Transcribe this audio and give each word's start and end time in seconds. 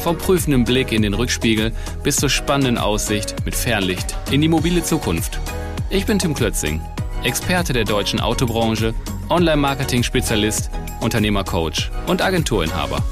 Vom 0.00 0.16
prüfenden 0.16 0.64
Blick 0.64 0.92
in 0.92 1.02
den 1.02 1.12
Rückspiegel 1.12 1.72
bis 2.02 2.16
zur 2.16 2.30
spannenden 2.30 2.78
Aussicht 2.78 3.36
mit 3.44 3.54
Fernlicht 3.54 4.16
in 4.30 4.40
die 4.40 4.48
mobile 4.48 4.82
Zukunft. 4.82 5.38
Ich 5.90 6.06
bin 6.06 6.18
Tim 6.18 6.32
Klötzing, 6.32 6.80
Experte 7.22 7.74
der 7.74 7.84
deutschen 7.84 8.18
Autobranche, 8.18 8.94
Online-Marketing-Spezialist, 9.28 10.70
Unternehmercoach 11.02 11.90
und 12.06 12.22
Agenturinhaber. 12.22 13.04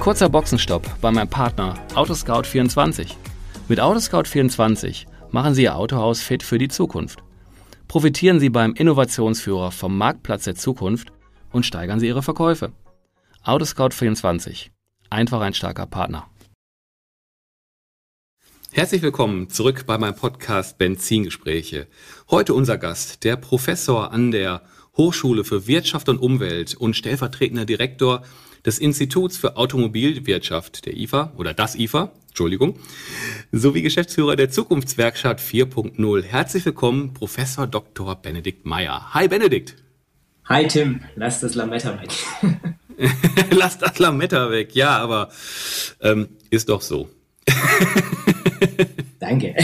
Kurzer 0.00 0.30
Boxenstopp 0.30 0.88
bei 1.02 1.10
meinem 1.10 1.28
Partner 1.28 1.74
Autoscout24. 1.94 3.08
Mit 3.68 3.78
Autoscout24 3.78 5.04
machen 5.32 5.52
Sie 5.52 5.64
Ihr 5.64 5.76
Autohaus 5.76 6.22
fit 6.22 6.42
für 6.42 6.56
die 6.56 6.68
Zukunft. 6.68 7.22
Profitieren 7.88 8.38
Sie 8.38 8.50
beim 8.50 8.74
Innovationsführer 8.74 9.72
vom 9.72 9.96
Marktplatz 9.96 10.44
der 10.44 10.54
Zukunft 10.54 11.10
und 11.52 11.64
steigern 11.64 11.98
Sie 11.98 12.06
Ihre 12.06 12.22
Verkäufe. 12.22 12.72
Autoscout24. 13.44 14.66
Einfach 15.08 15.40
ein 15.40 15.54
starker 15.54 15.86
Partner. 15.86 16.28
Herzlich 18.72 19.00
willkommen 19.00 19.48
zurück 19.48 19.84
bei 19.86 19.96
meinem 19.96 20.14
Podcast 20.14 20.76
Benzingespräche. 20.76 21.86
Heute 22.28 22.52
unser 22.52 22.76
Gast, 22.76 23.24
der 23.24 23.36
Professor 23.36 24.12
an 24.12 24.32
der 24.32 24.64
Hochschule 24.98 25.42
für 25.42 25.66
Wirtschaft 25.66 26.10
und 26.10 26.18
Umwelt 26.18 26.74
und 26.74 26.94
stellvertretender 26.94 27.64
Direktor 27.64 28.22
des 28.68 28.78
Instituts 28.78 29.38
für 29.38 29.56
Automobilwirtschaft, 29.56 30.84
der 30.84 30.94
IFA 30.94 31.32
oder 31.38 31.54
das 31.54 31.74
IFA, 31.74 32.12
Entschuldigung, 32.28 32.78
sowie 33.50 33.80
Geschäftsführer 33.80 34.36
der 34.36 34.50
Zukunftswerkstatt 34.50 35.40
4.0. 35.40 36.22
Herzlich 36.22 36.66
willkommen, 36.66 37.14
Professor 37.14 37.66
Dr. 37.66 38.16
Benedikt 38.16 38.66
Meyer. 38.66 39.14
Hi 39.14 39.26
Benedikt. 39.26 39.74
Hi 40.44 40.66
Tim, 40.66 41.00
lass 41.16 41.40
das 41.40 41.54
Lametta 41.54 41.98
weg. 41.98 42.10
lass 43.50 43.78
das 43.78 43.98
Lametta 43.98 44.50
weg, 44.50 44.74
ja, 44.74 44.98
aber 44.98 45.30
ähm, 46.02 46.28
ist 46.50 46.68
doch 46.68 46.82
so. 46.82 47.08
Danke. 49.18 49.54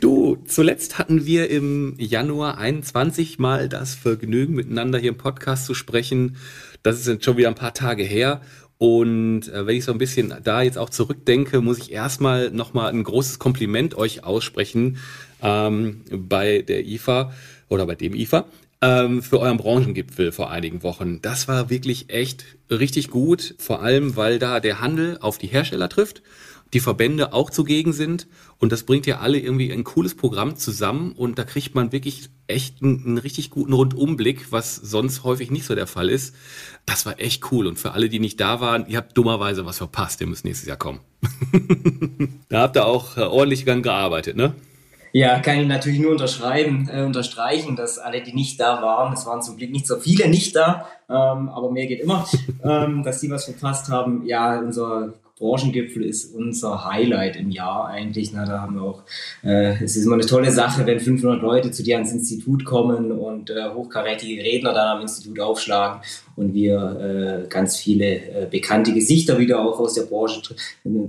Du, 0.00 0.38
zuletzt 0.46 0.98
hatten 0.98 1.26
wir 1.26 1.50
im 1.50 1.94
Januar 1.98 2.58
21 2.58 3.38
mal 3.38 3.68
das 3.68 3.94
Vergnügen, 3.94 4.54
miteinander 4.54 4.98
hier 4.98 5.10
im 5.10 5.18
Podcast 5.18 5.66
zu 5.66 5.74
sprechen. 5.74 6.36
Das 6.82 6.98
ist 6.98 7.06
jetzt 7.06 7.24
schon 7.24 7.36
wieder 7.36 7.48
ein 7.48 7.54
paar 7.54 7.74
Tage 7.74 8.02
her. 8.02 8.40
Und 8.78 9.48
äh, 9.48 9.66
wenn 9.66 9.76
ich 9.76 9.84
so 9.84 9.92
ein 9.92 9.98
bisschen 9.98 10.34
da 10.42 10.62
jetzt 10.62 10.78
auch 10.78 10.90
zurückdenke, 10.90 11.60
muss 11.60 11.78
ich 11.78 11.92
erstmal 11.92 12.50
nochmal 12.50 12.90
ein 12.90 13.04
großes 13.04 13.38
Kompliment 13.38 13.94
euch 13.94 14.24
aussprechen 14.24 14.98
ähm, 15.40 16.02
bei 16.10 16.62
der 16.62 16.84
IFA 16.84 17.32
oder 17.68 17.86
bei 17.86 17.94
dem 17.94 18.14
IFA 18.14 18.46
ähm, 18.80 19.22
für 19.22 19.38
euren 19.38 19.56
Branchengipfel 19.56 20.32
vor 20.32 20.50
einigen 20.50 20.82
Wochen. 20.82 21.22
Das 21.22 21.46
war 21.46 21.70
wirklich 21.70 22.10
echt 22.10 22.44
richtig 22.70 23.08
gut, 23.10 23.54
vor 23.58 23.82
allem 23.82 24.16
weil 24.16 24.40
da 24.40 24.58
der 24.58 24.80
Handel 24.80 25.16
auf 25.20 25.38
die 25.38 25.46
Hersteller 25.46 25.88
trifft 25.88 26.22
die 26.72 26.80
Verbände 26.80 27.32
auch 27.32 27.50
zugegen 27.50 27.92
sind. 27.92 28.26
Und 28.58 28.72
das 28.72 28.84
bringt 28.84 29.06
ja 29.06 29.18
alle 29.18 29.38
irgendwie 29.38 29.72
ein 29.72 29.84
cooles 29.84 30.14
Programm 30.14 30.56
zusammen 30.56 31.12
und 31.12 31.38
da 31.38 31.44
kriegt 31.44 31.74
man 31.74 31.92
wirklich 31.92 32.30
echt 32.46 32.82
einen, 32.82 33.04
einen, 33.04 33.18
richtig 33.18 33.50
guten 33.50 33.72
Rundumblick, 33.72 34.52
was 34.52 34.76
sonst 34.76 35.24
häufig 35.24 35.50
nicht 35.50 35.66
so 35.66 35.74
der 35.74 35.86
Fall 35.86 36.08
ist. 36.08 36.34
Das 36.86 37.06
war 37.06 37.20
echt 37.20 37.50
cool. 37.52 37.66
Und 37.66 37.78
für 37.78 37.92
alle, 37.92 38.08
die 38.08 38.20
nicht 38.20 38.40
da 38.40 38.60
waren, 38.60 38.86
ihr 38.86 38.98
habt 38.98 39.16
dummerweise 39.16 39.66
was 39.66 39.78
verpasst. 39.78 40.20
Ihr 40.20 40.26
müsst 40.26 40.44
nächstes 40.44 40.68
Jahr 40.68 40.76
kommen. 40.76 41.00
da 42.48 42.62
habt 42.62 42.76
ihr 42.76 42.86
auch 42.86 43.16
äh, 43.16 43.22
ordentlich 43.22 43.64
dran 43.64 43.82
gearbeitet, 43.82 44.36
ne? 44.36 44.54
Ja, 45.14 45.40
kann 45.40 45.58
ich 45.58 45.66
natürlich 45.66 46.00
nur 46.00 46.12
unterschreiben, 46.12 46.88
äh, 46.90 47.02
unterstreichen, 47.02 47.76
dass 47.76 47.98
alle, 47.98 48.22
die 48.22 48.32
nicht 48.32 48.58
da 48.58 48.80
waren, 48.80 49.12
es 49.12 49.26
waren 49.26 49.42
zum 49.42 49.58
Glück 49.58 49.70
nicht 49.70 49.86
so 49.86 49.98
viele 49.98 50.26
nicht 50.26 50.56
da, 50.56 50.88
ähm, 51.10 51.50
aber 51.50 51.70
mehr 51.70 51.86
geht 51.86 52.00
immer, 52.00 52.26
ähm, 52.64 53.02
dass 53.02 53.20
die 53.20 53.30
was 53.30 53.44
verpasst 53.44 53.90
haben. 53.90 54.24
Ja, 54.24 54.58
unser 54.58 55.12
Branchengipfel 55.42 56.04
ist 56.04 56.34
unser 56.34 56.84
Highlight 56.84 57.34
im 57.34 57.50
Jahr 57.50 57.88
eigentlich. 57.88 58.32
Na, 58.32 58.46
da 58.46 58.60
haben 58.60 58.76
wir 58.76 58.82
auch, 58.82 59.02
äh, 59.42 59.82
es 59.82 59.96
ist 59.96 60.04
immer 60.04 60.14
eine 60.14 60.24
tolle 60.24 60.52
Sache, 60.52 60.86
wenn 60.86 61.00
500 61.00 61.42
Leute 61.42 61.72
zu 61.72 61.82
dir 61.82 61.96
ans 61.96 62.12
Institut 62.12 62.64
kommen 62.64 63.10
und 63.10 63.50
äh, 63.50 63.70
hochkarätige 63.74 64.42
Redner 64.42 64.72
dann 64.72 64.96
am 64.96 65.02
Institut 65.02 65.40
aufschlagen 65.40 66.00
und 66.36 66.54
wir 66.54 67.44
äh, 67.44 67.48
ganz 67.48 67.76
viele 67.76 68.06
äh, 68.06 68.46
bekannte 68.50 68.92
Gesichter 68.92 69.38
wieder 69.38 69.60
auch 69.60 69.78
aus 69.78 69.94
der 69.94 70.02
Branche 70.02 70.40
tr 70.42 70.54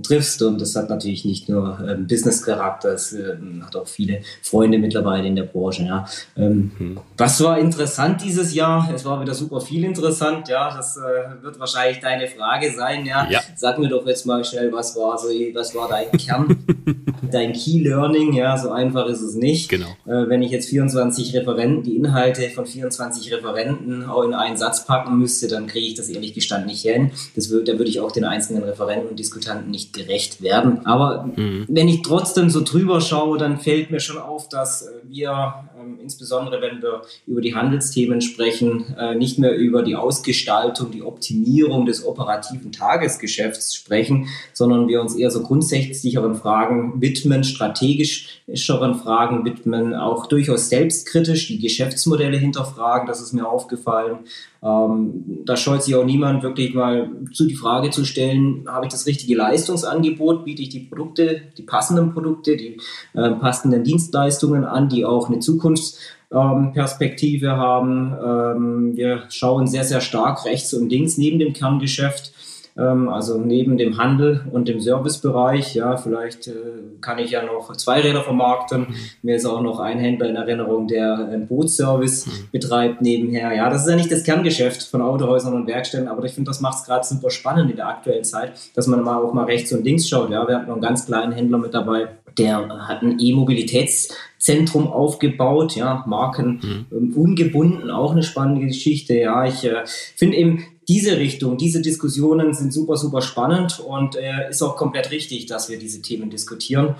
triffst. 0.02 0.42
Und 0.42 0.60
das 0.60 0.76
hat 0.76 0.90
natürlich 0.90 1.24
nicht 1.24 1.48
nur 1.48 1.78
ähm, 1.88 2.06
Business-Charakter, 2.06 2.90
es 2.90 3.12
äh, 3.12 3.36
hat 3.62 3.74
auch 3.76 3.86
viele 3.86 4.20
Freunde 4.42 4.78
mittlerweile 4.78 5.26
in 5.26 5.36
der 5.36 5.44
Branche. 5.44 5.84
Ja. 5.84 6.06
Ähm, 6.36 6.70
mhm. 6.78 7.00
Was 7.16 7.42
war 7.42 7.58
interessant 7.58 8.22
dieses 8.22 8.54
Jahr? 8.54 8.90
Es 8.94 9.04
war 9.04 9.20
wieder 9.20 9.34
super 9.34 9.60
viel 9.60 9.84
interessant. 9.84 10.48
Ja, 10.48 10.74
das 10.76 10.96
äh, 10.96 11.42
wird 11.42 11.58
wahrscheinlich 11.58 12.00
deine 12.00 12.28
Frage 12.28 12.72
sein. 12.72 13.06
Ja. 13.06 13.26
ja. 13.30 13.40
Sag 13.56 13.78
mir 13.78 13.88
doch 13.88 14.06
jetzt 14.06 14.26
mal 14.26 14.44
schnell, 14.44 14.72
was 14.72 14.96
war 14.96 15.18
so, 15.18 15.28
was 15.28 15.74
war 15.74 15.88
dein 15.88 16.10
Kern, 16.12 16.56
dein 17.30 17.52
Key 17.52 17.80
Learning? 17.80 18.32
Ja, 18.34 18.58
so 18.58 18.70
einfach 18.70 19.06
ist 19.06 19.22
es 19.22 19.34
nicht. 19.34 19.68
Genau. 19.68 19.88
Äh, 20.06 20.28
wenn 20.28 20.42
ich 20.42 20.50
jetzt 20.50 20.68
24 20.68 21.34
Referenten, 21.34 21.82
die 21.82 21.96
Inhalte 21.96 22.50
von 22.50 22.66
24 22.66 23.32
Referenten 23.32 24.04
auch 24.04 24.24
in 24.24 24.34
einen 24.34 24.56
Satz 24.56 24.84
packen 24.84 25.13
müsste, 25.18 25.48
dann 25.48 25.66
kriege 25.66 25.86
ich 25.86 25.94
das 25.94 26.08
ehrlich 26.08 26.34
gestanden 26.34 26.68
nicht 26.68 26.82
hin. 26.82 27.10
Das 27.34 27.50
würde, 27.50 27.72
da 27.72 27.78
würde 27.78 27.90
ich 27.90 28.00
auch 28.00 28.12
den 28.12 28.24
einzelnen 28.24 28.62
Referenten 28.64 29.08
und 29.08 29.18
Diskutanten 29.18 29.70
nicht 29.70 29.92
gerecht 29.92 30.42
werden. 30.42 30.84
Aber 30.86 31.30
mhm. 31.36 31.66
wenn 31.68 31.88
ich 31.88 32.02
trotzdem 32.02 32.50
so 32.50 32.62
drüber 32.62 33.00
schaue, 33.00 33.38
dann 33.38 33.58
fällt 33.58 33.90
mir 33.90 34.00
schon 34.00 34.18
auf, 34.18 34.48
dass 34.48 34.88
wir, 35.04 35.54
ähm, 35.84 35.98
insbesondere 36.02 36.60
wenn 36.60 36.82
wir 36.82 37.02
über 37.26 37.40
die 37.40 37.54
Handelsthemen 37.54 38.20
sprechen, 38.20 38.94
äh, 38.98 39.14
nicht 39.14 39.38
mehr 39.38 39.56
über 39.56 39.82
die 39.82 39.96
Ausgestaltung, 39.96 40.90
die 40.90 41.02
Optimierung 41.02 41.86
des 41.86 42.04
operativen 42.04 42.72
Tagesgeschäfts 42.72 43.74
sprechen, 43.74 44.28
sondern 44.52 44.88
wir 44.88 45.00
uns 45.00 45.14
eher 45.14 45.30
so 45.30 45.42
grundsätzlicheren 45.42 46.34
Fragen 46.34 47.00
widmen, 47.00 47.44
strategischeren 47.44 48.94
Fragen 48.94 49.44
widmen, 49.44 49.94
auch 49.94 50.26
durchaus 50.26 50.68
selbstkritisch 50.68 51.48
die 51.48 51.58
Geschäftsmodelle 51.58 52.36
hinterfragen. 52.36 53.06
Das 53.06 53.20
ist 53.20 53.32
mir 53.32 53.48
aufgefallen. 53.48 54.20
Ähm, 54.64 55.42
da 55.44 55.56
scheut 55.58 55.82
sich 55.82 55.94
auch 55.94 56.06
niemand 56.06 56.42
wirklich 56.42 56.72
mal 56.72 57.10
zu 57.32 57.46
die 57.46 57.54
Frage 57.54 57.90
zu 57.90 58.06
stellen, 58.06 58.64
habe 58.66 58.86
ich 58.86 58.92
das 58.92 59.06
richtige 59.06 59.36
Leistungsangebot, 59.36 60.46
biete 60.46 60.62
ich 60.62 60.70
die 60.70 60.80
Produkte, 60.80 61.42
die 61.58 61.62
passenden 61.62 62.14
Produkte, 62.14 62.56
die 62.56 62.78
äh, 63.12 63.30
passenden 63.32 63.84
Dienstleistungen 63.84 64.64
an, 64.64 64.88
die 64.88 65.04
auch 65.04 65.28
eine 65.28 65.40
Zukunftsperspektive 65.74 67.46
ähm, 67.46 67.56
haben. 67.56 68.16
Ähm, 68.24 68.96
wir 68.96 69.24
schauen 69.28 69.66
sehr, 69.66 69.84
sehr 69.84 70.00
stark 70.00 70.44
rechts 70.44 70.74
und 70.74 70.90
links 70.90 71.18
neben 71.18 71.38
dem 71.38 71.52
Kerngeschäft 71.52 72.32
ähm, 72.76 73.08
also 73.08 73.38
neben 73.38 73.78
dem 73.78 73.98
Handel 73.98 74.44
und 74.50 74.66
dem 74.66 74.80
Servicebereich, 74.80 75.74
ja, 75.74 75.96
vielleicht 75.96 76.48
äh, 76.48 76.52
kann 77.00 77.18
ich 77.18 77.30
ja 77.30 77.44
noch 77.44 77.72
zwei 77.76 78.00
Räder 78.00 78.22
vermarkten. 78.22 78.80
Mhm. 78.80 78.94
Mir 79.22 79.36
ist 79.36 79.46
auch 79.46 79.60
noch 79.62 79.78
ein 79.78 79.98
Händler 79.98 80.28
in 80.28 80.36
Erinnerung, 80.36 80.88
der 80.88 81.14
einen 81.18 81.46
Bootsservice 81.46 82.26
mhm. 82.26 82.30
betreibt 82.50 83.00
nebenher. 83.00 83.54
Ja, 83.54 83.70
das 83.70 83.82
ist 83.82 83.90
ja 83.90 83.96
nicht 83.96 84.10
das 84.10 84.24
Kerngeschäft 84.24 84.82
von 84.82 85.02
Autohäusern 85.02 85.54
und 85.54 85.68
Werkstätten, 85.68 86.08
aber 86.08 86.24
ich 86.24 86.32
finde, 86.32 86.50
das 86.50 86.60
macht 86.60 86.78
es 86.78 86.84
gerade 86.84 87.06
super 87.06 87.30
spannend 87.30 87.70
in 87.70 87.76
der 87.76 87.88
aktuellen 87.88 88.24
Zeit, 88.24 88.52
dass 88.74 88.88
man 88.88 89.02
mal 89.02 89.22
auch 89.22 89.32
mal 89.32 89.44
rechts 89.44 89.72
und 89.72 89.84
links 89.84 90.08
schaut. 90.08 90.30
Ja, 90.30 90.46
wir 90.48 90.56
hatten 90.56 90.66
noch 90.66 90.74
einen 90.74 90.82
ganz 90.82 91.06
kleinen 91.06 91.32
Händler 91.32 91.58
mit 91.58 91.74
dabei, 91.74 92.08
der 92.38 92.86
hat 92.88 93.02
ein 93.02 93.18
E-Mobilitätszentrum 93.18 94.86
aufgebaut, 94.88 95.76
ja, 95.76 96.04
Marken 96.06 96.60
mhm. 96.62 96.86
Ähm, 96.96 97.12
ungebunden, 97.14 97.90
auch 97.90 98.12
eine 98.12 98.22
spannende 98.22 98.66
Geschichte. 98.66 99.14
Ja, 99.14 99.46
ich 99.46 99.64
äh, 99.64 99.84
finde 100.16 100.36
eben, 100.36 100.64
diese 100.88 101.16
Richtung, 101.16 101.56
diese 101.56 101.80
Diskussionen 101.80 102.52
sind 102.52 102.72
super, 102.72 102.96
super 102.96 103.22
spannend 103.22 103.80
und 103.80 104.16
äh, 104.16 104.50
ist 104.50 104.62
auch 104.62 104.76
komplett 104.76 105.10
richtig, 105.10 105.46
dass 105.46 105.70
wir 105.70 105.78
diese 105.78 106.02
Themen 106.02 106.30
diskutieren. 106.30 106.96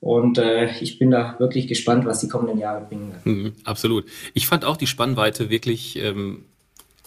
Und 0.00 0.38
äh, 0.38 0.70
ich 0.80 0.98
bin 0.98 1.10
da 1.10 1.36
wirklich 1.38 1.68
gespannt, 1.68 2.06
was 2.06 2.20
die 2.20 2.28
kommenden 2.28 2.58
Jahre 2.58 2.84
bringen 2.84 3.10
werden. 3.10 3.42
Mhm, 3.42 3.52
absolut. 3.64 4.04
Ich 4.34 4.46
fand 4.46 4.64
auch 4.64 4.76
die 4.76 4.86
Spannweite 4.86 5.50
wirklich 5.50 5.96
ähm, 5.98 6.44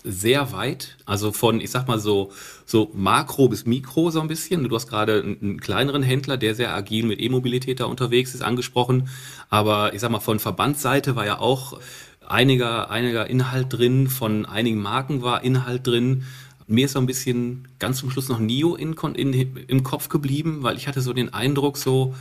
sehr 0.04 0.52
weit. 0.52 0.98
Also 1.06 1.32
von, 1.32 1.62
ich 1.62 1.72
sag 1.72 1.88
mal 1.88 2.00
so, 2.00 2.32
so 2.66 2.92
Makro 2.94 3.50
bis 3.50 3.66
Mikro 3.66 4.12
so 4.12 4.22
ein 4.22 4.28
bisschen. 4.28 4.68
Du 4.68 4.76
hast 4.76 4.88
gerade 4.88 5.22
einen, 5.22 5.60
kleineren 5.60 6.04
Händler, 6.04 6.38
der 6.38 6.56
sehr 6.56 6.74
agil 6.74 7.06
mit 7.06 7.20
E-Mobilität 7.20 7.80
da 7.80 7.86
unterwegs 7.86 8.34
ist, 8.34 8.42
angesprochen. 8.42 9.10
Aber 9.50 9.94
ich 9.94 10.02
sag 10.02 10.12
mal, 10.12 10.20
von 10.20 10.40
Verbandsseite 10.40 11.16
war 11.16 11.26
ja 11.26 11.40
auch 11.40 11.80
einiger, 12.28 12.90
einiger 12.90 13.30
Inhalt 13.30 13.68
drin, 13.72 14.08
von 14.08 14.46
einigen 14.46 14.82
Marken 14.82 15.22
war 15.22 15.44
Inhalt 15.44 15.86
drin. 15.86 16.24
Mir 16.68 16.86
ist 16.86 16.94
so 16.94 17.00
ein 17.00 17.08
bisschen 17.08 17.68
ganz 17.80 17.98
zum 17.98 18.12
Schluss 18.12 18.30
noch 18.30 18.40
Nio 18.40 18.76
in, 18.76 18.94
in, 18.94 19.58
im 19.68 19.84
Kopf 19.84 20.10
geblieben, 20.10 20.60
weil 20.62 20.78
ich 20.78 20.88
hatte 20.88 21.02
so 21.02 21.14
den 21.14 21.34
Eindruck, 21.34 21.78
so, 21.78 22.16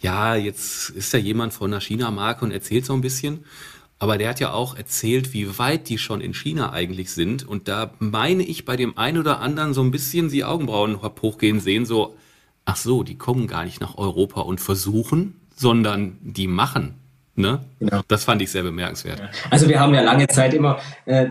ja, 0.00 0.34
jetzt 0.34 0.90
ist 0.90 1.12
da 1.12 1.18
jemand 1.18 1.52
von 1.52 1.70
einer 1.70 1.80
China-Marke 1.80 2.44
und 2.44 2.52
erzählt 2.52 2.86
so 2.86 2.94
ein 2.94 3.02
bisschen. 3.02 3.44
Aber 4.00 4.16
der 4.16 4.30
hat 4.30 4.40
ja 4.40 4.52
auch 4.54 4.74
erzählt, 4.74 5.34
wie 5.34 5.58
weit 5.58 5.90
die 5.90 5.98
schon 5.98 6.22
in 6.22 6.32
China 6.32 6.72
eigentlich 6.72 7.10
sind. 7.12 7.46
Und 7.46 7.68
da 7.68 7.92
meine 7.98 8.42
ich 8.42 8.64
bei 8.64 8.76
dem 8.76 8.96
einen 8.96 9.18
oder 9.18 9.40
anderen 9.40 9.74
so 9.74 9.82
ein 9.82 9.90
bisschen 9.90 10.30
die 10.30 10.42
Augenbrauen 10.42 11.02
hochgehen 11.02 11.60
sehen, 11.60 11.84
so, 11.84 12.16
ach 12.64 12.76
so, 12.76 13.02
die 13.02 13.18
kommen 13.18 13.46
gar 13.46 13.64
nicht 13.64 13.80
nach 13.80 13.98
Europa 13.98 14.40
und 14.40 14.58
versuchen, 14.58 15.38
sondern 15.54 16.16
die 16.22 16.46
machen. 16.46 16.94
Ne? 17.40 17.60
Genau. 17.78 18.02
Das 18.08 18.24
fand 18.24 18.42
ich 18.42 18.50
sehr 18.50 18.62
bemerkenswert. 18.62 19.20
Also 19.50 19.68
wir 19.68 19.80
haben 19.80 19.94
ja 19.94 20.02
lange 20.02 20.26
Zeit 20.28 20.52
immer, 20.52 20.78
äh, 21.06 21.28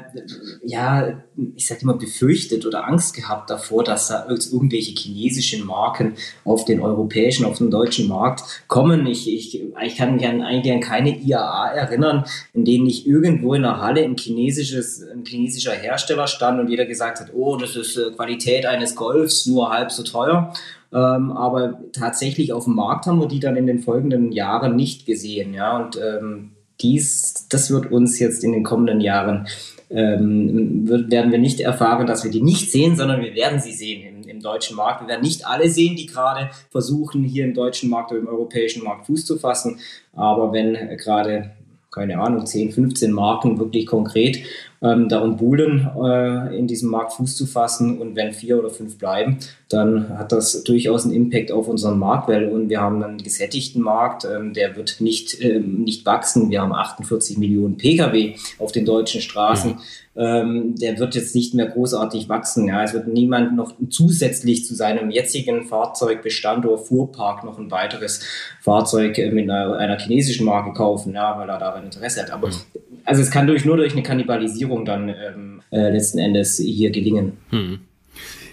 ja, 0.63 1.21
ich 1.55 1.67
sag 1.67 1.81
immer 1.81 1.93
befürchtet 1.93 2.65
oder 2.65 2.87
Angst 2.87 3.15
gehabt 3.15 3.49
davor, 3.49 3.83
dass 3.83 4.07
da 4.07 4.27
irgendwelche 4.27 4.91
chinesischen 4.91 5.65
Marken 5.65 6.15
auf 6.43 6.65
den 6.65 6.81
europäischen, 6.81 7.45
auf 7.45 7.59
den 7.59 7.69
deutschen 7.69 8.07
Markt 8.07 8.63
kommen. 8.67 9.05
Ich, 9.07 9.31
ich, 9.31 9.61
ich 9.61 9.95
kann 9.95 10.15
mich 10.15 10.25
an, 10.25 10.41
eigentlich 10.41 10.73
an 10.73 10.81
keine 10.81 11.17
IAA 11.17 11.69
erinnern, 11.69 12.25
in 12.53 12.65
denen 12.65 12.85
nicht 12.85 13.05
irgendwo 13.05 13.53
in 13.53 13.61
der 13.61 13.79
Halle 13.79 14.03
ein, 14.03 14.17
chinesisches, 14.17 15.03
ein 15.03 15.23
chinesischer 15.25 15.73
Hersteller 15.73 16.27
stand 16.27 16.59
und 16.59 16.69
jeder 16.69 16.85
gesagt 16.85 17.19
hat, 17.19 17.31
oh, 17.33 17.57
das 17.57 17.75
ist 17.75 17.95
äh, 17.97 18.11
Qualität 18.11 18.65
eines 18.65 18.95
Golfs, 18.95 19.45
nur 19.45 19.69
halb 19.69 19.91
so 19.91 20.03
teuer. 20.03 20.53
Ähm, 20.91 21.31
aber 21.31 21.79
tatsächlich 21.93 22.51
auf 22.51 22.65
dem 22.65 22.75
Markt 22.75 23.05
haben 23.05 23.19
wir 23.19 23.27
die 23.27 23.39
dann 23.39 23.55
in 23.55 23.67
den 23.67 23.79
folgenden 23.79 24.31
Jahren 24.31 24.75
nicht 24.75 25.05
gesehen. 25.05 25.53
Ja? 25.53 25.77
Und 25.77 25.97
ähm, 25.97 26.51
dies, 26.81 27.47
das 27.49 27.69
wird 27.71 27.91
uns 27.91 28.19
jetzt 28.19 28.43
in 28.43 28.53
den 28.53 28.63
kommenden 28.63 29.01
Jahren, 29.01 29.47
ähm, 29.89 30.87
wird, 30.87 31.11
werden 31.11 31.31
wir 31.31 31.39
nicht 31.39 31.59
erfahren, 31.59 32.07
dass 32.07 32.23
wir 32.23 32.31
die 32.31 32.41
nicht 32.41 32.71
sehen, 32.71 32.95
sondern 32.95 33.21
wir 33.21 33.35
werden 33.35 33.59
sie 33.59 33.73
sehen 33.73 34.23
im, 34.23 34.29
im 34.29 34.39
deutschen 34.39 34.77
Markt. 34.77 35.01
Wir 35.01 35.09
werden 35.09 35.23
nicht 35.23 35.45
alle 35.45 35.69
sehen, 35.69 35.95
die 35.95 36.05
gerade 36.05 36.49
versuchen, 36.71 37.23
hier 37.23 37.45
im 37.45 37.53
deutschen 37.53 37.89
Markt 37.89 38.11
oder 38.11 38.21
im 38.21 38.27
europäischen 38.27 38.83
Markt 38.83 39.07
Fuß 39.07 39.25
zu 39.25 39.37
fassen. 39.37 39.79
Aber 40.13 40.53
wenn 40.53 40.73
gerade 40.97 41.51
keine 41.91 42.19
Ahnung, 42.19 42.45
10, 42.45 42.71
15 42.71 43.11
Marken 43.11 43.59
wirklich 43.59 43.87
konkret 43.87 44.39
ähm, 44.81 45.09
darum 45.09 45.35
buhlen, 45.35 45.89
äh, 46.01 46.57
in 46.57 46.67
diesem 46.67 46.89
Markt 46.89 47.13
Fuß 47.13 47.35
zu 47.35 47.45
fassen. 47.45 47.99
Und 47.99 48.15
wenn 48.15 48.31
vier 48.31 48.57
oder 48.57 48.69
fünf 48.69 48.97
bleiben, 48.97 49.39
dann 49.67 50.17
hat 50.17 50.31
das 50.31 50.63
durchaus 50.63 51.05
einen 51.05 51.13
Impact 51.13 51.51
auf 51.51 51.67
unseren 51.67 51.99
Markt, 51.99 52.29
weil 52.29 52.47
und 52.49 52.69
wir 52.69 52.79
haben 52.79 53.03
einen 53.03 53.17
gesättigten 53.17 53.81
Markt, 53.81 54.25
ähm, 54.25 54.53
der 54.53 54.75
wird 54.75 55.01
nicht, 55.01 55.41
ähm, 55.41 55.83
nicht 55.83 56.05
wachsen. 56.05 56.49
Wir 56.49 56.61
haben 56.61 56.73
48 56.73 57.37
Millionen 57.37 57.77
Pkw 57.77 58.35
auf 58.57 58.71
den 58.71 58.85
deutschen 58.85 59.21
Straßen. 59.21 59.71
Ja. 60.15 60.41
Ähm, 60.41 60.75
der 60.75 60.97
wird 60.97 61.15
jetzt 61.15 61.35
nicht 61.35 61.53
mehr 61.53 61.67
großartig 61.67 62.29
wachsen. 62.29 62.67
Ja. 62.67 62.83
Es 62.83 62.93
wird 62.93 63.07
niemand 63.07 63.55
noch 63.55 63.73
zusätzlich 63.89 64.65
zu 64.65 64.75
seinem 64.75 65.11
jetzigen 65.11 65.65
Fahrzeugbestand 65.65 66.65
oder 66.65 66.77
Fuhrpark 66.77 67.43
noch 67.43 67.59
ein 67.59 67.69
weiteres 67.69 68.21
Fahrzeug 68.61 69.17
mit 69.17 69.49
einer, 69.49 69.77
einer 69.77 69.99
chinesischen 69.99 70.45
Marke 70.45 70.73
kaufen, 70.73 71.13
ja, 71.13 71.37
weil 71.37 71.49
er 71.49 71.59
daran 71.59 71.85
Interesse 71.85 72.21
hat. 72.21 72.31
Aber 72.31 72.47
mhm 72.47 72.88
also 73.05 73.21
es 73.21 73.31
kann 73.31 73.47
durch, 73.47 73.65
nur 73.65 73.77
durch 73.77 73.93
eine 73.93 74.03
Kannibalisierung 74.03 74.85
dann 74.85 75.09
ähm, 75.09 75.61
äh, 75.71 75.89
letzten 75.89 76.19
Endes 76.19 76.57
hier 76.57 76.91
gelingen. 76.91 77.37
Hm. 77.49 77.79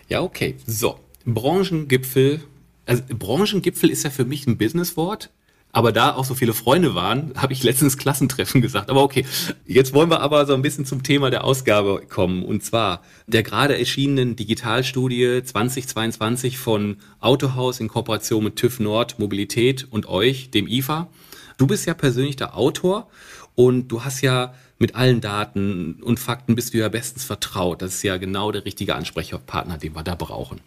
Ja, 0.08 0.22
okay. 0.22 0.56
So, 0.66 0.98
Branchengipfel. 1.24 2.40
Also 2.86 3.02
Branchengipfel 3.08 3.90
ist 3.90 4.04
ja 4.04 4.10
für 4.10 4.24
mich 4.24 4.46
ein 4.46 4.58
Businesswort. 4.58 5.30
Aber 5.76 5.92
da 5.92 6.14
auch 6.14 6.24
so 6.24 6.34
viele 6.34 6.54
Freunde 6.54 6.94
waren, 6.94 7.34
habe 7.36 7.52
ich 7.52 7.62
letztens 7.62 7.98
Klassentreffen 7.98 8.62
gesagt. 8.62 8.88
Aber 8.88 9.02
okay, 9.02 9.26
jetzt 9.66 9.92
wollen 9.92 10.08
wir 10.08 10.20
aber 10.20 10.46
so 10.46 10.54
ein 10.54 10.62
bisschen 10.62 10.86
zum 10.86 11.02
Thema 11.02 11.28
der 11.28 11.44
Ausgabe 11.44 12.00
kommen. 12.08 12.42
Und 12.44 12.64
zwar 12.64 13.02
der 13.26 13.42
gerade 13.42 13.78
erschienenen 13.78 14.36
Digitalstudie 14.36 15.42
2022 15.44 16.56
von 16.56 16.96
Autohaus 17.20 17.78
in 17.78 17.88
Kooperation 17.88 18.44
mit 18.44 18.56
TÜV 18.56 18.80
Nord 18.80 19.18
Mobilität 19.18 19.86
und 19.90 20.08
euch, 20.08 20.50
dem 20.50 20.66
IFA. 20.66 21.08
Du 21.58 21.66
bist 21.66 21.86
ja 21.86 21.92
persönlich 21.92 22.36
der 22.36 22.56
Autor 22.56 23.08
und 23.56 23.88
du 23.88 24.04
hast 24.04 24.20
ja 24.20 24.54
mit 24.78 24.94
allen 24.94 25.20
Daten 25.20 26.00
und 26.02 26.20
Fakten 26.20 26.54
bist 26.54 26.74
du 26.74 26.78
ja 26.78 26.88
bestens 26.88 27.24
vertraut. 27.24 27.82
Das 27.82 27.94
ist 27.94 28.02
ja 28.02 28.18
genau 28.18 28.52
der 28.52 28.64
richtige 28.64 28.94
Ansprechpartner, 28.94 29.78
den 29.78 29.96
wir 29.96 30.04
da 30.04 30.14
brauchen. 30.14 30.60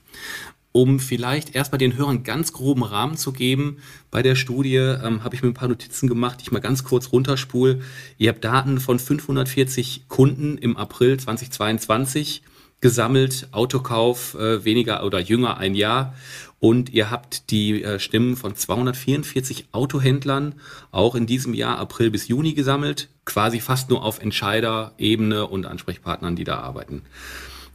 Um 0.72 1.00
vielleicht 1.00 1.56
erstmal 1.56 1.80
den 1.80 1.98
Hörern 1.98 2.24
ganz 2.24 2.52
groben 2.52 2.84
Rahmen 2.84 3.18
zu 3.18 3.32
geben, 3.32 3.78
bei 4.12 4.22
der 4.22 4.36
Studie 4.36 4.76
ähm, 4.76 5.24
habe 5.24 5.36
ich 5.36 5.42
mir 5.42 5.50
ein 5.50 5.56
paar 5.56 5.68
Notizen 5.68 6.08
gemacht, 6.08 6.40
die 6.40 6.44
ich 6.44 6.52
mal 6.52 6.60
ganz 6.60 6.84
kurz 6.84 7.12
runterspule. 7.12 7.82
Ihr 8.18 8.30
habt 8.30 8.44
Daten 8.44 8.80
von 8.80 9.00
540 9.00 10.08
Kunden 10.08 10.58
im 10.58 10.78
April 10.78 11.20
2022 11.20 12.44
gesammelt, 12.82 13.50
Autokauf 13.52 14.36
äh, 14.36 14.64
weniger 14.64 15.04
oder 15.04 15.20
jünger 15.20 15.58
ein 15.58 15.76
Jahr 15.76 16.16
und 16.60 16.90
ihr 16.90 17.10
habt 17.10 17.52
die 17.52 17.84
äh, 17.84 18.00
Stimmen 18.00 18.36
von 18.36 18.56
244 18.56 19.70
Autohändlern 19.72 20.56
auch 20.92 21.16
in 21.16 21.26
diesem 21.26 21.54
Jahr 21.54 21.78
April 21.78 22.12
bis 22.12 22.28
Juni 22.28 22.54
gesammelt, 22.54 23.10
quasi 23.26 23.60
fast 23.60 23.90
nur 23.90 24.04
auf 24.04 24.20
Entscheiderebene 24.20 25.48
und 25.48 25.66
Ansprechpartnern, 25.66 26.36
die 26.36 26.44
da 26.44 26.60
arbeiten. 26.60 27.04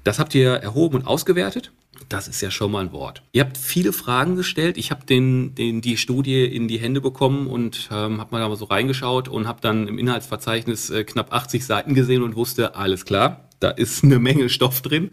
Das 0.04 0.18
habt 0.18 0.34
ihr 0.34 0.50
erhoben 0.50 0.96
und 0.96 1.06
ausgewertet. 1.06 1.72
Das 2.08 2.28
ist 2.28 2.40
ja 2.42 2.50
schon 2.50 2.72
mal 2.72 2.80
ein 2.80 2.92
Wort. 2.92 3.22
Ihr 3.32 3.42
habt 3.42 3.56
viele 3.56 3.92
Fragen 3.92 4.36
gestellt. 4.36 4.76
Ich 4.76 4.90
habe 4.90 5.06
den, 5.06 5.54
den, 5.54 5.80
die 5.80 5.96
Studie 5.96 6.44
in 6.44 6.68
die 6.68 6.78
Hände 6.78 7.00
bekommen 7.00 7.46
und 7.46 7.88
ähm, 7.90 8.20
habe 8.20 8.32
mal 8.32 8.40
da 8.40 8.48
mal 8.48 8.56
so 8.56 8.66
reingeschaut 8.66 9.28
und 9.28 9.46
habe 9.46 9.60
dann 9.62 9.88
im 9.88 9.98
Inhaltsverzeichnis 9.98 10.90
äh, 10.90 11.04
knapp 11.04 11.32
80 11.32 11.64
Seiten 11.64 11.94
gesehen 11.94 12.22
und 12.22 12.36
wusste, 12.36 12.74
alles 12.74 13.04
klar, 13.04 13.48
da 13.60 13.70
ist 13.70 14.04
eine 14.04 14.18
Menge 14.18 14.50
Stoff 14.50 14.82
drin. 14.82 15.10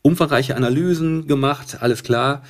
Umfangreiche 0.00 0.56
Analysen 0.56 1.26
gemacht, 1.26 1.78
alles 1.80 2.02
klar. 2.02 2.42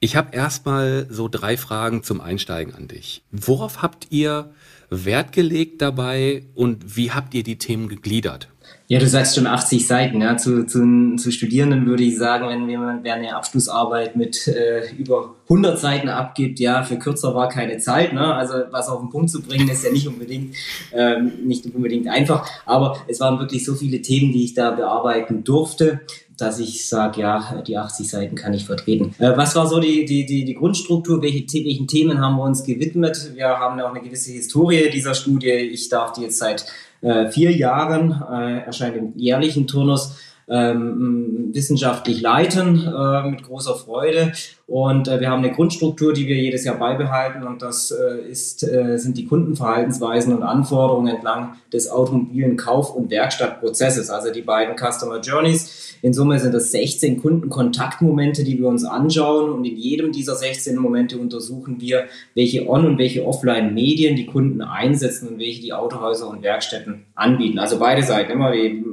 Ich 0.00 0.14
habe 0.14 0.34
erstmal 0.34 1.06
so 1.10 1.28
drei 1.28 1.56
Fragen 1.56 2.04
zum 2.04 2.20
Einsteigen 2.20 2.72
an 2.74 2.86
dich. 2.86 3.22
Worauf 3.32 3.82
habt 3.82 4.06
ihr 4.10 4.50
Wert 4.90 5.32
gelegt 5.32 5.82
dabei 5.82 6.44
und 6.54 6.96
wie 6.96 7.10
habt 7.10 7.34
ihr 7.34 7.42
die 7.42 7.58
Themen 7.58 7.88
gegliedert? 7.88 8.48
Ja, 8.86 8.98
du 8.98 9.06
sagst 9.06 9.34
schon 9.34 9.46
80 9.46 9.86
Seiten. 9.86 10.20
Ja. 10.20 10.36
Zu, 10.36 10.66
zu, 10.66 11.16
zu 11.16 11.32
Studierenden 11.32 11.86
würde 11.86 12.04
ich 12.04 12.16
sagen, 12.16 12.48
wenn 12.48 12.68
jemand 12.68 13.06
eine 13.06 13.34
Abschlussarbeit 13.34 14.14
mit 14.14 14.46
äh, 14.46 14.90
über 14.96 15.34
100 15.44 15.78
Seiten 15.78 16.08
abgibt, 16.08 16.60
ja, 16.60 16.84
für 16.84 16.96
kürzer 16.98 17.34
war 17.34 17.48
keine 17.48 17.78
Zeit. 17.78 18.12
Ne? 18.12 18.34
Also 18.34 18.54
was 18.70 18.88
auf 18.88 19.00
den 19.00 19.10
Punkt 19.10 19.30
zu 19.30 19.42
bringen, 19.42 19.68
ist 19.68 19.84
ja 19.84 19.90
nicht 19.90 20.06
unbedingt, 20.06 20.54
ähm, 20.92 21.32
nicht 21.44 21.66
unbedingt 21.66 22.08
einfach. 22.08 22.48
Aber 22.64 22.98
es 23.08 23.20
waren 23.20 23.38
wirklich 23.38 23.64
so 23.64 23.74
viele 23.74 24.00
Themen, 24.00 24.32
die 24.32 24.44
ich 24.44 24.54
da 24.54 24.70
bearbeiten 24.70 25.44
durfte 25.44 26.00
dass 26.38 26.60
ich 26.60 26.88
sage, 26.88 27.20
ja, 27.20 27.62
die 27.66 27.76
80 27.76 28.08
Seiten 28.08 28.36
kann 28.36 28.54
ich 28.54 28.64
vertreten. 28.64 29.14
Äh, 29.18 29.36
was 29.36 29.56
war 29.56 29.66
so 29.66 29.80
die, 29.80 30.04
die, 30.04 30.24
die, 30.24 30.44
die 30.44 30.54
Grundstruktur? 30.54 31.20
Welche, 31.20 31.44
welchen 31.64 31.88
Themen 31.88 32.20
haben 32.20 32.36
wir 32.36 32.44
uns 32.44 32.62
gewidmet? 32.62 33.32
Wir 33.34 33.48
haben 33.48 33.78
ja 33.78 33.86
auch 33.86 33.94
eine 33.94 34.00
gewisse 34.00 34.30
Historie 34.30 34.88
dieser 34.90 35.14
Studie. 35.14 35.50
Ich 35.50 35.88
darf 35.88 36.12
die 36.12 36.22
jetzt 36.22 36.38
seit 36.38 36.64
äh, 37.00 37.28
vier 37.28 37.50
Jahren, 37.50 38.22
äh, 38.30 38.60
erscheint 38.60 38.96
im 38.96 39.12
jährlichen 39.16 39.66
Turnus, 39.66 40.16
ähm, 40.48 41.50
wissenschaftlich 41.52 42.20
leiten 42.20 42.86
äh, 42.86 43.30
mit 43.30 43.42
großer 43.42 43.74
Freude. 43.74 44.32
Und 44.66 45.08
äh, 45.08 45.18
wir 45.20 45.30
haben 45.30 45.42
eine 45.42 45.52
Grundstruktur, 45.52 46.12
die 46.12 46.26
wir 46.26 46.36
jedes 46.36 46.64
Jahr 46.64 46.78
beibehalten 46.78 47.42
und 47.42 47.62
das 47.62 47.90
äh, 47.90 48.20
ist, 48.30 48.62
äh, 48.62 48.98
sind 48.98 49.16
die 49.16 49.24
Kundenverhaltensweisen 49.24 50.34
und 50.34 50.42
Anforderungen 50.42 51.14
entlang 51.14 51.54
des 51.72 51.90
automobilen 51.90 52.58
Kauf- 52.58 52.94
und 52.94 53.10
Werkstattprozesses, 53.10 54.10
also 54.10 54.30
die 54.30 54.42
beiden 54.42 54.76
Customer 54.76 55.20
Journeys. 55.20 55.96
In 56.02 56.12
Summe 56.12 56.38
sind 56.38 56.52
das 56.52 56.70
16 56.70 57.20
Kundenkontaktmomente, 57.20 58.44
die 58.44 58.58
wir 58.58 58.68
uns 58.68 58.84
anschauen 58.84 59.50
und 59.50 59.64
in 59.64 59.76
jedem 59.76 60.12
dieser 60.12 60.36
16 60.36 60.76
Momente 60.76 61.16
untersuchen 61.18 61.80
wir, 61.80 62.04
welche 62.34 62.68
On- 62.68 62.86
und 62.86 62.98
welche 62.98 63.26
Offline-Medien 63.26 64.16
die 64.16 64.26
Kunden 64.26 64.60
einsetzen 64.60 65.28
und 65.28 65.38
welche 65.38 65.62
die 65.62 65.72
Autohäuser 65.72 66.28
und 66.28 66.42
Werkstätten 66.42 67.06
anbieten. 67.14 67.58
Also 67.58 67.78
beide 67.78 68.02
Seiten, 68.02 68.32
immer 68.32 68.52
die 68.52 68.84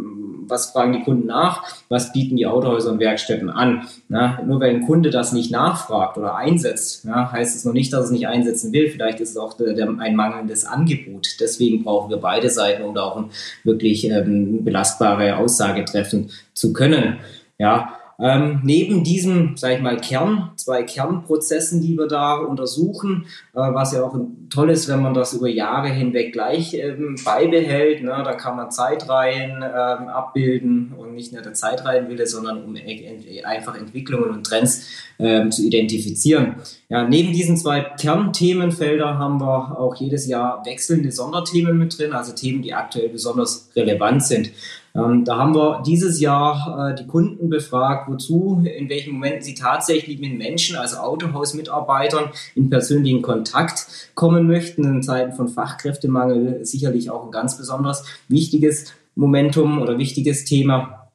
was 0.47 0.71
fragen 0.71 0.93
die 0.93 1.03
Kunden 1.03 1.27
nach, 1.27 1.63
was 1.89 2.13
bieten 2.13 2.35
die 2.35 2.47
Autohäuser 2.47 2.91
und 2.91 2.99
Werkstätten 2.99 3.49
an. 3.49 3.87
Na, 4.07 4.39
nur 4.45 4.59
weil 4.59 4.75
ein 4.75 4.85
Kunde 4.85 5.09
das 5.09 5.33
nicht 5.33 5.51
nachfragt 5.51 6.17
oder 6.17 6.35
einsetzt, 6.35 7.05
ja, 7.05 7.31
heißt 7.31 7.55
es 7.55 7.65
noch 7.65 7.73
nicht, 7.73 7.91
dass 7.93 8.05
es 8.05 8.11
nicht 8.11 8.27
einsetzen 8.27 8.71
will. 8.73 8.89
Vielleicht 8.89 9.19
ist 9.19 9.31
es 9.31 9.37
auch 9.37 9.53
der, 9.53 9.73
der, 9.73 9.89
ein 9.99 10.15
mangelndes 10.15 10.65
Angebot. 10.65 11.27
Deswegen 11.39 11.83
brauchen 11.83 12.09
wir 12.09 12.17
beide 12.17 12.49
Seiten, 12.49 12.83
um 12.83 12.93
da 12.93 13.03
auch 13.03 13.23
wirklich 13.63 14.09
ähm, 14.09 14.63
belastbare 14.63 15.37
Aussage 15.37 15.85
treffen 15.85 16.29
zu 16.53 16.73
können. 16.73 17.17
Ja, 17.57 17.93
ähm, 18.19 18.61
neben 18.63 19.03
diesem, 19.03 19.57
sage 19.57 19.75
ich 19.75 19.81
mal, 19.81 19.97
Kern, 19.97 20.51
zwei 20.55 20.83
Kernprozessen, 20.83 21.81
die 21.81 21.97
wir 21.97 22.07
da 22.07 22.35
untersuchen, 22.35 23.25
äh, 23.53 23.59
was 23.59 23.93
ja 23.93 24.03
auch 24.03 24.15
toll 24.49 24.69
ist, 24.69 24.87
wenn 24.87 25.01
man 25.01 25.13
das 25.13 25.33
über 25.33 25.49
Jahre 25.49 25.89
hinweg 25.89 26.31
gleich 26.31 26.73
ähm, 26.73 27.17
beibehält, 27.25 28.03
ne, 28.03 28.21
da 28.23 28.33
kann 28.33 28.55
man 28.55 28.71
Zeitreihen 28.71 29.57
ähm, 29.57 30.07
abbilden 30.07 30.93
und 30.97 31.13
nicht 31.13 31.33
nur 31.33 31.41
der 31.41 31.53
Zeitreihenwille, 31.53 32.25
sondern 32.25 32.63
um 32.63 32.75
e 32.75 33.43
einfach 33.43 33.77
Entwicklungen 33.77 34.31
und 34.31 34.45
Trends 34.45 34.87
ähm, 35.19 35.51
zu 35.51 35.63
identifizieren. 35.63 36.55
Ja, 36.89 37.07
neben 37.07 37.33
diesen 37.33 37.57
zwei 37.57 37.81
Kernthemenfelder 37.81 39.17
haben 39.17 39.41
wir 39.41 39.79
auch 39.79 39.95
jedes 39.95 40.27
Jahr 40.27 40.65
wechselnde 40.65 41.11
Sonderthemen 41.11 41.77
mit 41.77 41.97
drin, 41.97 42.13
also 42.13 42.33
Themen, 42.33 42.61
die 42.61 42.73
aktuell 42.73 43.09
besonders 43.09 43.69
relevant 43.75 44.23
sind. 44.23 44.51
Ähm, 44.95 45.25
da 45.25 45.37
haben 45.37 45.53
wir 45.53 45.83
dieses 45.85 46.19
Jahr 46.19 46.91
äh, 46.91 46.95
die 46.95 47.05
Kunden 47.05 47.49
befragt, 47.49 48.09
wozu, 48.09 48.63
in 48.63 48.89
welchen 48.89 49.13
Momenten 49.13 49.41
sie 49.41 49.53
tatsächlich 49.53 50.19
mit 50.19 50.37
Menschen, 50.37 50.77
also 50.77 50.97
Autohausmitarbeitern, 50.97 52.29
in 52.55 52.69
persönlichen 52.69 53.21
Kontakt 53.21 53.87
kommen 54.15 54.47
möchten. 54.47 54.85
In 54.85 55.03
Zeiten 55.03 55.33
von 55.33 55.49
Fachkräftemangel 55.49 56.63
sicherlich 56.65 57.11
auch 57.11 57.25
ein 57.25 57.31
ganz 57.31 57.57
besonders 57.57 58.05
wichtiges 58.29 58.93
Momentum 59.15 59.81
oder 59.81 59.97
wichtiges 59.97 60.45
Thema. 60.45 61.09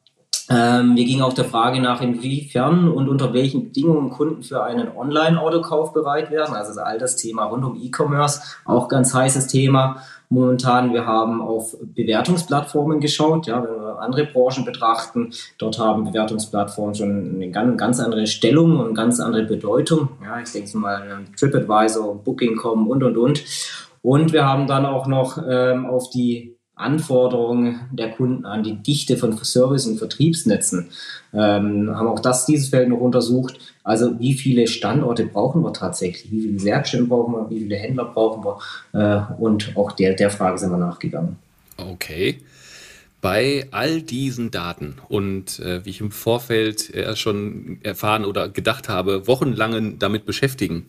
Ähm, 0.49 0.95
wir 0.95 1.05
gingen 1.05 1.23
auch 1.23 1.33
der 1.33 1.45
Frage 1.45 1.81
nach, 1.81 2.01
inwiefern 2.01 2.87
und 2.87 3.09
unter 3.09 3.33
welchen 3.33 3.63
Bedingungen 3.63 4.09
Kunden 4.11 4.43
für 4.43 4.63
einen 4.63 4.95
Online-Autokauf 4.95 5.93
bereit 5.93 6.29
wären. 6.29 6.53
Also 6.53 6.79
all 6.81 6.99
das 6.99 7.15
Thema 7.15 7.45
rund 7.45 7.63
um 7.63 7.81
E-Commerce, 7.81 8.41
auch 8.65 8.89
ganz 8.89 9.13
heißes 9.13 9.47
Thema 9.47 10.03
momentan. 10.31 10.93
Wir 10.93 11.05
haben 11.05 11.41
auf 11.41 11.75
Bewertungsplattformen 11.81 12.99
geschaut, 12.99 13.47
ja, 13.47 13.63
wenn 13.63 13.75
wir 13.75 13.99
andere 13.99 14.25
Branchen 14.25 14.65
betrachten. 14.65 15.31
Dort 15.57 15.77
haben 15.77 16.05
Bewertungsplattformen 16.05 16.95
schon 16.95 17.35
eine 17.35 17.51
ganz, 17.51 17.77
ganz 17.77 17.99
andere 17.99 18.25
Stellung 18.25 18.79
und 18.79 18.95
ganz 18.95 19.19
andere 19.19 19.43
Bedeutung. 19.43 20.09
Ja, 20.23 20.39
ich 20.39 20.51
denke 20.51 20.77
mal 20.77 21.25
TripAdvisor, 21.37 22.15
Booking.com 22.23 22.87
und, 22.87 23.03
und, 23.03 23.17
und. 23.17 23.43
Und 24.01 24.33
wir 24.33 24.45
haben 24.45 24.65
dann 24.65 24.85
auch 24.85 25.05
noch 25.05 25.37
ähm, 25.47 25.85
auf 25.85 26.09
die 26.09 26.57
Anforderungen 26.81 27.81
der 27.91 28.11
Kunden 28.11 28.45
an 28.45 28.63
die 28.63 28.75
Dichte 28.75 29.17
von 29.17 29.37
Service- 29.37 29.85
und 29.85 29.97
Vertriebsnetzen. 29.97 30.89
Ähm, 31.33 31.95
haben 31.95 32.07
auch 32.07 32.19
das, 32.19 32.45
dieses 32.45 32.69
Feld 32.69 32.89
noch 32.89 32.99
untersucht. 32.99 33.57
Also 33.83 34.19
wie 34.19 34.33
viele 34.33 34.67
Standorte 34.67 35.25
brauchen 35.25 35.63
wir 35.63 35.73
tatsächlich? 35.73 36.31
Wie 36.31 36.41
viele 36.41 36.63
Werkstätten 36.63 37.07
brauchen 37.07 37.33
wir? 37.33 37.49
Wie 37.49 37.59
viele 37.59 37.75
Händler 37.77 38.05
brauchen 38.05 38.43
wir? 38.43 38.59
Äh, 38.93 39.41
und 39.41 39.75
auch 39.75 39.91
der, 39.93 40.13
der 40.13 40.29
Frage 40.29 40.57
sind 40.57 40.71
wir 40.71 40.77
nachgegangen. 40.77 41.37
Okay. 41.77 42.39
Bei 43.21 43.67
all 43.69 44.01
diesen 44.01 44.49
Daten 44.49 44.95
und 45.07 45.59
äh, 45.59 45.85
wie 45.85 45.91
ich 45.91 46.01
im 46.01 46.09
Vorfeld 46.09 46.93
äh, 46.93 47.15
schon 47.15 47.77
erfahren 47.83 48.25
oder 48.25 48.49
gedacht 48.49 48.89
habe, 48.89 49.27
wochenlangen 49.27 49.99
damit 49.99 50.25
beschäftigen, 50.25 50.87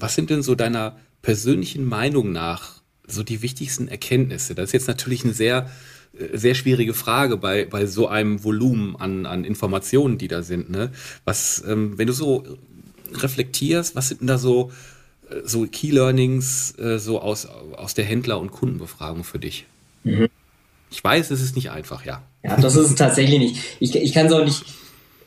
was 0.00 0.16
sind 0.16 0.30
denn 0.30 0.42
so 0.42 0.56
deiner 0.56 0.96
persönlichen 1.22 1.84
Meinung 1.84 2.32
nach 2.32 2.79
so 3.10 3.22
die 3.22 3.42
wichtigsten 3.42 3.88
Erkenntnisse? 3.88 4.54
Das 4.54 4.70
ist 4.70 4.72
jetzt 4.72 4.88
natürlich 4.88 5.24
eine 5.24 5.34
sehr, 5.34 5.70
äh, 6.18 6.36
sehr 6.36 6.54
schwierige 6.54 6.94
Frage 6.94 7.36
bei, 7.36 7.64
bei 7.64 7.86
so 7.86 8.08
einem 8.08 8.42
Volumen 8.44 8.96
an, 8.96 9.26
an 9.26 9.44
Informationen, 9.44 10.18
die 10.18 10.28
da 10.28 10.42
sind. 10.42 10.70
Ne? 10.70 10.90
Was, 11.24 11.62
ähm, 11.66 11.98
wenn 11.98 12.06
du 12.06 12.12
so 12.12 12.44
reflektierst, 13.12 13.96
was 13.96 14.08
sind 14.08 14.20
denn 14.20 14.28
da 14.28 14.38
so, 14.38 14.72
äh, 15.30 15.36
so 15.44 15.66
Key 15.66 15.90
Learnings 15.90 16.78
äh, 16.78 16.98
so 16.98 17.20
aus, 17.20 17.46
aus 17.46 17.94
der 17.94 18.04
Händler- 18.04 18.40
und 18.40 18.50
Kundenbefragung 18.50 19.24
für 19.24 19.38
dich? 19.38 19.66
Mhm. 20.04 20.28
Ich 20.90 21.02
weiß, 21.02 21.30
es 21.30 21.40
ist 21.40 21.54
nicht 21.54 21.70
einfach, 21.70 22.04
ja. 22.04 22.22
Ja, 22.42 22.56
das 22.56 22.74
ist 22.74 22.90
es 22.90 22.94
tatsächlich 22.96 23.38
nicht. 23.38 23.62
Ich, 23.78 23.94
ich 23.94 24.12
kann 24.12 24.26
es 24.26 24.32
auch 24.32 24.44
nicht 24.44 24.64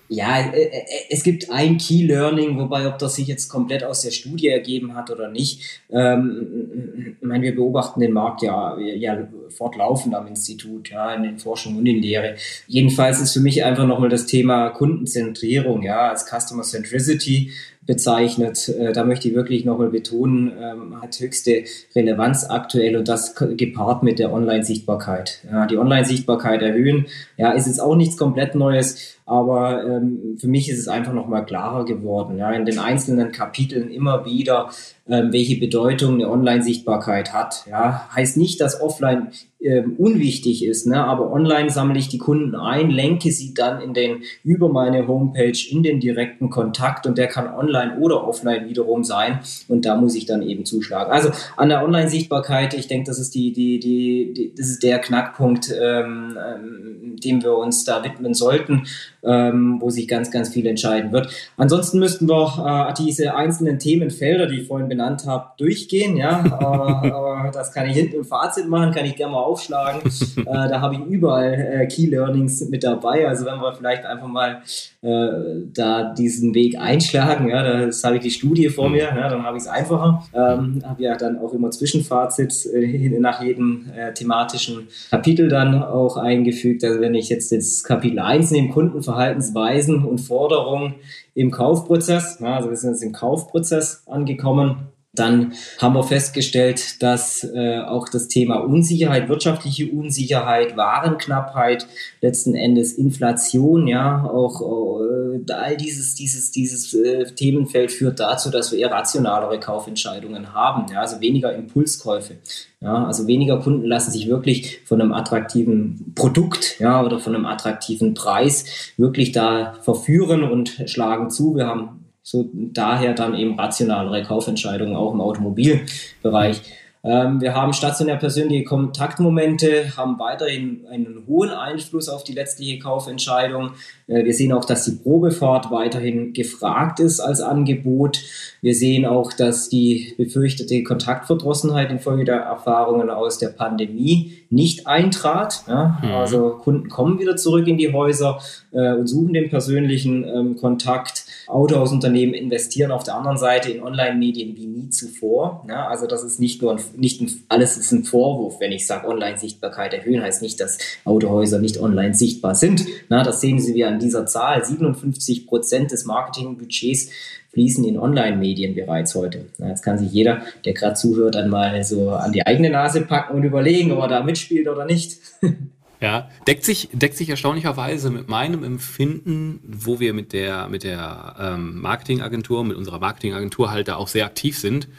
ja, 0.10 0.39
äh, 0.39 0.63
äh, 0.63 0.83
es 1.10 1.24
gibt 1.24 1.50
ein 1.50 1.77
Key 1.77 2.05
Learning, 2.05 2.57
wobei 2.57 2.88
ob 2.88 3.00
das 3.00 3.15
sich 3.15 3.27
jetzt 3.27 3.50
komplett 3.50 3.83
aus 3.83 4.01
der 4.01 4.12
Studie 4.12 4.50
ergeben 4.50 4.95
hat 4.95 5.10
oder 5.10 5.29
nicht. 5.29 5.81
Ähm, 5.89 7.17
ich 7.19 7.27
meine, 7.27 7.43
wir 7.43 7.55
beobachten 7.55 8.00
den 8.00 8.12
Markt 8.12 8.41
ja, 8.41 8.77
ja 8.77 9.27
fortlaufend 9.50 10.13
am 10.15 10.27
Institut, 10.27 10.89
ja, 10.89 11.13
in 11.13 11.24
den 11.24 11.39
Forschungen 11.39 11.79
und 11.79 11.86
in 11.86 12.01
Lehre. 12.01 12.36
Jedenfalls 12.67 13.22
ist 13.22 13.33
für 13.33 13.39
mich 13.39 13.63
einfach 13.63 13.88
nochmal 13.88 14.10
das 14.10 14.25
Thema 14.25 14.69
Kundenzentrierung, 14.69 15.83
ja, 15.83 16.10
als 16.10 16.25
Customer 16.25 16.63
Centricity 16.63 17.51
bezeichnet. 17.85 18.69
Äh, 18.69 18.93
da 18.93 19.03
möchte 19.03 19.27
ich 19.27 19.35
wirklich 19.35 19.65
nochmal 19.65 19.89
betonen, 19.89 20.51
ähm, 20.59 21.01
hat 21.01 21.19
höchste 21.19 21.63
Relevanz 21.95 22.49
aktuell 22.49 22.95
und 22.95 23.07
das 23.07 23.35
gepaart 23.35 24.03
mit 24.03 24.19
der 24.19 24.31
Online-Sichtbarkeit. 24.31 25.43
Ja, 25.49 25.65
die 25.65 25.77
Online-Sichtbarkeit 25.77 26.61
erhöhen, 26.61 27.07
ja, 27.37 27.51
ist 27.51 27.67
jetzt 27.67 27.81
auch 27.81 27.95
nichts 27.95 28.17
komplett 28.17 28.55
Neues, 28.55 29.17
aber 29.25 29.83
ähm, 29.85 30.37
für 30.39 30.47
mich 30.47 30.69
ist 30.69 30.79
es 30.79 30.87
einfach 30.87 31.13
nochmal 31.13 31.45
klarer 31.45 31.85
geworden. 31.85 32.37
Ja, 32.37 32.51
in 32.51 32.65
den 32.65 32.79
einzelnen 32.79 33.31
Kapiteln 33.31 33.89
immer 33.89 34.25
wieder 34.25 34.69
welche 35.05 35.60
Bedeutung 35.60 36.15
eine 36.15 36.29
Online-Sichtbarkeit 36.29 37.33
hat. 37.33 37.65
Ja, 37.69 38.10
heißt 38.15 38.38
nicht, 38.38 38.62
dass 38.62 38.79
offline 38.79 39.31
ähm, 39.63 39.95
unwichtig 39.98 40.65
ist, 40.65 40.88
ne? 40.88 41.03
aber 41.05 41.31
online 41.31 41.69
sammle 41.69 41.98
ich 41.98 42.10
die 42.10 42.17
Kunden 42.17 42.55
ein, 42.55 42.89
lenke 42.89 43.31
sie 43.31 43.53
dann 43.53 43.81
in 43.81 43.93
den 43.93 44.24
über 44.43 44.67
meine 44.67 45.07
Homepage 45.07 45.57
in 45.69 45.83
den 45.83 46.01
direkten 46.01 46.50
Kontakt 46.50 47.07
und 47.07 47.17
der 47.17 47.27
kann 47.27 47.48
online 47.48 47.98
oder 48.00 48.27
offline 48.27 48.67
wiederum 48.67 49.03
sein 49.03 49.39
und 49.69 49.86
da 49.86 49.95
muss 49.95 50.15
ich 50.15 50.25
dann 50.25 50.41
eben 50.41 50.65
zuschlagen. 50.65 51.12
Also 51.12 51.31
an 51.55 51.69
der 51.69 51.83
Online-Sichtbarkeit, 51.83 52.74
ich 52.74 52.88
denke, 52.88 53.07
das 53.07 53.19
ist 53.19 53.36
die, 53.36 53.53
die, 53.53 53.79
die, 53.79 54.33
die, 54.33 54.53
das 54.53 54.67
ist 54.67 54.83
der 54.83 55.00
Knackpunkt, 55.00 55.74
ähm, 55.81 56.38
ähm, 56.38 57.15
dem 57.24 57.41
wir 57.41 57.55
uns 57.55 57.86
da 57.86 58.03
widmen 58.03 58.33
sollten, 58.33 58.83
ähm, 59.24 59.77
wo 59.79 59.89
sich 59.89 60.07
ganz, 60.07 60.29
ganz 60.29 60.50
viel 60.50 60.65
entscheiden 60.67 61.13
wird. 61.13 61.29
Ansonsten 61.55 62.00
müssten 62.00 62.27
wir 62.27 62.89
äh, 62.89 62.93
diese 63.01 63.36
einzelnen 63.36 63.79
Themenfelder, 63.79 64.48
die 64.48 64.60
ich 64.62 64.67
vorhin 64.67 64.89
benannt 64.93 65.25
habe, 65.25 65.51
durchgehen. 65.57 66.15
Ja, 66.17 67.47
äh, 67.47 67.51
das 67.51 67.71
kann 67.71 67.89
ich 67.89 67.95
hinten 67.95 68.17
im 68.17 68.25
Fazit 68.25 68.67
machen, 68.67 68.93
kann 68.93 69.05
ich 69.05 69.15
gerne 69.15 69.33
mal 69.33 69.41
aufschlagen. 69.41 70.01
äh, 70.38 70.43
da 70.45 70.81
habe 70.81 70.95
ich 70.95 71.01
überall 71.01 71.53
äh, 71.53 71.88
Key 71.88 72.05
Learnings 72.05 72.62
mit 72.69 72.83
dabei. 72.83 73.27
Also 73.27 73.45
wenn 73.45 73.59
wir 73.59 73.73
vielleicht 73.73 74.05
einfach 74.05 74.27
mal 74.27 74.62
äh, 75.03 75.67
da 75.74 76.13
diesen 76.13 76.55
Weg 76.55 76.79
einschlagen, 76.79 77.50
ja, 77.50 77.86
das 77.86 78.05
habe 78.05 78.15
ich 78.15 78.22
die 78.22 78.31
Studie 78.31 78.69
vor 78.69 78.89
mir, 78.89 79.03
ja, 79.03 79.27
dann 79.27 79.43
habe 79.43 79.57
ich 79.57 79.63
es 79.63 79.69
einfacher. 79.69 80.24
Ähm, 80.33 80.81
habe 80.86 81.03
ja 81.03 81.17
dann 81.17 81.38
auch 81.39 81.53
immer 81.53 81.72
Zwischenfazit 81.72 82.65
äh, 82.74 83.19
nach 83.19 83.43
jedem 83.43 83.91
äh, 83.93 84.13
thematischen 84.13 84.88
Kapitel 85.10 85.50
dann 85.50 85.83
auch 85.83 86.15
eingefügt. 86.15 86.86
Also 86.86 87.01
wenn 87.01 87.15
ich 87.15 87.27
jetzt 87.27 87.51
das 87.51 87.83
Kapitel 87.83 88.19
1 88.19 88.51
nehme, 88.51 88.69
Kundenverhaltensweisen 88.69 90.05
und 90.05 90.19
Forderungen 90.19 90.95
im 91.36 91.51
Kaufprozess. 91.51 92.39
Ja, 92.39 92.55
also 92.55 92.69
wir 92.69 92.77
sind 92.77 92.91
jetzt 92.91 93.03
im 93.03 93.12
Kaufprozess 93.12 94.03
angekommen. 94.07 94.88
Dann 95.15 95.53
haben 95.77 95.93
wir 95.93 96.03
festgestellt, 96.03 97.03
dass 97.03 97.43
äh, 97.43 97.82
auch 97.82 98.10
das 98.10 98.29
Thema 98.29 98.55
Unsicherheit, 98.55 99.29
wirtschaftliche 99.29 99.91
Unsicherheit, 99.91 100.75
Warenknappheit, 100.75 101.86
letzten 102.22 102.55
Endes 102.55 102.93
Inflation, 102.93 103.86
ja, 103.86 104.24
auch 104.24 104.60
äh, 105.01 105.51
all 105.53 105.77
dieses, 105.77 106.15
dieses, 106.15 106.50
dieses 106.50 106.96
äh, 106.96 107.25
Themenfeld 107.25 107.91
führt 107.91 108.20
dazu, 108.20 108.50
dass 108.50 108.72
wir 108.72 108.79
eher 108.79 108.89
rationalere 108.89 109.60
Kaufentscheidungen 109.60 110.51
haben, 110.51 110.91
ja, 110.91 111.01
also 111.01 111.22
weniger 111.22 111.53
Impulskäufe. 111.53 112.38
Ja, 112.82 113.05
also 113.05 113.27
weniger 113.27 113.60
Kunden 113.60 113.86
lassen 113.86 114.12
sich 114.12 114.27
wirklich 114.27 114.82
von 114.84 115.00
einem 115.00 115.13
attraktiven 115.13 116.12
Produkt 116.15 116.79
ja, 116.79 117.03
oder 117.03 117.20
von 117.20 117.36
einem 117.36 117.46
attraktiven 117.46 118.15
Preis 118.15 118.93
wirklich 118.98 119.32
da 119.32 119.75
verführen 119.84 120.43
und 120.43 120.82
schlagen 120.88 121.29
zu. 121.29 121.55
Wir 121.55 121.67
haben 121.67 122.02
so 122.23 122.49
daher 122.53 123.13
dann 123.13 123.35
eben 123.35 123.59
rationalere 123.59 124.23
Kaufentscheidungen 124.23 124.95
auch 124.95 125.13
im 125.13 125.21
Automobilbereich. 125.21 126.61
Ähm, 127.05 127.41
wir 127.41 127.53
haben 127.53 127.73
stationär 127.73 128.15
persönliche 128.15 128.63
Kontaktmomente, 128.63 129.97
haben 129.97 130.17
weiterhin 130.19 130.85
einen 130.89 131.23
hohen 131.27 131.49
Einfluss 131.49 132.07
auf 132.07 132.23
die 132.23 132.31
letztliche 132.31 132.79
Kaufentscheidung. 132.79 133.71
Äh, 134.07 134.23
wir 134.23 134.33
sehen 134.33 134.53
auch, 134.53 134.63
dass 134.63 134.85
die 134.85 134.91
Probefahrt 134.91 135.69
weiterhin 135.69 136.31
gefragt 136.31 137.01
ist 137.01 137.19
als 137.19 137.41
Angebot. 137.41 138.21
Wir 138.61 138.73
sehen 138.73 139.05
auch, 139.05 139.33
dass 139.33 139.67
die 139.67 140.13
befürchtete 140.17 140.81
Kontaktverdrossenheit 140.83 141.91
infolge 141.91 142.23
der 142.23 142.37
Erfahrungen 142.37 143.09
aus 143.09 143.37
der 143.37 143.49
Pandemie 143.49 144.37
nicht 144.49 144.87
eintrat. 144.87 145.65
Ja? 145.67 145.99
Mhm. 146.01 146.11
Also 146.11 146.51
Kunden 146.51 146.87
kommen 146.87 147.19
wieder 147.19 147.35
zurück 147.35 147.67
in 147.67 147.77
die 147.77 147.91
Häuser 147.91 148.39
äh, 148.71 148.93
und 148.93 149.07
suchen 149.07 149.33
den 149.33 149.49
persönlichen 149.49 150.23
ähm, 150.23 150.55
Kontakt. 150.55 151.22
Autohausunternehmen 151.47 152.33
investieren 152.33 152.91
auf 152.91 153.03
der 153.03 153.15
anderen 153.15 153.38
Seite 153.38 153.71
in 153.71 153.83
Online-Medien 153.83 154.55
wie 154.55 154.65
nie 154.65 154.89
zuvor. 154.89 155.65
Ja? 155.67 155.88
Also 155.88 156.07
das 156.07 156.23
ist 156.23 156.39
nicht 156.39 156.62
nur 156.62 156.73
ein, 156.73 156.83
nicht 156.95 157.21
ein, 157.21 157.31
alles 157.50 157.77
ist 157.77 157.91
ein 157.91 158.03
Vorwurf, 158.03 158.59
wenn 158.59 158.71
ich 158.71 158.88
sage, 158.88 159.07
Online-Sichtbarkeit 159.07 159.93
erhöhen, 159.93 160.21
heißt 160.21 160.41
nicht, 160.41 160.59
dass 160.59 160.77
Autohäuser 161.05 161.59
nicht 161.59 161.79
online 161.79 162.13
sichtbar 162.13 162.55
sind. 162.55 162.85
Na, 163.09 163.23
das 163.23 163.41
sehen 163.41 163.59
Sie 163.59 163.73
wie 163.73 163.85
an 163.85 164.00
dieser 164.00 164.25
Zahl. 164.25 164.63
57 164.63 165.47
Prozent 165.47 165.91
des 165.91 166.05
Marketingbudgets 166.05 167.09
fließen 167.53 167.85
in 167.85 168.00
Online-Medien 168.00 168.75
bereits 168.75 169.13
heute. 169.15 169.45
Jetzt 169.59 169.83
kann 169.83 170.00
sich 170.00 170.12
jeder, 170.12 170.41
der 170.65 170.73
gerade 170.73 170.95
zuhört, 170.95 171.35
dann 171.35 171.50
mal 171.50 171.83
so 171.83 172.09
an 172.09 172.31
die 172.31 172.45
eigene 172.45 172.71
Nase 172.71 173.01
packen 173.01 173.35
und 173.35 173.43
überlegen, 173.43 173.91
ob 173.91 174.00
er 174.00 174.07
da 174.07 174.23
mitspielt 174.23 174.67
oder 174.67 174.85
nicht. 174.85 175.19
Ja, 176.03 176.29
deckt 176.48 176.65
sich, 176.65 176.89
deckt 176.91 177.15
sich 177.15 177.29
erstaunlicherweise 177.29 178.10
mit 178.10 178.27
meinem 178.27 178.65
Empfinden, 178.65 179.62
wo 179.63 180.01
wir 180.01 180.13
mit 180.13 180.33
der, 180.33 180.67
mit 180.67 180.83
der 180.83 181.38
ähm, 181.39 181.79
Marketingagentur, 181.79 182.65
mit 182.65 182.75
unserer 182.75 183.00
Marketingagentur 183.00 183.72
halt 183.72 183.88
da 183.88 183.95
auch 183.95 184.10
sehr 184.10 184.25
aktiv 184.25 184.60
sind, 184.60 184.89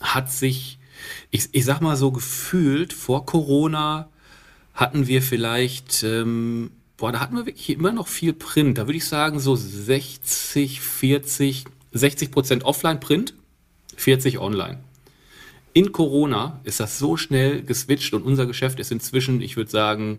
hat 0.00 0.32
sich, 0.32 0.80
ich, 1.30 1.48
ich 1.52 1.64
sag 1.64 1.80
mal 1.80 1.94
so 1.94 2.10
gefühlt, 2.10 2.92
vor 2.92 3.24
Corona 3.24 4.08
hatten 4.74 5.06
wir 5.06 5.22
vielleicht 5.22 6.02
ähm, 6.02 6.72
boah, 6.96 7.12
da 7.12 7.20
hatten 7.20 7.36
wir 7.36 7.46
wirklich 7.46 7.70
immer 7.70 7.92
noch 7.92 8.08
viel 8.08 8.32
Print. 8.32 8.78
Da 8.78 8.88
würde 8.88 8.96
ich 8.96 9.06
sagen, 9.06 9.38
so 9.38 9.54
60, 9.54 10.80
40, 10.80 11.66
60 11.92 12.30
Prozent 12.32 12.64
Offline-Print, 12.64 13.34
40 13.94 14.40
online. 14.40 14.80
In 15.72 15.92
Corona 15.92 16.60
ist 16.64 16.80
das 16.80 16.98
so 16.98 17.16
schnell 17.16 17.62
geswitcht 17.62 18.12
und 18.12 18.22
unser 18.22 18.46
Geschäft 18.46 18.80
ist 18.80 18.90
inzwischen, 18.90 19.40
ich 19.40 19.56
würde 19.56 19.70
sagen, 19.70 20.18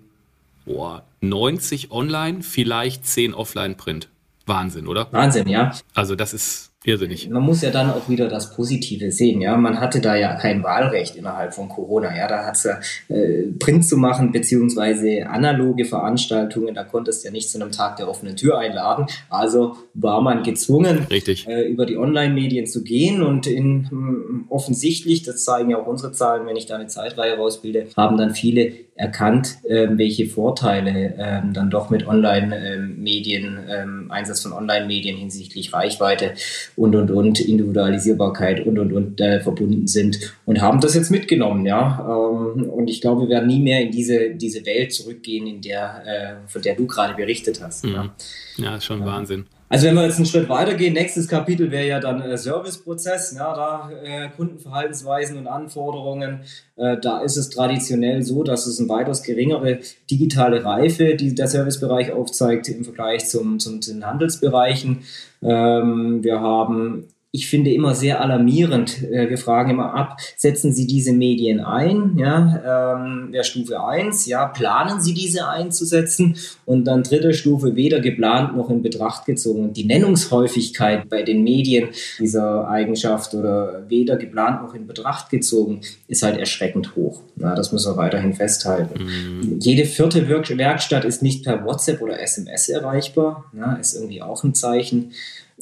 boah, 0.65 1.03
90 1.21 1.91
online, 1.91 2.41
vielleicht 2.41 3.05
10 3.05 3.33
offline 3.33 3.77
Print. 3.77 4.09
Wahnsinn, 4.45 4.87
oder? 4.87 5.07
Wahnsinn, 5.11 5.47
ja. 5.47 5.71
Also 5.93 6.15
das 6.15 6.33
ist 6.33 6.73
irrsinnig. 6.85 7.29
Man 7.29 7.43
muss 7.43 7.61
ja 7.61 7.71
dann 7.71 7.89
auch 7.89 8.09
wieder 8.09 8.27
das 8.27 8.53
Positive 8.53 9.11
sehen, 9.11 9.41
ja. 9.41 9.55
Man 9.55 9.79
hatte 9.79 10.01
da 10.01 10.15
ja 10.15 10.35
kein 10.35 10.63
Wahlrecht 10.63 11.15
innerhalb 11.15 11.53
von 11.53 11.69
Corona, 11.69 12.15
ja. 12.15 12.27
Da 12.27 12.45
hat 12.45 12.55
es 12.55 12.63
ja 12.63 12.79
äh, 13.07 13.43
Print 13.57 13.85
zu 13.85 13.97
machen, 13.97 14.31
beziehungsweise 14.31 15.27
analoge 15.27 15.85
Veranstaltungen, 15.85 16.75
da 16.75 16.83
konntest 16.83 17.23
du 17.23 17.27
ja 17.27 17.31
nicht 17.31 17.49
zu 17.49 17.59
einem 17.59 17.71
Tag 17.71 17.97
der 17.97 18.09
offenen 18.09 18.35
Tür 18.35 18.57
einladen. 18.57 19.05
Also 19.29 19.77
war 19.93 20.21
man 20.21 20.43
gezwungen, 20.43 21.07
Richtig. 21.09 21.47
Äh, 21.47 21.63
über 21.69 21.85
die 21.85 21.97
Online-Medien 21.97 22.67
zu 22.67 22.83
gehen 22.83 23.21
und 23.21 23.47
in, 23.47 23.89
hm, 23.89 24.45
offensichtlich, 24.49 25.23
das 25.23 25.43
zeigen 25.43 25.69
ja 25.69 25.77
auch 25.77 25.87
unsere 25.87 26.11
Zahlen, 26.11 26.45
wenn 26.45 26.57
ich 26.57 26.65
da 26.65 26.75
eine 26.75 26.87
Zeitreihe 26.87 27.37
rausbilde, 27.37 27.87
haben 27.95 28.17
dann 28.17 28.35
viele 28.35 28.73
erkannt, 28.95 29.57
äh, 29.63 29.87
welche 29.91 30.27
Vorteile 30.27 31.15
ähm, 31.17 31.53
dann 31.53 31.69
doch 31.69 31.89
mit 31.89 32.07
Online-Medien, 32.07 33.59
ähm, 33.69 34.11
Einsatz 34.11 34.41
von 34.41 34.53
Online-Medien 34.53 35.17
hinsichtlich 35.17 35.73
Reichweite 35.73 36.33
und 36.75 36.95
und 36.95 37.09
und 37.09 37.39
Individualisierbarkeit 37.39 38.65
und 38.65 38.77
und 38.77 38.93
und 38.93 39.19
äh, 39.19 39.39
verbunden 39.39 39.87
sind 39.87 40.33
und 40.45 40.61
haben 40.61 40.79
das 40.79 40.93
jetzt 40.93 41.09
mitgenommen, 41.09 41.65
ja. 41.65 41.99
Ähm, 42.07 42.69
und 42.69 42.87
ich 42.87 43.01
glaube, 43.01 43.21
wir 43.21 43.29
werden 43.29 43.47
nie 43.47 43.59
mehr 43.59 43.81
in 43.81 43.91
diese 43.91 44.35
diese 44.35 44.65
Welt 44.65 44.93
zurückgehen, 44.93 45.47
in 45.47 45.61
der 45.61 46.03
äh, 46.05 46.47
von 46.47 46.61
der 46.61 46.75
du 46.75 46.85
gerade 46.85 47.15
berichtet 47.15 47.61
hast. 47.63 47.85
Mhm. 47.85 47.93
Ja. 47.93 48.15
ja, 48.57 48.75
ist 48.75 48.85
schon 48.85 48.99
ja. 48.99 49.05
Wahnsinn. 49.07 49.45
Also 49.73 49.87
wenn 49.87 49.95
wir 49.95 50.03
jetzt 50.03 50.17
einen 50.17 50.27
Schritt 50.27 50.49
weitergehen, 50.49 50.93
nächstes 50.93 51.27
Kapitel 51.27 51.71
wäre 51.71 51.87
ja 51.87 51.99
dann 51.99 52.21
äh, 52.21 52.37
Serviceprozess, 52.37 53.35
ja, 53.35 53.55
da 53.55 53.89
äh, 54.03 54.29
Kundenverhaltensweisen 54.29 55.35
und 55.35 55.47
Anforderungen. 55.47 56.41
Äh, 56.75 56.97
da 57.01 57.21
ist 57.21 57.37
es 57.37 57.49
traditionell 57.49 58.21
so, 58.21 58.43
dass 58.43 58.67
es 58.67 58.79
eine 58.79 58.87
weitaus 58.87 59.23
geringere 59.23 59.79
digitale 60.11 60.63
Reife, 60.63 61.15
die 61.15 61.33
der 61.33 61.47
Servicebereich 61.47 62.11
aufzeigt 62.11 62.69
im 62.69 62.83
Vergleich 62.83 63.27
zum, 63.27 63.57
zum, 63.57 63.81
zu 63.81 63.93
den 63.93 64.05
Handelsbereichen. 64.05 65.05
Ähm, 65.41 66.23
wir 66.23 66.39
haben 66.39 67.07
ich 67.35 67.49
finde 67.49 67.73
immer 67.73 67.95
sehr 67.95 68.21
alarmierend. 68.21 69.01
Äh, 69.11 69.27
wir 69.27 69.39
fragen 69.39 69.71
immer 69.71 69.95
ab, 69.95 70.17
setzen 70.37 70.71
Sie 70.71 70.85
diese 70.85 71.13
Medien 71.13 71.61
ein? 71.61 72.15
Ja, 72.15 72.93
ähm, 72.95 73.31
der 73.33 73.41
Stufe 73.41 73.83
1, 73.83 74.27
ja, 74.27 74.45
planen 74.45 75.01
Sie 75.01 75.15
diese 75.15 75.47
einzusetzen? 75.47 76.37
Und 76.65 76.85
dann 76.85 77.01
dritte 77.01 77.33
Stufe, 77.33 77.75
weder 77.75 78.01
geplant 78.01 78.55
noch 78.55 78.69
in 78.69 78.83
Betracht 78.83 79.25
gezogen. 79.25 79.73
Die 79.73 79.83
Nennungshäufigkeit 79.83 81.09
bei 81.09 81.23
den 81.23 81.43
Medien 81.43 81.89
dieser 82.19 82.67
Eigenschaft 82.69 83.33
oder 83.33 83.83
weder 83.89 84.17
geplant 84.17 84.61
noch 84.61 84.75
in 84.75 84.85
Betracht 84.85 85.31
gezogen 85.31 85.81
ist 86.07 86.21
halt 86.21 86.37
erschreckend 86.37 86.95
hoch. 86.95 87.21
Ja, 87.37 87.55
das 87.55 87.71
müssen 87.71 87.93
wir 87.93 87.97
weiterhin 87.97 88.35
festhalten. 88.35 89.05
Mhm. 89.05 89.59
Jede 89.59 89.85
vierte 89.85 90.29
Werkstatt 90.29 91.03
ist 91.03 91.23
nicht 91.23 91.43
per 91.43 91.65
WhatsApp 91.65 91.99
oder 91.99 92.21
SMS 92.21 92.69
erreichbar. 92.69 93.45
Ja, 93.57 93.73
ist 93.73 93.95
irgendwie 93.95 94.21
auch 94.21 94.43
ein 94.43 94.53
Zeichen 94.53 95.13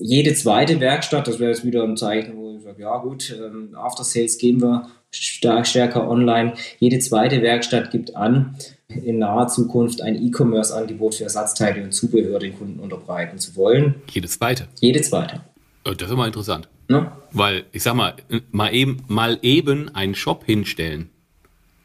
jede 0.02 0.34
zweite 0.34 0.80
Werkstatt, 0.80 1.28
das 1.28 1.40
wäre 1.40 1.52
jetzt 1.52 1.66
wieder 1.66 1.84
ein 1.84 1.98
Zeichen, 1.98 2.36
wo 2.36 2.56
ich 2.58 2.64
sage, 2.64 2.82
ja 2.82 2.98
gut, 2.98 3.36
ähm, 3.38 3.76
After 3.76 4.04
Sales 4.04 4.38
gehen 4.38 4.62
wir 4.62 4.88
stark, 5.12 5.68
stärker 5.68 6.10
online. 6.10 6.54
Jede 6.80 7.00
zweite 7.00 7.42
Werkstatt 7.42 7.92
gibt 7.92 8.16
an, 8.16 8.56
in 8.88 9.20
naher 9.20 9.48
Zukunft 9.48 10.02
ein 10.02 10.16
E-Commerce-Angebot 10.16 11.16
für 11.16 11.24
Ersatzteile 11.26 11.84
und 11.84 11.94
Zubehör 11.94 12.40
den 12.40 12.58
Kunden 12.58 12.80
unterbreiten 12.80 13.38
zu 13.38 13.56
wollen. 13.56 13.96
Jede 14.10 14.28
zweite? 14.28 14.68
Jede 14.80 15.02
zweite. 15.02 15.42
Äh, 15.86 15.96
das 15.96 16.08
ist 16.08 16.14
immer 16.14 16.28
interessant. 16.28 16.68
Ne? 16.88 17.12
Weil, 17.32 17.64
ich 17.72 17.84
sag 17.84 17.96
mal, 17.96 18.16
mal 18.52 18.74
eben, 18.74 19.04
mal 19.08 19.40
eben 19.42 19.90
einen 19.96 20.16
Shop 20.16 20.44
hinstellen 20.46 21.10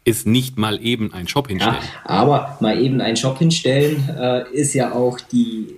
ist 0.07 0.25
nicht 0.25 0.57
mal 0.57 0.81
eben 0.81 1.13
ein 1.13 1.27
Shop 1.27 1.49
hinstellen. 1.49 1.75
Ja, 1.75 2.11
aber 2.11 2.57
mal 2.61 2.81
eben 2.81 3.01
einen 3.01 3.17
Shop 3.17 3.39
hinstellen 3.39 4.09
äh, 4.17 4.49
ist 4.53 4.73
ja 4.73 4.93
auch 4.93 5.19
die 5.21 5.75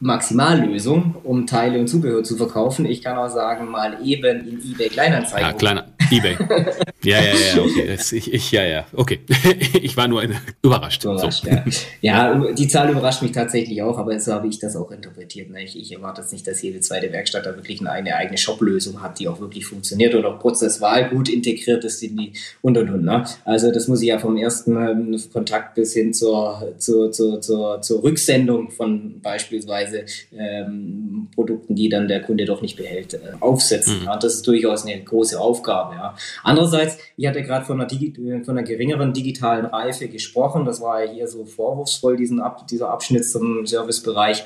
Maximallösung, 0.00 1.14
um 1.24 1.46
Teile 1.46 1.78
und 1.78 1.86
Zubehör 1.86 2.24
zu 2.24 2.36
verkaufen. 2.36 2.86
Ich 2.86 3.02
kann 3.02 3.18
auch 3.18 3.28
sagen, 3.28 3.70
mal 3.70 3.98
eben 4.02 4.48
in 4.48 4.72
eBay 4.72 4.88
Kleinanzeigen. 4.88 5.46
Ja, 5.46 5.52
kleiner 5.52 5.86
eBay. 6.10 6.36
ja, 7.02 7.20
ja, 7.20 7.34
ja, 7.54 7.62
okay. 7.62 7.98
Ich, 8.12 8.32
ich, 8.32 8.50
ja, 8.50 8.64
ja, 8.64 8.86
okay. 8.94 9.20
ich 9.82 9.96
war 9.96 10.08
nur 10.08 10.22
überrascht. 10.62 11.04
überrascht 11.04 11.44
so. 11.44 11.50
ja. 11.50 11.64
ja. 12.00 12.52
die 12.52 12.66
Zahl 12.66 12.90
überrascht 12.90 13.22
mich 13.22 13.32
tatsächlich 13.32 13.82
auch, 13.82 13.98
aber 13.98 14.18
so 14.18 14.32
habe 14.32 14.48
ich 14.48 14.58
das 14.58 14.74
auch 14.74 14.90
interpretiert. 14.90 15.50
Ne? 15.50 15.64
Ich, 15.64 15.78
ich 15.78 15.92
erwarte 15.92 16.22
jetzt 16.22 16.32
nicht, 16.32 16.46
dass 16.46 16.62
jede 16.62 16.80
zweite 16.80 17.12
Werkstatt 17.12 17.46
da 17.46 17.54
wirklich 17.54 17.86
eine, 17.86 18.16
eigene 18.16 18.38
Shop-Lösung 18.38 19.02
hat, 19.02 19.18
die 19.18 19.28
auch 19.28 19.40
wirklich 19.40 19.66
funktioniert 19.66 20.14
und 20.14 20.24
auch 20.24 20.38
prozesswahl 20.38 21.10
gut 21.10 21.28
integriert 21.28 21.84
ist 21.84 22.02
in 22.02 22.16
die 22.16 22.32
und 22.62 22.76
und 22.78 22.90
und. 22.90 23.04
Ne? 23.04 23.24
Also 23.44 23.70
das 23.70 23.86
muss 23.86 24.00
ich 24.02 24.08
ja 24.08 24.18
vom 24.18 24.36
ersten 24.36 24.76
ähm, 24.76 25.20
Kontakt 25.32 25.74
bis 25.74 25.92
hin 25.92 26.12
zur, 26.12 26.74
zur, 26.78 27.12
zur, 27.12 27.40
zur, 27.40 27.82
zur 27.82 28.02
Rücksendung 28.02 28.70
von 28.70 29.20
beispielsweise 29.20 29.89
beziehungsweise 29.90 30.04
ähm, 30.36 31.28
Produkten, 31.34 31.74
die 31.74 31.88
dann 31.88 32.08
der 32.08 32.22
Kunde 32.22 32.44
doch 32.44 32.62
nicht 32.62 32.76
behält, 32.76 33.14
äh, 33.14 33.18
aufsetzen. 33.40 34.00
Mhm. 34.00 34.06
Ja, 34.06 34.16
das 34.16 34.34
ist 34.34 34.46
durchaus 34.46 34.86
eine 34.86 35.02
große 35.02 35.38
Aufgabe. 35.38 35.96
Ja. 35.96 36.14
Andererseits, 36.42 36.98
ich 37.16 37.26
hatte 37.26 37.42
gerade 37.42 37.64
von, 37.64 37.80
von 37.80 38.58
einer, 38.58 38.62
geringeren 38.62 39.12
digitalen 39.12 39.66
Reife 39.66 40.08
gesprochen. 40.08 40.64
Das 40.64 40.80
war 40.80 41.04
ja 41.04 41.12
hier 41.12 41.28
so 41.28 41.44
vorwurfsvoll, 41.44 42.16
diesen 42.16 42.40
Ab, 42.40 42.66
dieser 42.68 42.90
Abschnitt 42.90 43.24
zum 43.24 43.66
Servicebereich. 43.66 44.44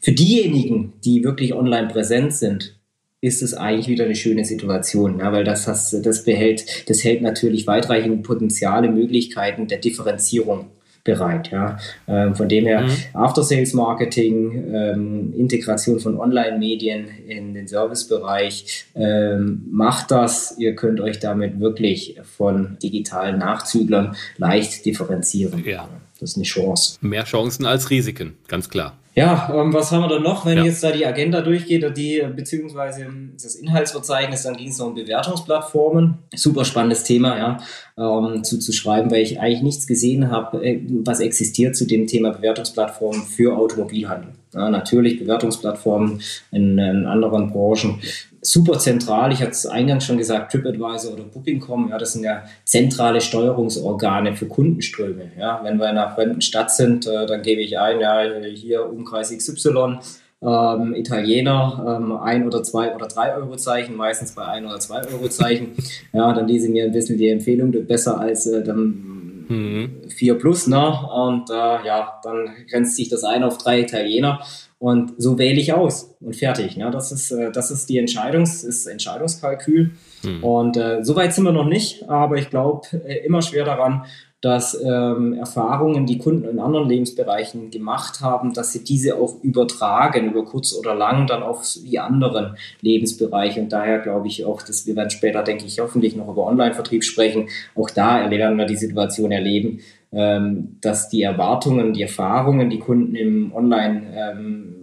Für 0.00 0.12
diejenigen, 0.12 0.92
die 1.04 1.24
wirklich 1.24 1.54
online 1.54 1.88
präsent 1.88 2.34
sind, 2.34 2.78
ist 3.20 3.42
es 3.42 3.54
eigentlich 3.54 3.88
wieder 3.88 4.04
eine 4.04 4.16
schöne 4.16 4.44
Situation, 4.44 5.18
ja, 5.18 5.32
weil 5.32 5.44
das, 5.44 5.64
das, 5.64 5.96
das 6.02 6.24
behält, 6.24 6.90
das 6.90 7.02
hält 7.04 7.22
natürlich 7.22 7.66
weitreichende 7.66 8.18
Potenziale, 8.18 8.90
Möglichkeiten 8.90 9.66
der 9.66 9.78
Differenzierung 9.78 10.66
bereit. 11.04 11.50
Ja. 11.52 11.78
Ähm, 12.08 12.34
von 12.34 12.48
dem 12.48 12.64
her 12.64 12.82
mhm. 12.82 12.90
After-Sales-Marketing, 13.12 14.74
ähm, 14.74 15.34
Integration 15.36 16.00
von 16.00 16.18
Online-Medien 16.18 17.06
in 17.28 17.54
den 17.54 17.68
Servicebereich, 17.68 18.86
ähm, 18.94 19.66
macht 19.70 20.10
das. 20.10 20.56
Ihr 20.58 20.74
könnt 20.74 21.00
euch 21.00 21.20
damit 21.20 21.60
wirklich 21.60 22.18
von 22.36 22.78
digitalen 22.82 23.38
Nachzüglern 23.38 24.16
leicht 24.38 24.84
differenzieren. 24.86 25.62
Ja. 25.64 25.88
Das 26.20 26.30
ist 26.30 26.36
eine 26.36 26.44
Chance. 26.44 26.96
Mehr 27.02 27.24
Chancen 27.24 27.66
als 27.66 27.90
Risiken, 27.90 28.34
ganz 28.48 28.70
klar. 28.70 28.96
Ja, 29.16 29.48
ähm, 29.54 29.72
was 29.72 29.92
haben 29.92 30.02
wir 30.02 30.08
da 30.08 30.18
noch, 30.18 30.44
wenn 30.44 30.58
ja. 30.58 30.64
jetzt 30.64 30.82
da 30.82 30.90
die 30.90 31.06
Agenda 31.06 31.40
durchgeht, 31.40 31.96
die 31.96 32.22
beziehungsweise 32.34 33.06
das 33.40 33.54
Inhaltsverzeichnis, 33.54 34.42
dann 34.42 34.56
ging 34.56 34.70
es 34.70 34.78
noch 34.78 34.88
um 34.88 34.94
Bewertungsplattformen. 34.94 36.18
Super 36.34 36.64
spannendes 36.64 37.04
Thema, 37.04 37.38
ja, 37.38 37.58
ähm, 37.96 38.42
zu, 38.42 38.58
zu 38.58 38.72
schreiben, 38.72 39.12
weil 39.12 39.22
ich 39.22 39.38
eigentlich 39.38 39.62
nichts 39.62 39.86
gesehen 39.86 40.30
habe, 40.30 40.64
äh, 40.64 40.80
was 41.04 41.20
existiert 41.20 41.76
zu 41.76 41.86
dem 41.86 42.08
Thema 42.08 42.30
Bewertungsplattformen 42.30 43.22
für 43.22 43.56
Automobilhandel. 43.56 44.32
Ja, 44.52 44.68
natürlich 44.68 45.20
Bewertungsplattformen 45.20 46.20
in, 46.50 46.78
in 46.78 47.06
anderen 47.06 47.52
Branchen 47.52 48.00
super 48.44 48.78
zentral. 48.78 49.32
Ich 49.32 49.40
hatte 49.40 49.52
es 49.52 49.66
eingangs 49.66 50.04
schon 50.04 50.18
gesagt, 50.18 50.52
TripAdvisor 50.52 51.14
oder 51.14 51.24
Booking.com, 51.24 51.88
ja, 51.90 51.98
das 51.98 52.12
sind 52.12 52.24
ja 52.24 52.44
zentrale 52.64 53.20
Steuerungsorgane 53.20 54.34
für 54.34 54.46
Kundenströme. 54.46 55.32
Ja. 55.38 55.60
Wenn 55.64 55.78
wir 55.78 55.88
in 55.90 55.96
einer 55.96 56.10
fremden 56.10 56.40
Stadt 56.40 56.70
sind, 56.70 57.06
äh, 57.06 57.26
dann 57.26 57.42
gebe 57.42 57.62
ich 57.62 57.78
ein, 57.78 58.00
ja, 58.00 58.22
hier 58.54 58.88
Umkreis 58.88 59.36
XY, 59.36 59.98
ähm, 60.42 60.94
Italiener, 60.94 61.98
ähm, 62.00 62.12
ein 62.12 62.46
oder 62.46 62.62
zwei 62.62 62.94
oder 62.94 63.08
drei 63.08 63.34
Euro 63.34 63.56
Zeichen, 63.56 63.96
meistens 63.96 64.34
bei 64.34 64.44
ein 64.44 64.66
oder 64.66 64.78
zwei 64.78 65.06
Euro 65.06 65.28
Zeichen. 65.28 65.72
Ja, 66.12 66.32
dann 66.32 66.46
lese 66.46 66.68
mir 66.68 66.84
ein 66.84 66.92
bisschen 66.92 67.16
die 67.16 67.28
Empfehlung, 67.28 67.72
besser 67.86 68.20
als 68.20 68.46
äh, 68.46 68.62
dann 68.62 69.46
mhm. 69.48 69.90
4 70.08 70.34
plus, 70.34 70.66
ne? 70.66 70.86
Und 71.14 71.50
äh, 71.50 71.86
ja, 71.86 72.20
dann 72.22 72.50
grenzt 72.68 72.96
sich 72.96 73.08
das 73.08 73.24
ein 73.24 73.42
auf 73.42 73.58
drei 73.58 73.80
Italiener. 73.80 74.40
Und 74.84 75.14
so 75.16 75.38
wähle 75.38 75.58
ich 75.58 75.72
aus 75.72 76.14
und 76.20 76.36
fertig. 76.36 76.76
Ne? 76.76 76.90
Das, 76.90 77.10
ist, 77.10 77.30
äh, 77.30 77.50
das 77.50 77.70
ist 77.70 77.88
die 77.88 77.98
Entscheidungs-, 77.98 78.66
ist 78.66 78.84
Entscheidungskalkül. 78.84 79.92
Hm. 80.20 80.44
Und 80.44 80.76
äh, 80.76 81.02
so 81.02 81.16
weit 81.16 81.32
sind 81.32 81.44
wir 81.44 81.52
noch 81.52 81.64
nicht, 81.64 82.06
aber 82.06 82.36
ich 82.36 82.50
glaube 82.50 82.86
äh, 83.06 83.24
immer 83.24 83.40
schwer 83.40 83.64
daran, 83.64 84.04
dass 84.42 84.78
ähm, 84.84 85.32
Erfahrungen, 85.32 86.04
die 86.04 86.18
Kunden 86.18 86.46
in 86.46 86.58
anderen 86.58 86.86
Lebensbereichen 86.86 87.70
gemacht 87.70 88.20
haben, 88.20 88.52
dass 88.52 88.74
sie 88.74 88.84
diese 88.84 89.16
auch 89.16 89.42
übertragen, 89.42 90.30
über 90.30 90.44
kurz 90.44 90.74
oder 90.78 90.94
lang, 90.94 91.26
dann 91.26 91.42
auf 91.42 91.64
die 91.82 91.98
anderen 91.98 92.58
Lebensbereiche. 92.82 93.62
Und 93.62 93.72
daher 93.72 94.00
glaube 94.00 94.26
ich 94.26 94.44
auch, 94.44 94.60
dass 94.60 94.86
wir 94.86 94.96
werden 94.96 95.08
später, 95.08 95.42
denke 95.42 95.64
ich, 95.64 95.80
hoffentlich 95.80 96.14
noch 96.14 96.28
über 96.28 96.46
Online-Vertrieb 96.46 97.04
sprechen. 97.04 97.48
Auch 97.74 97.88
da 97.88 98.30
werden 98.30 98.58
wir 98.58 98.66
die 98.66 98.76
Situation 98.76 99.32
erleben, 99.32 99.80
ähm, 100.12 100.76
dass 100.82 101.08
die 101.08 101.22
Erwartungen, 101.22 101.94
die 101.94 102.02
Erfahrungen, 102.02 102.68
die 102.68 102.80
Kunden 102.80 103.14
im 103.14 103.50
Online-Vertrieb, 103.54 104.38
ähm, 104.38 104.73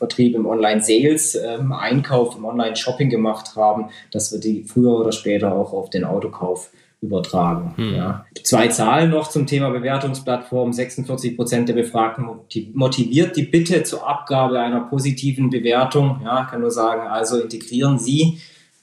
im 0.00 0.46
Online-Sales, 0.46 1.36
ähm, 1.36 1.72
Einkauf, 1.72 2.36
im 2.36 2.44
Online-Shopping 2.44 3.10
gemacht 3.10 3.56
haben, 3.56 3.90
dass 4.10 4.32
wir 4.32 4.40
die 4.40 4.64
früher 4.64 4.98
oder 4.98 5.12
später 5.12 5.54
auch 5.54 5.72
auf 5.72 5.90
den 5.90 6.04
Autokauf 6.04 6.70
übertragen. 7.00 7.74
Hm. 7.76 7.94
Ja. 7.94 8.26
Zwei 8.42 8.68
Zahlen 8.68 9.10
noch 9.10 9.28
zum 9.28 9.46
Thema 9.46 9.70
Bewertungsplattform. 9.70 10.72
46 10.72 11.36
Prozent 11.36 11.68
der 11.68 11.74
Befragten 11.74 12.26
motiviert 12.74 13.36
die 13.36 13.44
Bitte 13.44 13.84
zur 13.84 14.08
Abgabe 14.08 14.58
einer 14.58 14.80
positiven 14.80 15.50
Bewertung. 15.50 16.20
Ja, 16.24 16.44
kann 16.44 16.60
nur 16.60 16.72
sagen, 16.72 17.06
also 17.08 17.40
integrieren 17.40 17.98
Sie 17.98 18.38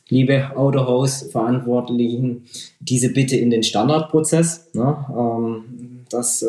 liebe 0.10 0.56
Autohaus-Verantwortlichen, 0.56 2.46
diese 2.80 3.12
bitte 3.12 3.38
in 3.38 3.50
den 3.50 3.64
Standardprozess. 3.64 4.70
Ne? 4.74 5.06
Ähm, 5.10 5.95
das, 6.10 6.42
äh, 6.42 6.48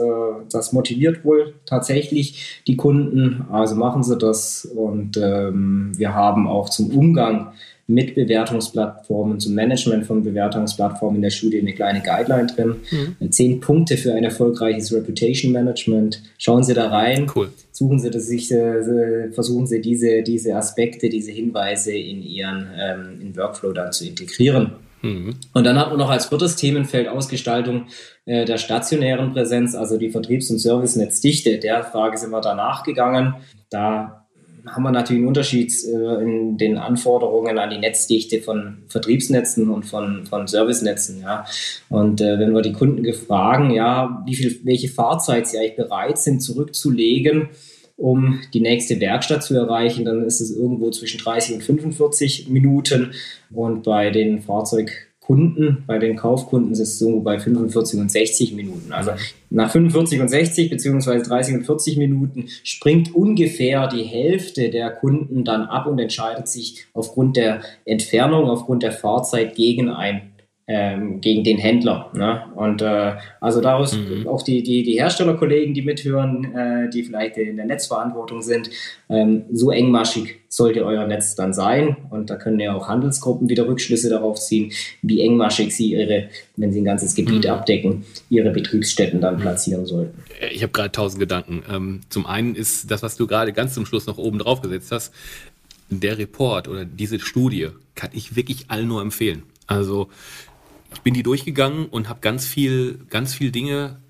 das 0.51 0.73
motiviert 0.73 1.25
wohl 1.25 1.55
tatsächlich 1.67 2.63
die 2.67 2.77
Kunden. 2.77 3.47
Also 3.51 3.75
machen 3.75 4.03
sie 4.03 4.17
das. 4.17 4.65
Und 4.65 5.17
ähm, 5.17 5.93
wir 5.97 6.15
haben 6.15 6.47
auch 6.47 6.69
zum 6.69 6.91
Umgang 6.97 7.53
mit 7.89 8.17
Bewertungsplattformen, 8.17 9.39
zum 9.39 9.55
Management 9.55 10.07
von 10.07 10.25
Bewertungsplattformen 10.25 11.17
in 11.17 11.23
der 11.23 11.31
Studie 11.31 11.61
eine 11.61 11.73
kleine 11.73 12.03
Guideline 12.03 12.47
drin. 12.47 12.77
Mhm. 12.91 13.31
Zehn 13.31 13.61
Punkte 13.61 13.97
für 13.97 14.13
ein 14.13 14.25
erfolgreiches 14.25 14.93
Reputation 14.93 15.53
Management. 15.53 16.21
Schauen 16.37 16.65
Sie 16.65 16.75
da 16.75 16.89
rein. 16.89 17.31
Cool. 17.35 17.51
Suchen 17.71 18.01
Sie 18.01 18.11
das 18.11 18.27
sich, 18.27 18.51
äh, 18.51 19.31
versuchen 19.31 19.67
Sie 19.67 19.81
diese, 19.81 20.23
diese 20.23 20.57
Aspekte, 20.57 21.09
diese 21.09 21.31
Hinweise 21.31 21.93
in 21.93 22.23
Ihren 22.23 22.67
ähm, 22.77 23.21
in 23.21 23.37
Workflow 23.37 23.73
dann 23.73 23.93
zu 23.93 24.05
integrieren. 24.05 24.73
Mhm. 25.03 25.35
Und 25.53 25.65
dann 25.65 25.79
hat 25.79 25.91
man 25.91 25.99
noch 25.99 26.11
als 26.11 26.27
viertes 26.27 26.57
Themenfeld 26.57 27.09
Ausgestaltung 27.09 27.87
äh, 28.25 28.45
der 28.45 28.59
stationären 28.59 29.33
Präsenz, 29.33 29.75
also 29.75 29.99
die 29.99 30.11
Vertriebs- 30.11 30.51
und 30.51 30.59
Servicenetzdichte. 30.59 31.59
Der 31.59 31.85
Frage 31.85 32.17
sind 32.19 32.31
wir 32.31 32.41
danach 32.41 32.83
gegangen. 32.83 33.35
Da 33.71 34.27
haben 34.67 34.83
wir 34.83 34.91
natürlich 34.91 35.21
einen 35.21 35.29
Unterschied 35.29 35.73
äh, 35.85 36.23
in 36.23 36.59
den 36.59 36.77
Anforderungen 36.77 37.59
an 37.59 37.71
die 37.71 37.79
Netzdichte 37.79 38.41
von 38.41 38.85
Vertriebsnetzen 38.89 39.71
und 39.71 39.85
von, 39.85 40.27
von 40.27 40.47
Servicenetzen. 40.47 41.23
Ja. 41.23 41.45
Und 41.89 42.21
äh, 42.21 42.39
wenn 42.39 42.53
wir 42.53 42.63
die 42.63 42.73
Kunden 42.73 43.03
gefragen, 43.03 43.71
ja, 43.71 44.23
wie 44.27 44.35
viel, 44.35 44.61
welche 44.65 44.89
Fahrzeit 44.89 45.47
sie 45.47 45.59
eigentlich 45.59 45.77
bereit 45.77 46.19
sind 46.19 46.41
zurückzulegen, 46.41 47.51
um 47.97 48.41
die 48.53 48.61
nächste 48.61 49.01
Werkstatt 49.01 49.43
zu 49.43 49.55
erreichen, 49.55 50.05
dann 50.05 50.25
ist 50.25 50.41
es 50.41 50.57
irgendwo 50.57 50.91
zwischen 50.91 51.19
30 51.19 51.57
und 51.57 51.63
45 51.63 52.49
Minuten. 52.49 53.13
Und 53.51 53.85
bei 53.85 54.11
den 54.11 54.43
Fahrzeug 54.43 54.91
Kunden, 55.27 55.83
bei 55.89 55.99
den 55.99 56.15
Kaufkunden 56.15 56.71
ist 56.71 56.79
es 56.79 57.01
so 57.01 57.19
bei 57.19 57.41
45 57.41 57.99
und 57.99 58.13
60 58.13 58.53
Minuten. 58.53 58.93
Also 58.93 59.11
nach 59.51 59.73
45 59.73 60.21
und 60.21 60.29
60 60.29 60.71
beziehungsweise 60.71 61.29
30 61.29 61.57
und 61.57 61.65
40 61.65 61.97
Minuten 61.97 62.45
springt 62.63 63.13
ungefähr 63.13 63.89
die 63.89 64.05
Hälfte 64.05 64.71
der 64.71 64.91
Kunden 64.91 65.43
dann 65.45 65.63
ab 65.63 65.89
und 65.89 65.99
entscheidet 65.99 66.47
sich 66.47 66.87
aufgrund 66.95 67.37
der 67.37 67.61
Entfernung, 67.85 68.49
aufgrund 68.49 68.85
der 68.85 68.93
Fahrzeit 68.93 69.57
gegen 69.57 69.89
ein 69.89 70.31
ähm, 70.69 71.21
gegen 71.21 71.45
den 71.45 71.59
Händler. 71.59 72.11
Ne? 72.15 72.43
Und 72.57 72.83
äh, 72.83 73.15
also 73.41 73.61
daraus 73.61 73.97
mhm. 73.97 74.27
auch 74.27 74.43
die, 74.43 74.65
die, 74.65 74.83
die 74.83 74.95
Herstellerkollegen, 74.95 75.75
die 75.75 75.83
mithören, 75.83 76.45
äh, 76.57 76.91
die 76.91 77.05
vielleicht 77.05 77.37
in 77.37 77.57
der 77.57 77.67
Netzverantwortung 77.67 78.43
sind, 78.43 78.71
ähm, 79.09 79.45
so 79.53 79.71
engmaschig 79.71 80.41
sollte 80.49 80.85
euer 80.85 81.07
Netz 81.07 81.37
dann 81.37 81.55
sein. 81.55 81.97
Und 82.11 82.31
da 82.31 82.37
können 82.37 82.59
ja 82.59 82.75
auch 82.75 82.89
Handelsgruppen 82.89 83.49
wieder 83.49 83.69
Rückschlüsse 83.69 84.09
darauf 84.09 84.41
ziehen, 84.41 84.73
wie 85.03 85.21
engmaschig 85.21 85.75
sie 85.75 85.93
ihre, 85.93 86.29
wenn 86.57 86.73
sie 86.73 86.81
ein 86.81 86.85
ganzes 86.85 87.15
Gebiet 87.15 87.45
mhm. 87.45 87.51
abdecken, 87.51 88.05
ihre 88.29 88.51
Betriebsstätten 88.51 89.21
dann 89.21 89.39
platzieren 89.39 89.87
sollten. 89.87 90.21
Äh, 90.41 90.49
ich 90.49 90.65
habe 90.65 90.73
gerade 90.73 90.91
tausend 90.91 91.21
Gedanken. 91.21 91.63
Ähm, 91.73 92.01
zum 92.09 92.27
einen 92.27 92.57
ist 92.57 92.91
das, 92.91 93.05
was 93.05 93.17
du 93.17 93.29
gerade 93.29 93.53
ganz 93.53 93.75
zum 93.75 93.87
Schluss 93.87 94.07
noch 94.07 94.19
oben 94.19 94.41
drauf 94.41 94.63
gesetzt 94.63 94.91
hast, 94.91 95.15
der 95.91 96.19
Report 96.19 96.67
oder 96.67 96.85
diese 96.85 97.21
Studie 97.21 97.69
kann 97.95 98.11
ich 98.13 98.35
wirklich 98.35 98.65
allen 98.69 98.89
nur 98.89 99.01
empfehlen. 99.01 99.45
Also 99.67 100.09
ich 100.93 101.01
bin 101.01 101.15
die 101.15 101.23
durchgegangen 101.23 101.87
und 101.87 102.09
habe 102.09 102.21
ganz 102.21 102.47
viel, 102.47 103.01
ganz 103.11 103.35
viel 103.35 103.51
Dinge 103.51 104.01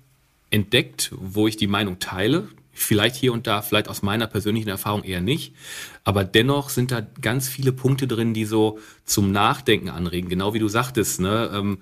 entdeckt, 0.49 1.11
wo 1.17 1.47
ich 1.47 1.57
die 1.57 1.67
Meinung 1.67 1.99
teile. 1.99 2.47
Vielleicht 2.71 3.15
hier 3.15 3.33
und 3.33 3.47
da, 3.47 3.61
vielleicht 3.61 3.89
aus 3.89 4.03
meiner 4.03 4.27
persönlichen 4.27 4.69
Erfahrung 4.69 5.03
eher 5.03 5.21
nicht. 5.21 5.53
Aber 6.03 6.23
dennoch 6.23 6.69
sind 6.69 6.91
da 6.91 7.01
ganz 7.21 7.47
viele 7.49 7.71
Punkte 7.71 8.07
drin, 8.07 8.33
die 8.33 8.45
so 8.45 8.79
zum 9.03 9.31
Nachdenken 9.31 9.89
anregen. 9.89 10.29
Genau 10.29 10.53
wie 10.53 10.59
du 10.59 10.67
sagtest, 10.67 11.19
ne? 11.19 11.49
Ähm, 11.53 11.79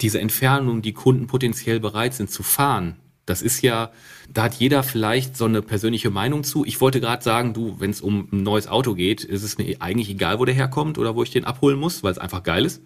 diese 0.00 0.20
Entfernung, 0.20 0.82
die 0.82 0.92
Kunden 0.92 1.26
potenziell 1.26 1.80
bereit 1.80 2.12
sind 2.14 2.30
zu 2.30 2.42
fahren, 2.42 2.96
das 3.26 3.40
ist 3.40 3.62
ja, 3.62 3.90
da 4.32 4.44
hat 4.44 4.54
jeder 4.54 4.82
vielleicht 4.82 5.36
so 5.36 5.46
eine 5.46 5.62
persönliche 5.62 6.10
Meinung 6.10 6.44
zu. 6.44 6.64
Ich 6.64 6.80
wollte 6.80 7.00
gerade 7.00 7.22
sagen, 7.22 7.54
du, 7.54 7.80
wenn 7.80 7.90
es 7.90 8.00
um 8.00 8.28
ein 8.30 8.42
neues 8.42 8.66
Auto 8.66 8.94
geht, 8.94 9.24
ist 9.24 9.42
es 9.42 9.56
mir 9.56 9.80
eigentlich 9.80 10.10
egal, 10.10 10.38
wo 10.38 10.44
der 10.44 10.54
herkommt 10.54 10.98
oder 10.98 11.14
wo 11.16 11.22
ich 11.22 11.30
den 11.30 11.44
abholen 11.44 11.78
muss, 11.78 12.02
weil 12.02 12.12
es 12.12 12.18
einfach 12.18 12.42
geil 12.42 12.64
ist, 12.64 12.82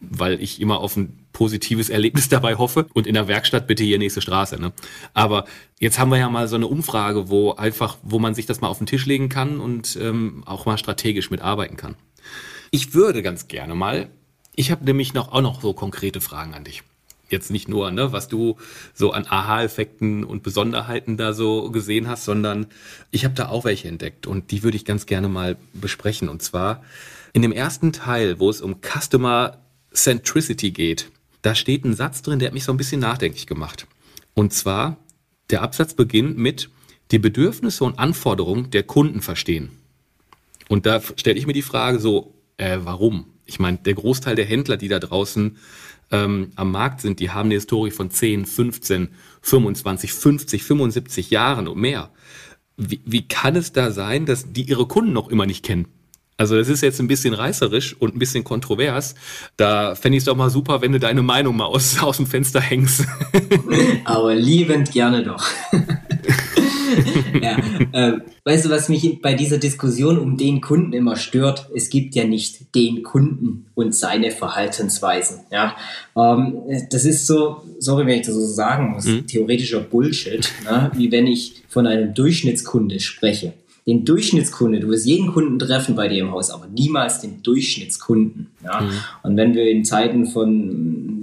weil 0.00 0.40
ich 0.40 0.60
immer 0.60 0.78
auf 0.78 0.96
ein 0.96 1.18
positives 1.32 1.90
Erlebnis 1.90 2.28
dabei 2.30 2.56
hoffe. 2.56 2.86
Und 2.94 3.06
in 3.06 3.14
der 3.14 3.26
Werkstatt 3.26 3.66
bitte 3.66 3.82
hier 3.82 3.98
nächste 3.98 4.20
Straße. 4.20 4.60
Ne? 4.60 4.72
Aber 5.12 5.44
jetzt 5.80 5.98
haben 5.98 6.10
wir 6.10 6.18
ja 6.18 6.30
mal 6.30 6.46
so 6.46 6.56
eine 6.56 6.68
Umfrage, 6.68 7.28
wo 7.28 7.52
einfach, 7.52 7.98
wo 8.02 8.18
man 8.18 8.34
sich 8.34 8.46
das 8.46 8.60
mal 8.60 8.68
auf 8.68 8.78
den 8.78 8.86
Tisch 8.86 9.06
legen 9.06 9.28
kann 9.28 9.60
und 9.60 9.98
ähm, 10.00 10.44
auch 10.46 10.66
mal 10.66 10.78
strategisch 10.78 11.30
mitarbeiten 11.30 11.76
kann. 11.76 11.96
Ich 12.70 12.94
würde 12.94 13.22
ganz 13.22 13.48
gerne 13.48 13.74
mal, 13.74 14.10
ich 14.54 14.70
habe 14.70 14.84
nämlich 14.84 15.14
noch 15.14 15.32
auch 15.32 15.40
noch 15.40 15.60
so 15.60 15.72
konkrete 15.72 16.20
Fragen 16.20 16.54
an 16.54 16.62
dich 16.62 16.84
jetzt 17.32 17.50
nicht 17.50 17.68
nur, 17.68 17.90
ne, 17.90 18.12
was 18.12 18.28
du 18.28 18.56
so 18.94 19.12
an 19.12 19.26
Aha-Effekten 19.28 20.24
und 20.24 20.42
Besonderheiten 20.42 21.16
da 21.16 21.32
so 21.32 21.70
gesehen 21.70 22.08
hast, 22.08 22.24
sondern 22.24 22.66
ich 23.10 23.24
habe 23.24 23.34
da 23.34 23.48
auch 23.48 23.64
welche 23.64 23.88
entdeckt 23.88 24.26
und 24.26 24.50
die 24.50 24.62
würde 24.62 24.76
ich 24.76 24.84
ganz 24.84 25.06
gerne 25.06 25.28
mal 25.28 25.56
besprechen. 25.72 26.28
Und 26.28 26.42
zwar 26.42 26.82
in 27.32 27.42
dem 27.42 27.52
ersten 27.52 27.92
Teil, 27.92 28.40
wo 28.40 28.50
es 28.50 28.60
um 28.60 28.76
Customer 28.80 29.58
Centricity 29.92 30.70
geht, 30.70 31.10
da 31.42 31.54
steht 31.54 31.84
ein 31.84 31.94
Satz 31.94 32.22
drin, 32.22 32.38
der 32.38 32.48
hat 32.48 32.54
mich 32.54 32.64
so 32.64 32.72
ein 32.72 32.76
bisschen 32.76 33.00
nachdenklich 33.00 33.46
gemacht. 33.46 33.86
Und 34.34 34.52
zwar, 34.52 34.96
der 35.50 35.62
Absatz 35.62 35.94
beginnt 35.94 36.38
mit 36.38 36.70
die 37.10 37.18
Bedürfnisse 37.18 37.84
und 37.84 37.98
Anforderungen 37.98 38.70
der 38.70 38.82
Kunden 38.82 39.20
verstehen. 39.20 39.70
Und 40.68 40.86
da 40.86 41.00
stelle 41.16 41.38
ich 41.38 41.46
mir 41.46 41.52
die 41.52 41.62
Frage 41.62 41.98
so, 41.98 42.34
äh, 42.56 42.78
warum? 42.82 43.26
Ich 43.46 43.58
meine, 43.58 43.78
der 43.78 43.94
Großteil 43.94 44.36
der 44.36 44.44
Händler, 44.44 44.76
die 44.76 44.86
da 44.86 45.00
draußen 45.00 45.56
ähm, 46.10 46.50
am 46.56 46.72
Markt 46.72 47.00
sind, 47.00 47.20
die 47.20 47.30
haben 47.30 47.46
eine 47.46 47.54
Historie 47.54 47.90
von 47.90 48.10
10, 48.10 48.46
15, 48.46 49.08
25, 49.42 50.12
50, 50.12 50.64
75 50.64 51.30
Jahren 51.30 51.68
und 51.68 51.78
mehr. 51.78 52.10
Wie, 52.76 53.00
wie 53.04 53.28
kann 53.28 53.56
es 53.56 53.72
da 53.72 53.90
sein, 53.90 54.26
dass 54.26 54.52
die 54.52 54.62
ihre 54.62 54.86
Kunden 54.86 55.12
noch 55.12 55.28
immer 55.28 55.46
nicht 55.46 55.64
kennen? 55.64 55.86
Also 56.40 56.56
das 56.56 56.70
ist 56.70 56.80
jetzt 56.80 56.98
ein 57.00 57.06
bisschen 57.06 57.34
reißerisch 57.34 57.94
und 57.98 58.16
ein 58.16 58.18
bisschen 58.18 58.44
kontrovers. 58.44 59.14
Da 59.58 59.94
fände 59.94 60.16
ich 60.16 60.22
es 60.22 60.24
doch 60.24 60.36
mal 60.36 60.48
super, 60.48 60.80
wenn 60.80 60.90
du 60.90 60.98
deine 60.98 61.20
Meinung 61.20 61.54
mal 61.54 61.66
aus, 61.66 62.02
aus 62.02 62.16
dem 62.16 62.24
Fenster 62.24 62.62
hängst. 62.62 63.04
Aber 64.06 64.34
liebend 64.34 64.90
gerne 64.90 65.22
doch. 65.22 65.44
ja, 67.42 67.58
äh, 67.92 68.12
weißt 68.44 68.64
du, 68.64 68.70
was 68.70 68.88
mich 68.88 69.20
bei 69.20 69.34
dieser 69.34 69.58
Diskussion 69.58 70.18
um 70.18 70.38
den 70.38 70.62
Kunden 70.62 70.94
immer 70.94 71.16
stört? 71.16 71.68
Es 71.76 71.90
gibt 71.90 72.14
ja 72.14 72.24
nicht 72.24 72.74
den 72.74 73.02
Kunden 73.02 73.66
und 73.74 73.94
seine 73.94 74.30
Verhaltensweisen. 74.30 75.40
Ja, 75.52 75.76
ähm, 76.16 76.62
das 76.90 77.04
ist 77.04 77.26
so, 77.26 77.60
sorry, 77.78 78.06
wenn 78.06 78.18
ich 78.18 78.26
das 78.26 78.34
so 78.34 78.46
sagen 78.46 78.92
muss, 78.92 79.04
mhm. 79.04 79.26
theoretischer 79.26 79.80
Bullshit, 79.80 80.50
ne? 80.64 80.90
wie 80.94 81.12
wenn 81.12 81.26
ich 81.26 81.64
von 81.68 81.86
einem 81.86 82.14
Durchschnittskunde 82.14 82.98
spreche. 82.98 83.52
Den 83.86 84.04
Durchschnittskunde, 84.04 84.80
du 84.80 84.88
wirst 84.88 85.06
jeden 85.06 85.32
Kunden 85.32 85.58
treffen 85.58 85.96
bei 85.96 86.08
dir 86.08 86.22
im 86.22 86.30
Haus, 86.30 86.50
aber 86.50 86.66
niemals 86.66 87.20
den 87.20 87.42
Durchschnittskunden. 87.42 88.48
Ja? 88.62 88.80
Mhm. 88.80 88.90
Und 89.22 89.36
wenn 89.36 89.54
wir 89.54 89.70
in 89.70 89.84
Zeiten 89.84 90.26
von 90.26 91.20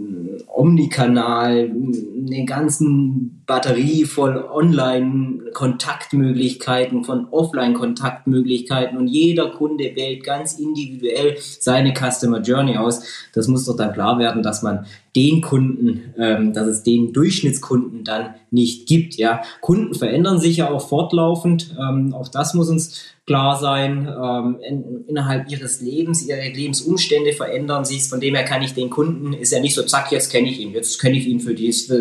Omnikanal, 0.47 1.69
eine 1.69 2.45
ganzen 2.45 3.43
Batterie 3.45 4.05
von 4.05 4.41
Online-Kontaktmöglichkeiten, 4.43 7.03
von 7.03 7.27
Offline-Kontaktmöglichkeiten 7.29 8.97
und 8.97 9.07
jeder 9.07 9.51
Kunde 9.51 9.91
wählt 9.95 10.23
ganz 10.23 10.57
individuell 10.59 11.37
seine 11.37 11.93
Customer 11.93 12.41
Journey 12.41 12.77
aus. 12.77 13.03
Das 13.33 13.47
muss 13.47 13.65
doch 13.65 13.77
dann 13.77 13.93
klar 13.93 14.17
werden, 14.19 14.41
dass 14.41 14.63
man 14.63 14.87
den 15.17 15.41
Kunden, 15.41 16.13
ähm, 16.19 16.53
dass 16.53 16.67
es 16.67 16.83
den 16.83 17.11
Durchschnittskunden 17.11 18.03
dann 18.03 18.35
nicht 18.51 18.87
gibt. 18.87 19.15
Ja, 19.15 19.41
Kunden 19.61 19.95
verändern 19.95 20.39
sich 20.39 20.57
ja 20.57 20.69
auch 20.69 20.87
fortlaufend. 20.87 21.75
Ähm, 21.79 22.13
auch 22.13 22.27
das 22.27 22.53
muss 22.53 22.69
uns 22.69 23.01
klar 23.25 23.57
sein. 23.59 24.07
Ähm, 24.07 24.59
in, 24.61 25.05
innerhalb 25.07 25.51
ihres 25.51 25.81
Lebens, 25.81 26.25
ihre 26.25 26.47
Lebensumstände 26.47 27.33
verändern 27.33 27.83
sich. 27.83 28.03
Von 28.03 28.19
dem 28.19 28.35
her 28.35 28.45
kann 28.45 28.61
ich 28.61 28.75
den 28.75 28.91
Kunden, 28.91 29.33
ist 29.33 29.51
ja 29.51 29.59
nicht 29.59 29.73
so, 29.73 29.81
zack, 29.83 30.11
jetzt 30.11 30.31
kenne 30.31 30.49
ich 30.49 30.59
ihn, 30.59 30.71
jetzt 30.71 31.01
kenne 31.01 31.17
ich 31.17 31.27
ihn 31.27 31.39
für 31.39 31.55
dies, 31.55 31.91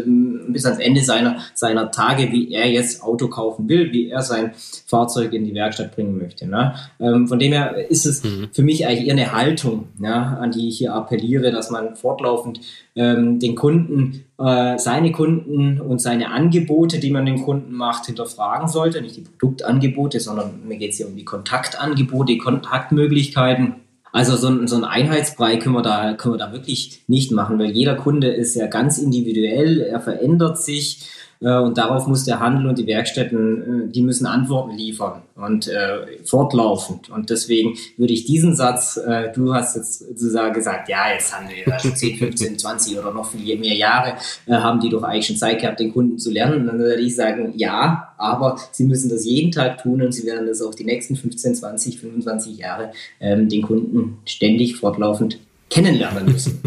bis 0.48 0.66
ans 0.66 0.78
Ende 0.78 1.02
seiner, 1.02 1.38
seiner 1.54 1.90
Tage, 1.90 2.30
wie 2.32 2.52
er 2.52 2.70
jetzt 2.70 3.02
Auto 3.02 3.28
kaufen 3.28 3.66
will, 3.68 3.92
wie 3.92 4.10
er 4.10 4.20
sein 4.20 4.52
Fahrzeug 4.86 5.32
in 5.32 5.46
die 5.46 5.54
Werkstatt 5.54 5.96
bringen 5.96 6.18
möchte. 6.18 6.46
Ne? 6.46 6.74
Ähm, 7.00 7.26
von 7.26 7.38
dem 7.38 7.52
her 7.52 7.90
ist 7.90 8.04
es 8.04 8.22
mhm. 8.22 8.48
für 8.52 8.62
mich 8.62 8.86
eigentlich 8.86 9.08
eher 9.08 9.14
eine 9.14 9.32
Haltung, 9.32 9.88
ja, 10.02 10.38
an 10.38 10.52
die 10.52 10.68
ich 10.68 10.78
hier 10.78 10.94
appelliere, 10.94 11.50
dass 11.50 11.70
man 11.70 11.96
fortlaufend 11.96 12.60
ähm, 12.96 13.38
den 13.38 13.54
Kunden, 13.54 14.24
äh, 14.38 14.78
seine 14.78 15.12
Kunden 15.12 15.80
und 15.80 16.00
seine 16.00 16.30
Angebote, 16.30 16.98
die 16.98 17.10
man 17.10 17.26
den 17.26 17.42
Kunden 17.42 17.74
macht, 17.74 18.06
hinterfragen 18.06 18.68
sollte. 18.68 19.02
Nicht 19.02 19.16
die 19.16 19.20
Produktangebote, 19.20 20.18
sondern 20.18 20.66
mir 20.66 20.78
geht 20.78 20.92
es 20.92 20.96
hier 20.96 21.06
um 21.06 21.16
die 21.16 21.24
Kontaktangebote, 21.24 22.32
die 22.32 22.38
Kontaktmöglichkeiten. 22.38 23.76
Also 24.12 24.36
so 24.36 24.48
ein, 24.48 24.66
so 24.66 24.76
ein 24.76 24.84
Einheitsbrei 24.84 25.58
können 25.58 25.74
wir, 25.74 25.82
da, 25.82 26.14
können 26.14 26.34
wir 26.34 26.38
da 26.38 26.52
wirklich 26.52 27.02
nicht 27.06 27.32
machen, 27.32 27.58
weil 27.58 27.70
jeder 27.70 27.96
Kunde 27.96 28.28
ist 28.28 28.54
ja 28.54 28.66
ganz 28.66 28.96
individuell, 28.96 29.82
er 29.82 30.00
verändert 30.00 30.58
sich 30.58 31.10
und 31.40 31.76
darauf 31.76 32.06
muss 32.06 32.24
der 32.24 32.40
Handel 32.40 32.66
und 32.66 32.78
die 32.78 32.86
Werkstätten, 32.86 33.88
äh, 33.88 33.92
die 33.92 34.02
müssen 34.02 34.26
Antworten 34.26 34.76
liefern 34.76 35.22
und 35.34 35.68
äh, 35.68 36.18
fortlaufend. 36.24 37.10
Und 37.10 37.30
deswegen 37.30 37.76
würde 37.96 38.14
ich 38.14 38.24
diesen 38.24 38.56
Satz, 38.56 38.96
äh, 38.96 39.32
du 39.32 39.52
hast 39.52 39.76
jetzt 39.76 39.98
sozusagen 39.98 40.54
gesagt, 40.54 40.88
ja, 40.88 41.12
jetzt 41.12 41.36
haben 41.36 41.48
wir 41.48 41.58
ja 41.66 41.78
schon 41.78 41.94
10, 41.94 42.16
15, 42.18 42.58
20 42.58 42.98
oder 42.98 43.12
noch 43.12 43.30
viel 43.30 43.58
mehr 43.58 43.74
Jahre, 43.74 44.14
äh, 44.46 44.52
haben 44.52 44.80
die 44.80 44.88
doch 44.88 45.02
eigentlich 45.02 45.26
schon 45.26 45.36
Zeit 45.36 45.60
gehabt, 45.60 45.78
den 45.78 45.92
Kunden 45.92 46.18
zu 46.18 46.30
lernen. 46.30 46.62
Und 46.62 46.66
dann 46.68 46.78
würde 46.78 47.02
ich 47.02 47.14
sagen, 47.14 47.52
ja, 47.56 48.14
aber 48.16 48.58
sie 48.72 48.84
müssen 48.84 49.10
das 49.10 49.26
jeden 49.26 49.52
Tag 49.52 49.82
tun 49.82 50.00
und 50.00 50.12
sie 50.12 50.24
werden 50.26 50.46
das 50.46 50.62
auch 50.62 50.74
die 50.74 50.84
nächsten 50.84 51.16
15, 51.16 51.54
20, 51.54 52.00
25 52.00 52.56
Jahre 52.56 52.92
ähm, 53.20 53.48
den 53.48 53.62
Kunden 53.62 54.18
ständig 54.24 54.76
fortlaufend 54.76 55.38
kennenlernen 55.68 56.26
müssen. 56.26 56.62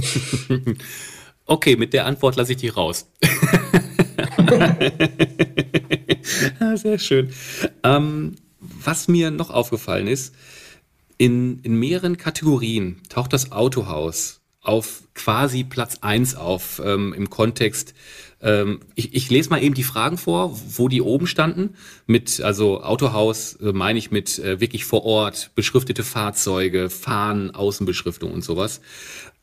okay, 1.45 1.75
mit 1.75 1.93
der 1.93 2.05
Antwort 2.05 2.36
lasse 2.36 2.51
ich 2.51 2.60
dich 2.60 2.77
raus. 2.77 3.08
Sehr 6.75 6.99
schön. 6.99 7.30
Ähm, 7.84 8.36
was 8.60 9.08
mir 9.08 9.32
noch 9.32 9.49
aufgefallen 9.49 10.08
ist, 10.08 10.36
in, 11.17 11.60
in 11.60 11.75
mehreren 11.75 12.17
Kategorien 12.17 12.97
taucht 13.10 13.34
das 13.34 13.52
Autohaus 13.52 14.39
auf 14.62 15.04
quasi 15.15 15.63
Platz 15.63 15.97
1 16.02 16.36
auf 16.36 16.82
ähm, 16.84 17.13
im 17.13 17.30
Kontext. 17.30 17.93
Ähm, 18.41 18.82
ich, 18.95 19.13
ich 19.13 19.30
lese 19.30 19.49
mal 19.49 19.63
eben 19.63 19.73
die 19.73 19.84
Fragen 19.84 20.17
vor, 20.17 20.58
wo 20.78 20.88
die 20.88 21.02
oben 21.02 21.28
standen. 21.28 21.75
Mit, 22.08 22.41
also 22.41 22.84
Autohaus 22.84 23.56
äh, 23.56 23.71
meine 23.71 23.99
ich 23.99 24.12
mit 24.12 24.38
äh, 24.39 24.60
wirklich 24.60 24.86
vor 24.86 25.06
Ort, 25.06 25.52
beschriftete 25.56 26.04
Fahrzeuge, 26.04 26.89
Fahnen, 26.89 27.52
Außenbeschriftung 27.52 28.32
und 28.32 28.43
sowas. 28.43 28.82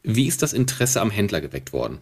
Wie 0.03 0.27
ist 0.27 0.43
das 0.43 0.53
Interesse 0.53 1.01
am 1.01 1.11
Händler 1.11 1.41
geweckt 1.41 1.73
worden? 1.73 1.99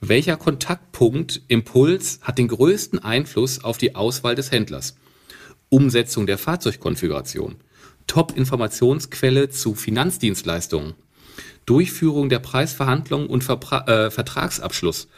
Welcher 0.00 0.36
Kontaktpunkt, 0.36 1.42
Impuls 1.48 2.20
hat 2.22 2.38
den 2.38 2.48
größten 2.48 2.98
Einfluss 2.98 3.64
auf 3.64 3.78
die 3.78 3.94
Auswahl 3.94 4.34
des 4.34 4.50
Händlers? 4.50 4.96
Umsetzung 5.70 6.26
der 6.26 6.38
Fahrzeugkonfiguration, 6.38 7.56
Top-Informationsquelle 8.06 9.48
zu 9.48 9.74
Finanzdienstleistungen, 9.74 10.94
Durchführung 11.64 12.28
der 12.28 12.38
Preisverhandlungen 12.38 13.26
und 13.26 13.42
Verpra 13.42 13.86
äh, 13.88 14.10
Vertragsabschluss. 14.10 15.08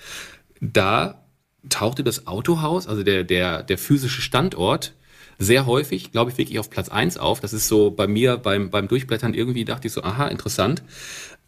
Da 0.60 1.26
tauchte 1.68 2.04
das 2.04 2.26
Autohaus, 2.26 2.86
also 2.86 3.02
der, 3.02 3.24
der, 3.24 3.62
der 3.62 3.78
physische 3.78 4.22
Standort, 4.22 4.94
sehr 5.38 5.66
häufig, 5.66 6.10
glaube 6.10 6.30
ich, 6.30 6.38
wirklich 6.38 6.58
auf 6.58 6.70
Platz 6.70 6.88
eins 6.88 7.16
auf. 7.16 7.40
Das 7.40 7.52
ist 7.52 7.68
so 7.68 7.90
bei 7.90 8.06
mir 8.06 8.38
beim, 8.38 8.70
beim 8.70 8.88
Durchblättern 8.88 9.34
irgendwie 9.34 9.64
dachte 9.64 9.86
ich 9.86 9.92
so, 9.92 10.02
aha, 10.02 10.26
interessant. 10.28 10.82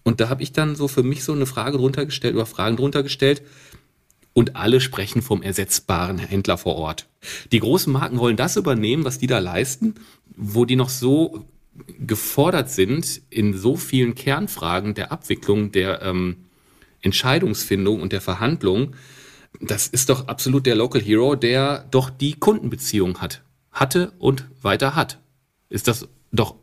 Und 0.02 0.20
da 0.20 0.28
habe 0.28 0.42
ich 0.42 0.52
dann 0.52 0.76
so 0.76 0.88
für 0.88 1.02
mich 1.02 1.24
so 1.24 1.32
eine 1.32 1.46
Frage 1.46 1.78
drunter 1.78 2.06
gestellt, 2.06 2.34
oder 2.34 2.46
Fragen 2.46 2.76
drunter 2.76 3.02
gestellt. 3.02 3.42
Und 4.32 4.56
alle 4.56 4.80
sprechen 4.80 5.22
vom 5.22 5.42
ersetzbaren 5.42 6.18
Händler 6.18 6.56
vor 6.56 6.76
Ort. 6.76 7.08
Die 7.52 7.60
großen 7.60 7.92
Marken 7.92 8.18
wollen 8.18 8.36
das 8.36 8.56
übernehmen, 8.56 9.04
was 9.04 9.18
die 9.18 9.26
da 9.26 9.38
leisten, 9.40 9.96
wo 10.36 10.64
die 10.64 10.76
noch 10.76 10.88
so 10.88 11.44
gefordert 11.98 12.70
sind 12.70 13.22
in 13.30 13.56
so 13.56 13.76
vielen 13.76 14.14
Kernfragen 14.14 14.94
der 14.94 15.12
Abwicklung, 15.12 15.72
der 15.72 16.02
ähm, 16.02 16.36
Entscheidungsfindung 17.02 18.00
und 18.00 18.12
der 18.12 18.20
Verhandlung. 18.20 18.94
Das 19.60 19.88
ist 19.88 20.08
doch 20.08 20.28
absolut 20.28 20.66
der 20.66 20.76
Local 20.76 21.00
Hero, 21.00 21.34
der 21.34 21.86
doch 21.90 22.10
die 22.10 22.34
Kundenbeziehung 22.34 23.20
hat, 23.20 23.42
hatte 23.72 24.12
und 24.18 24.46
weiter 24.62 24.94
hat. 24.94 25.18
Ist 25.68 25.88
das 25.88 26.08
doch 26.32 26.56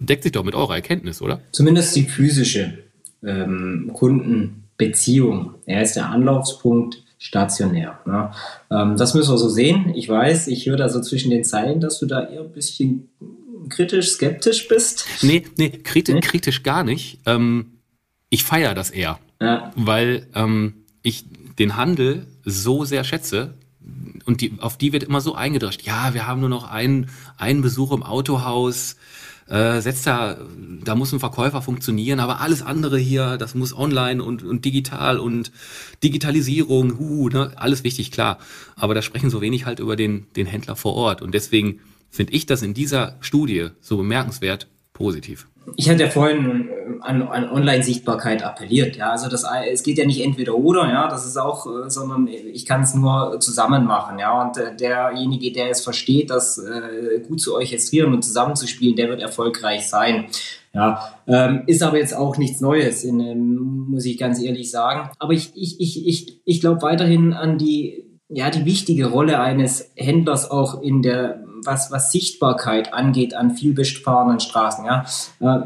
deckt 0.00 0.24
sich 0.24 0.32
doch 0.32 0.44
mit 0.44 0.54
eurer 0.54 0.74
Erkenntnis, 0.74 1.22
oder? 1.22 1.40
Zumindest 1.52 1.94
die 1.94 2.04
physische 2.04 2.78
ähm, 3.22 3.90
Kundenbeziehung. 3.92 5.54
Er 5.66 5.82
ist 5.82 5.94
der 5.94 6.08
Anlaufspunkt 6.08 7.04
stationär. 7.18 8.00
Ne? 8.06 8.32
Ähm, 8.70 8.96
das 8.96 9.14
müssen 9.14 9.32
wir 9.32 9.38
so 9.38 9.48
sehen. 9.48 9.92
Ich 9.94 10.08
weiß, 10.08 10.48
ich 10.48 10.66
höre 10.66 10.78
da 10.78 10.88
so 10.88 11.00
zwischen 11.00 11.30
den 11.30 11.44
Zeilen, 11.44 11.80
dass 11.80 11.98
du 11.98 12.06
da 12.06 12.26
eher 12.26 12.40
ein 12.40 12.52
bisschen 12.52 13.10
kritisch, 13.68 14.08
skeptisch 14.08 14.66
bist. 14.68 15.04
Nee, 15.22 15.44
nee, 15.58 15.68
kritisch, 15.68 16.14
nee? 16.14 16.20
kritisch 16.20 16.62
gar 16.62 16.82
nicht. 16.82 17.18
Ähm, 17.26 17.72
ich 18.30 18.44
feiere 18.44 18.74
das 18.74 18.90
eher, 18.90 19.18
ja. 19.40 19.70
weil 19.76 20.26
ähm, 20.34 20.74
ich 21.02 21.26
den 21.58 21.76
Handel 21.76 22.26
so 22.44 22.84
sehr 22.84 23.04
schätze, 23.04 23.54
und 24.24 24.40
die, 24.40 24.52
auf 24.60 24.76
die 24.76 24.92
wird 24.92 25.02
immer 25.02 25.20
so 25.20 25.34
eingedrescht. 25.34 25.82
Ja, 25.82 26.14
wir 26.14 26.26
haben 26.26 26.40
nur 26.40 26.48
noch 26.48 26.70
einen, 26.70 27.10
einen 27.36 27.62
Besuch 27.62 27.92
im 27.92 28.02
Autohaus 28.02 28.96
äh, 29.50 29.80
setzt 29.80 30.06
da, 30.06 30.38
da 30.84 30.94
muss 30.94 31.12
ein 31.12 31.20
Verkäufer 31.20 31.60
funktionieren, 31.60 32.20
aber 32.20 32.40
alles 32.40 32.62
andere 32.62 32.98
hier, 32.98 33.36
das 33.36 33.54
muss 33.54 33.76
online 33.76 34.22
und, 34.22 34.42
und 34.42 34.64
digital 34.64 35.18
und 35.18 35.50
Digitalisierung, 36.02 36.98
uh, 36.98 37.28
ne, 37.28 37.52
alles 37.56 37.84
wichtig, 37.84 38.12
klar. 38.12 38.38
Aber 38.76 38.94
da 38.94 39.02
sprechen 39.02 39.28
so 39.28 39.40
wenig 39.40 39.66
halt 39.66 39.80
über 39.80 39.96
den, 39.96 40.26
den 40.36 40.46
Händler 40.46 40.76
vor 40.76 40.94
Ort. 40.94 41.20
Und 41.20 41.34
deswegen 41.34 41.80
finde 42.10 42.32
ich 42.32 42.46
das 42.46 42.62
in 42.62 42.74
dieser 42.74 43.16
Studie 43.20 43.68
so 43.80 43.96
bemerkenswert 43.96 44.68
positiv 44.92 45.48
ich 45.76 45.88
hatte 45.88 46.04
ja 46.04 46.10
vorhin 46.10 46.68
äh, 46.68 46.72
an, 47.00 47.22
an 47.22 47.50
Online-Sichtbarkeit 47.50 48.42
appelliert. 48.42 48.96
Ja, 48.96 49.10
also 49.10 49.28
das, 49.28 49.44
es 49.70 49.82
geht 49.82 49.98
ja 49.98 50.06
nicht 50.06 50.22
entweder 50.22 50.54
oder, 50.54 50.88
ja, 50.88 51.08
das 51.08 51.26
ist 51.26 51.36
auch, 51.36 51.66
äh, 51.66 51.90
sondern 51.90 52.28
ich 52.28 52.66
kann 52.66 52.82
es 52.82 52.94
nur 52.94 53.38
zusammen 53.40 53.84
machen, 53.84 54.18
ja. 54.18 54.42
Und 54.42 54.56
äh, 54.56 54.74
derjenige, 54.74 55.52
der 55.52 55.70
es 55.70 55.82
versteht, 55.82 56.30
das 56.30 56.58
äh, 56.58 57.20
gut 57.20 57.40
zu 57.40 57.54
orchestrieren 57.54 58.12
und 58.14 58.22
zusammenzuspielen, 58.22 58.96
der 58.96 59.08
wird 59.08 59.20
erfolgreich 59.20 59.88
sein. 59.88 60.26
Ja, 60.72 61.14
ähm, 61.26 61.64
ist 61.66 61.82
aber 61.82 61.98
jetzt 61.98 62.14
auch 62.14 62.38
nichts 62.38 62.60
Neues, 62.60 63.02
in, 63.02 63.18
ähm, 63.20 63.86
muss 63.90 64.04
ich 64.04 64.18
ganz 64.18 64.40
ehrlich 64.40 64.70
sagen. 64.70 65.10
Aber 65.18 65.32
ich, 65.32 65.50
ich, 65.56 65.80
ich, 65.80 66.06
ich, 66.06 66.40
ich 66.44 66.60
glaube 66.60 66.82
weiterhin 66.82 67.32
an 67.32 67.58
die, 67.58 68.04
ja, 68.28 68.50
die 68.50 68.64
wichtige 68.64 69.06
Rolle 69.06 69.40
eines 69.40 69.90
Händlers 69.96 70.48
auch 70.48 70.80
in 70.80 71.02
der 71.02 71.44
was, 71.64 71.90
was 71.90 72.12
Sichtbarkeit 72.12 72.92
angeht 72.92 73.34
an 73.34 73.52
vielbefahrenen 73.52 74.40
Straßen. 74.40 74.84
Ja. 74.84 75.04
Äh, 75.40 75.60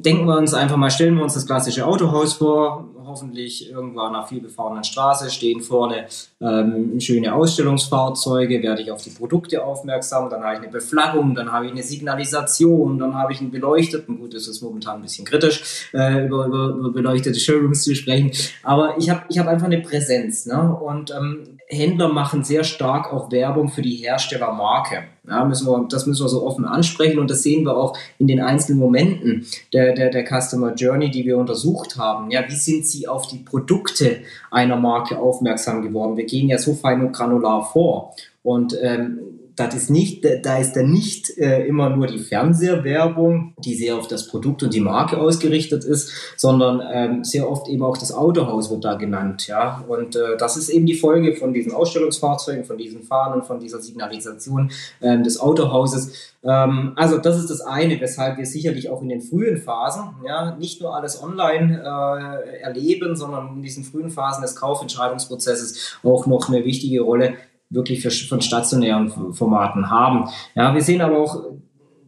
denken 0.00 0.26
wir 0.26 0.36
uns 0.36 0.54
einfach 0.54 0.76
mal, 0.76 0.90
stellen 0.90 1.16
wir 1.16 1.22
uns 1.22 1.34
das 1.34 1.46
klassische 1.46 1.86
Autohaus 1.86 2.34
vor, 2.34 2.88
hoffentlich 3.06 3.70
irgendwo 3.70 4.00
an 4.00 4.14
einer 4.14 4.26
vielbefahrenen 4.26 4.84
Straße, 4.84 5.30
stehen 5.30 5.60
vorne 5.60 6.06
ähm, 6.40 6.98
schöne 7.00 7.34
Ausstellungsfahrzeuge, 7.34 8.62
werde 8.62 8.82
ich 8.82 8.90
auf 8.90 9.02
die 9.02 9.10
Produkte 9.10 9.64
aufmerksam, 9.64 10.30
dann 10.30 10.42
habe 10.42 10.54
ich 10.54 10.62
eine 10.62 10.70
Beflaggung, 10.70 11.34
dann 11.34 11.52
habe 11.52 11.66
ich 11.66 11.72
eine 11.72 11.82
Signalisation, 11.82 12.98
dann 12.98 13.14
habe 13.14 13.32
ich 13.32 13.40
einen 13.40 13.50
beleuchteten, 13.50 14.18
gut, 14.18 14.34
das 14.34 14.48
ist 14.48 14.62
momentan 14.62 14.96
ein 14.96 15.02
bisschen 15.02 15.24
kritisch, 15.24 15.90
äh, 15.92 16.26
über, 16.26 16.46
über, 16.46 16.68
über 16.68 16.90
beleuchtete 16.90 17.38
Showrooms 17.38 17.84
zu 17.84 17.94
sprechen, 17.94 18.32
aber 18.62 18.96
ich 18.98 19.10
habe 19.10 19.22
ich 19.28 19.38
hab 19.38 19.46
einfach 19.46 19.66
eine 19.66 19.80
Präsenz 19.80 20.46
ne? 20.46 20.74
und 20.74 21.10
ähm, 21.10 21.58
Händler 21.72 22.08
machen 22.08 22.44
sehr 22.44 22.64
stark 22.64 23.12
auch 23.12 23.30
Werbung 23.30 23.68
für 23.68 23.82
die 23.82 23.96
Herstellermarke. 23.96 25.04
Ja, 25.28 25.44
müssen 25.44 25.66
wir, 25.66 25.86
das 25.88 26.06
müssen 26.06 26.24
wir 26.24 26.28
so 26.28 26.44
offen 26.44 26.64
ansprechen 26.64 27.18
und 27.18 27.30
das 27.30 27.42
sehen 27.42 27.64
wir 27.64 27.76
auch 27.76 27.96
in 28.18 28.26
den 28.26 28.40
einzelnen 28.40 28.78
Momenten 28.78 29.46
der, 29.72 29.94
der, 29.94 30.10
der 30.10 30.24
Customer 30.24 30.74
Journey, 30.74 31.10
die 31.10 31.24
wir 31.24 31.38
untersucht 31.38 31.96
haben. 31.96 32.30
Ja, 32.30 32.44
wie 32.48 32.56
sind 32.56 32.86
sie 32.86 33.08
auf 33.08 33.26
die 33.26 33.38
Produkte 33.38 34.18
einer 34.50 34.76
Marke 34.76 35.18
aufmerksam 35.18 35.82
geworden? 35.82 36.16
Wir 36.16 36.26
gehen 36.26 36.48
ja 36.48 36.58
so 36.58 36.74
fein 36.74 37.00
und 37.00 37.12
granular 37.12 37.64
vor. 37.64 38.14
Und 38.42 38.76
ähm, 38.82 39.20
das 39.56 39.74
ist 39.74 39.90
nicht, 39.90 40.24
da 40.42 40.58
ist 40.58 40.74
dann 40.74 40.90
nicht 40.90 41.36
äh, 41.36 41.66
immer 41.66 41.90
nur 41.90 42.06
die 42.06 42.18
Fernsehwerbung, 42.18 43.54
die 43.58 43.74
sehr 43.74 43.96
auf 43.96 44.08
das 44.08 44.26
Produkt 44.26 44.62
und 44.62 44.72
die 44.72 44.80
Marke 44.80 45.18
ausgerichtet 45.18 45.84
ist, 45.84 46.10
sondern 46.36 46.82
ähm, 46.92 47.24
sehr 47.24 47.50
oft 47.50 47.68
eben 47.68 47.82
auch 47.82 47.96
das 47.96 48.12
Autohaus 48.12 48.70
wird 48.70 48.84
da 48.84 48.94
genannt, 48.94 49.46
ja. 49.48 49.84
Und 49.86 50.16
äh, 50.16 50.36
das 50.38 50.56
ist 50.56 50.68
eben 50.70 50.86
die 50.86 50.94
Folge 50.94 51.34
von 51.34 51.52
diesen 51.52 51.72
Ausstellungsfahrzeugen, 51.72 52.64
von 52.64 52.78
diesen 52.78 53.02
Fahnen, 53.02 53.42
von 53.42 53.60
dieser 53.60 53.80
Signalisation 53.80 54.70
ähm, 55.02 55.22
des 55.22 55.38
Autohauses. 55.38 56.32
Ähm, 56.42 56.92
also 56.96 57.18
das 57.18 57.38
ist 57.38 57.50
das 57.50 57.60
eine, 57.60 58.00
weshalb 58.00 58.38
wir 58.38 58.46
sicherlich 58.46 58.88
auch 58.88 59.02
in 59.02 59.10
den 59.10 59.20
frühen 59.20 59.58
Phasen, 59.58 60.14
ja, 60.26 60.56
nicht 60.56 60.80
nur 60.80 60.96
alles 60.96 61.22
online 61.22 61.82
äh, 61.82 62.60
erleben, 62.62 63.16
sondern 63.16 63.56
in 63.56 63.62
diesen 63.62 63.84
frühen 63.84 64.10
Phasen 64.10 64.42
des 64.42 64.56
Kaufentscheidungsprozesses 64.56 65.98
auch 66.02 66.26
noch 66.26 66.48
eine 66.48 66.64
wichtige 66.64 67.02
Rolle 67.02 67.34
wirklich 67.72 68.28
von 68.28 68.40
stationären 68.40 69.32
Formaten 69.32 69.90
haben. 69.90 70.28
Ja, 70.54 70.74
wir 70.74 70.82
sehen 70.82 71.00
aber 71.00 71.18
auch 71.18 71.44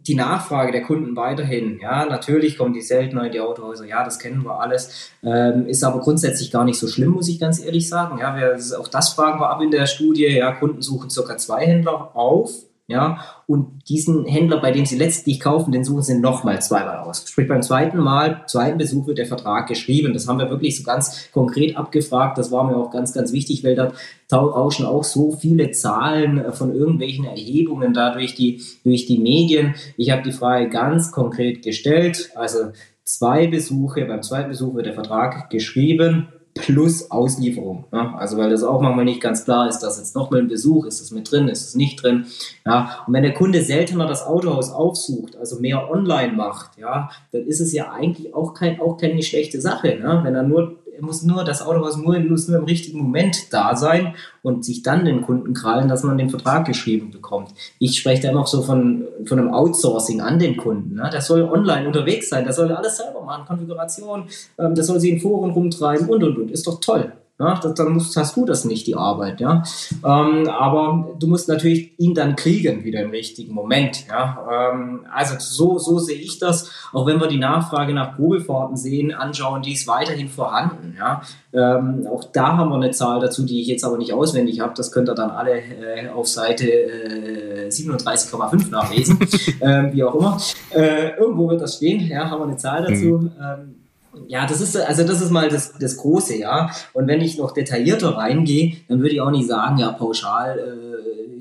die 0.07 0.15
Nachfrage 0.15 0.73
der 0.73 0.83
Kunden 0.83 1.17
weiterhin. 1.17 1.79
Ja, 1.81 2.05
natürlich 2.05 2.59
kommen 2.59 2.75
die 2.75 2.83
seltener 2.83 3.25
in 3.25 3.33
die 3.33 3.41
Autohäuser. 3.41 3.87
Ja, 3.87 4.05
das 4.05 4.19
kennen 4.19 4.45
wir 4.45 4.61
alles. 4.61 5.11
Ähm, 5.23 5.67
ist 5.67 5.83
aber 5.83 6.01
grundsätzlich 6.01 6.51
gar 6.51 6.65
nicht 6.65 6.79
so 6.79 6.87
schlimm, 6.87 7.13
muss 7.13 7.29
ich 7.29 7.41
ganz 7.41 7.59
ehrlich 7.65 7.89
sagen. 7.89 8.19
Ja, 8.19 8.37
wir, 8.37 8.59
auch 8.79 8.89
das 8.89 9.11
fragen 9.11 9.41
wir 9.41 9.49
ab 9.49 9.63
in 9.63 9.71
der 9.71 9.87
Studie. 9.87 10.27
Ja, 10.27 10.53
Kunden 10.53 10.83
suchen 10.83 11.09
circa 11.09 11.39
zwei 11.39 11.65
Händler 11.65 12.15
auf 12.15 12.51
ja, 12.87 13.19
und 13.47 13.89
diesen 13.89 14.27
Händler, 14.27 14.61
bei 14.61 14.71
dem 14.71 14.85
sie 14.85 14.99
letztlich 14.99 15.41
kaufen, 15.41 15.73
den 15.73 15.85
suchen 15.85 16.03
sie 16.03 16.19
nochmal 16.19 16.61
zweimal 16.61 16.99
aus. 16.99 17.25
Sprich, 17.27 17.49
beim 17.49 17.63
zweiten 17.63 17.97
Mal, 17.97 18.43
zweiten 18.47 18.77
Besuch 18.77 19.07
wird 19.07 19.17
der 19.17 19.25
Vertrag 19.25 19.69
geschrieben. 19.69 20.13
Das 20.13 20.29
haben 20.29 20.39
wir 20.39 20.51
wirklich 20.51 20.77
so 20.77 20.83
ganz 20.83 21.31
konkret 21.33 21.79
abgefragt. 21.79 22.37
Das 22.37 22.53
war 22.53 22.65
mir 22.65 22.77
auch 22.77 22.91
ganz, 22.91 23.15
ganz 23.15 23.33
wichtig, 23.33 23.65
weil 23.65 23.75
da 23.75 23.93
rauschen 24.31 24.85
auch 24.85 25.03
so 25.03 25.33
viele 25.33 25.71
Zahlen 25.71 26.39
äh, 26.39 26.53
von 26.53 26.75
irgendwelchen 26.75 27.25
Erhebungen 27.25 27.95
da 27.95 28.13
durch 28.13 28.35
die, 28.35 28.61
durch 28.85 29.07
die 29.07 29.19
Medien. 29.19 29.77
Ich 29.97 30.11
habe 30.11 30.23
die 30.23 30.33
Frage 30.33 30.69
ganz 30.69 31.11
konkret 31.11 31.63
gestellt. 31.63 32.33
Also 32.35 32.73
zwei 33.03 33.47
Besuche, 33.47 34.05
beim 34.05 34.23
zweiten 34.23 34.51
Besuch 34.51 34.75
wird 34.75 34.85
der 34.85 34.95
Vertrag 34.95 35.49
geschrieben 35.49 36.29
plus 36.55 37.11
Auslieferung. 37.11 37.85
Ja? 37.93 38.15
Also 38.17 38.37
weil 38.37 38.51
das 38.51 38.63
auch 38.63 38.81
manchmal 38.81 39.05
nicht 39.05 39.21
ganz 39.21 39.45
klar 39.45 39.69
ist, 39.69 39.81
dass 39.81 39.99
jetzt 39.99 40.15
nochmal 40.15 40.41
ein 40.41 40.49
Besuch, 40.49 40.87
ist 40.87 41.01
das 41.01 41.11
mit 41.11 41.31
drin, 41.31 41.49
ist 41.49 41.67
es 41.67 41.75
nicht 41.75 42.03
drin. 42.03 42.27
Ja? 42.65 43.05
Und 43.07 43.15
wenn 43.15 43.23
der 43.23 43.35
Kunde 43.35 43.63
seltener 43.63 44.07
das 44.07 44.25
Autohaus 44.25 44.71
aufsucht, 44.71 45.37
also 45.37 45.59
mehr 45.61 45.91
online 45.91 46.33
macht, 46.33 46.79
ja, 46.79 47.11
dann 47.33 47.47
ist 47.47 47.61
es 47.61 47.73
ja 47.73 47.91
eigentlich 47.91 48.35
auch, 48.35 48.55
kein, 48.55 48.81
auch 48.81 48.97
keine 48.97 49.23
schlechte 49.23 49.61
Sache. 49.61 49.97
Ne? 49.97 50.21
Wenn 50.23 50.35
er 50.35 50.45
nur 50.45 50.77
muss 51.05 51.23
nur, 51.23 51.45
das 51.45 51.63
Autohaus 51.63 51.97
muss 51.97 52.49
nur 52.49 52.59
im 52.59 52.65
richtigen 52.65 52.99
Moment 52.99 53.53
da 53.53 53.77
sein 53.77 54.15
und 54.43 54.65
sich 54.65 54.83
dann 54.83 55.05
den 55.05 55.23
Kunden 55.23 55.55
krallen, 55.55 55.89
dass 55.89 56.03
man 56.03 56.19
den 56.19 56.31
Vertrag 56.31 56.67
geschrieben 56.67 57.11
bekommt. 57.11 57.51
Ich 57.79 57.99
spreche 57.99 58.23
da 58.23 58.31
immer 58.31 58.47
so 58.47 58.63
von, 58.63 59.05
von 59.25 59.39
einem 59.39 59.53
Outsourcing 59.53 60.21
an 60.21 60.39
den 60.39 60.57
Kunden. 60.57 60.97
Ne? 60.97 61.09
Der 61.13 61.21
soll 61.21 61.43
online 61.43 61.87
unterwegs 61.87 62.29
sein, 62.29 62.45
der 62.45 62.53
soll 62.53 62.73
alles 62.73 62.97
selber 62.97 63.23
machen, 63.23 63.47
Konfiguration, 63.47 64.25
ähm, 64.59 64.75
der 64.75 64.85
soll 64.85 65.01
sie 65.01 65.11
in 65.11 65.21
Foren 65.21 65.51
rumtreiben 65.51 66.09
und 66.09 66.23
und 66.23 66.39
und. 66.39 66.51
Ist 66.51 66.67
doch 66.67 66.81
toll. 66.81 67.13
Ja, 67.41 67.59
das, 67.61 67.75
dann 67.75 67.93
musst, 67.93 68.17
hast 68.17 68.37
du 68.37 68.45
das 68.45 68.65
nicht, 68.65 68.87
die 68.87 68.95
Arbeit. 68.95 69.41
Ja? 69.41 69.65
Ähm, 70.05 70.49
aber 70.49 71.17
du 71.19 71.27
musst 71.27 71.49
natürlich 71.49 71.99
ihn 71.99 72.15
dann 72.15 72.37
kriegen, 72.37 72.85
wieder 72.85 73.01
im 73.01 73.11
richtigen 73.11 73.53
Moment. 73.53 74.07
Ja? 74.07 74.73
Ähm, 74.73 75.05
also 75.13 75.35
so, 75.39 75.79
so 75.81 75.99
sehe 75.99 76.19
ich 76.19 76.39
das. 76.39 76.71
Auch 76.93 77.07
wenn 77.07 77.21
wir 77.21 77.27
die 77.27 77.39
Nachfrage 77.39 77.93
nach 77.93 78.15
Probefahrten 78.15 78.77
sehen, 78.77 79.13
anschauen, 79.13 79.63
die 79.63 79.73
ist 79.73 79.89
weiterhin 79.89 80.29
vorhanden. 80.29 80.95
Ja? 80.97 81.23
Ähm, 81.53 82.07
auch 82.07 82.23
da 82.23 82.57
haben 82.57 82.69
wir 82.69 82.77
eine 82.77 82.93
Zahl 82.93 83.19
dazu, 83.19 83.45
die 83.45 83.61
ich 83.61 83.67
jetzt 83.67 83.85
aber 83.85 83.99
nicht 83.99 84.13
auswendig 84.13 84.61
habe. 84.61 84.75
Das 84.77 84.93
könnt 84.93 85.09
ihr 85.09 85.17
dann 85.17 85.31
alle 85.31 85.57
äh, 85.57 86.09
auf 86.11 86.29
Seite 86.29 86.71
äh, 86.71 87.69
37,5 87.69 88.71
nachlesen, 88.71 89.19
äh, 89.61 89.93
wie 89.93 90.05
auch 90.05 90.15
immer. 90.15 90.41
Äh, 90.71 91.17
irgendwo 91.19 91.49
wird 91.49 91.61
das 91.61 91.77
stehen. 91.77 92.07
Ja, 92.07 92.31
haben 92.31 92.43
wir 92.43 92.47
eine 92.47 92.57
Zahl 92.59 92.83
dazu. 92.83 93.19
Mhm. 93.19 93.84
Ja, 94.29 94.47
das 94.47 94.61
ist 94.61 94.77
also 94.77 95.05
das 95.05 95.21
ist 95.21 95.31
mal 95.31 95.49
das, 95.49 95.75
das 95.79 95.97
Große, 95.97 96.39
ja. 96.39 96.71
Und 96.93 97.07
wenn 97.07 97.21
ich 97.21 97.39
noch 97.39 97.53
detaillierter 97.53 98.17
reingehe, 98.17 98.77
dann 98.89 99.01
würde 99.01 99.15
ich 99.15 99.21
auch 99.21 99.31
nicht 99.31 99.49
sagen, 99.49 99.79
ja, 99.79 99.93
pauschal, 99.93 100.59
äh, 100.59 100.95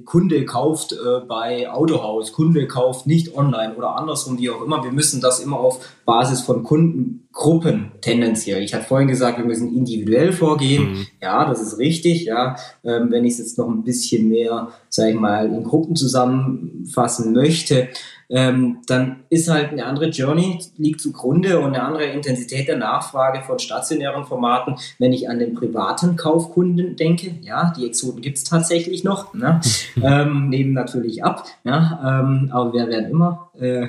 Kunde 0.05 0.45
kauft 0.45 0.93
äh, 0.93 1.25
bei 1.27 1.69
Autohaus, 1.69 2.33
Kunde 2.33 2.67
kauft 2.67 3.07
nicht 3.07 3.36
online 3.36 3.75
oder 3.75 3.95
andersrum, 3.95 4.38
wie 4.38 4.49
auch 4.49 4.62
immer. 4.63 4.83
Wir 4.83 4.91
müssen 4.91 5.21
das 5.21 5.39
immer 5.39 5.59
auf 5.59 5.79
Basis 6.05 6.41
von 6.41 6.63
Kundengruppen 6.63 7.91
tendenziell. 8.01 8.62
Ich 8.63 8.73
hatte 8.73 8.86
vorhin 8.86 9.07
gesagt, 9.07 9.38
wir 9.38 9.45
müssen 9.45 9.75
individuell 9.75 10.33
vorgehen. 10.33 10.91
Mhm. 10.91 11.07
Ja, 11.21 11.45
das 11.45 11.62
ist 11.62 11.77
richtig, 11.77 12.25
ja. 12.25 12.55
Ähm, 12.83 13.12
wenn 13.12 13.25
ich 13.25 13.33
es 13.33 13.39
jetzt 13.39 13.57
noch 13.57 13.69
ein 13.69 13.83
bisschen 13.83 14.29
mehr, 14.29 14.69
sage 14.89 15.12
ich 15.12 15.19
mal, 15.19 15.47
in 15.47 15.63
Gruppen 15.63 15.95
zusammenfassen 15.95 17.33
möchte, 17.33 17.89
ähm, 18.34 18.80
dann 18.88 19.17
ist 19.30 19.48
halt 19.48 19.69
eine 19.69 19.86
andere 19.86 20.08
Journey, 20.08 20.60
liegt 20.78 21.02
zugrunde 21.02 21.60
und 21.60 21.76
eine 21.76 21.84
andere 21.84 22.06
Intensität 22.06 22.67
der 22.67 22.78
Nachfrage 22.78 23.43
von 23.43 23.60
stationären 23.60 24.26
Formaten, 24.26 24.76
wenn 24.98 25.13
ich 25.13 25.30
an 25.30 25.38
den 25.38 25.54
privaten 25.54 26.15
Kaufkunden 26.15 26.96
denke. 26.96 27.36
Ja, 27.41 27.72
die 27.78 27.86
Exoten 27.86 28.22
gibt 28.22 28.38
es 28.39 28.43
tatsächlich 28.43 29.04
noch, 29.04 29.36
ne? 29.36 29.62
ähm, 30.04 30.50
nehmen 30.50 30.74
natürlich 30.74 31.24
ab, 31.24 31.46
ja, 31.63 32.22
ähm, 32.22 32.50
aber 32.52 32.74
wir 32.74 32.88
werden 32.88 33.12
immer 33.12 33.52
äh, 33.60 33.88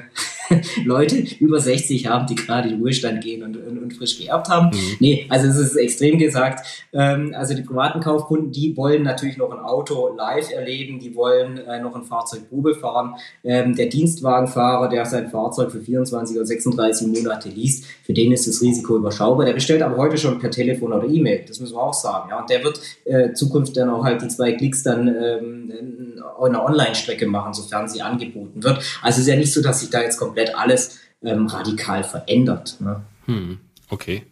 Leute 0.84 1.24
über 1.40 1.60
60 1.60 2.06
haben, 2.06 2.26
die 2.26 2.34
gerade 2.34 2.68
in 2.68 2.80
Ruhestand 2.80 3.22
gehen 3.22 3.42
und, 3.42 3.56
und, 3.56 3.78
und 3.78 3.92
frisch 3.94 4.18
geerbt 4.18 4.48
haben. 4.48 4.66
Mhm. 4.66 4.96
Nee, 5.00 5.26
also 5.28 5.48
es 5.48 5.56
ist 5.56 5.76
extrem 5.76 6.18
gesagt. 6.18 6.84
Ähm, 6.92 7.34
also 7.36 7.54
die 7.54 7.62
privaten 7.62 8.00
Kaufkunden, 8.00 8.52
die 8.52 8.76
wollen 8.76 9.02
natürlich 9.02 9.36
noch 9.36 9.50
ein 9.50 9.58
Auto 9.58 10.14
live 10.14 10.50
erleben, 10.50 10.98
die 10.98 11.14
wollen 11.14 11.58
äh, 11.58 11.80
noch 11.80 11.94
ein 11.94 12.04
Fahrzeug 12.04 12.48
Probe 12.48 12.74
fahren. 12.74 13.14
Ähm, 13.42 13.74
der 13.74 13.86
Dienstwagenfahrer, 13.86 14.88
der 14.88 15.04
sein 15.06 15.30
Fahrzeug 15.30 15.70
für 15.70 15.80
24 15.80 16.36
oder 16.36 16.46
36 16.46 17.08
Monate 17.08 17.48
liest, 17.48 17.84
für 18.02 18.12
den 18.12 18.32
ist 18.32 18.46
das 18.46 18.60
Risiko 18.60 18.96
überschaubar. 18.96 19.46
Der 19.46 19.54
bestellt 19.54 19.82
aber 19.82 19.96
heute 19.96 20.18
schon 20.18 20.38
per 20.38 20.50
Telefon 20.50 20.92
oder 20.92 21.08
E-Mail, 21.08 21.44
das 21.46 21.60
müssen 21.60 21.74
wir 21.74 21.82
auch 21.82 21.94
sagen. 21.94 22.30
Ja? 22.30 22.40
Und 22.40 22.50
der 22.50 22.62
wird 22.62 22.80
äh, 23.04 23.32
Zukunft 23.32 23.76
dann 23.76 23.90
auch 23.90 24.04
halt 24.04 24.22
die 24.22 24.28
zwei 24.28 24.52
Klicks 24.52 24.82
dann 24.82 25.08
ähm, 25.08 26.13
eine 26.42 26.62
Online-Strecke 26.64 27.26
machen, 27.26 27.54
sofern 27.54 27.88
sie 27.88 28.02
angeboten 28.02 28.62
wird. 28.62 28.78
Also 29.02 29.16
es 29.16 29.18
ist 29.18 29.26
ja 29.28 29.36
nicht 29.36 29.52
so, 29.52 29.62
dass 29.62 29.80
sich 29.80 29.90
da 29.90 30.02
jetzt 30.02 30.18
komplett 30.18 30.54
alles 30.54 30.98
ähm, 31.22 31.46
radikal 31.46 32.04
verändert. 32.04 32.76
Ne? 32.80 33.02
Hm, 33.26 33.58
okay. 33.88 34.24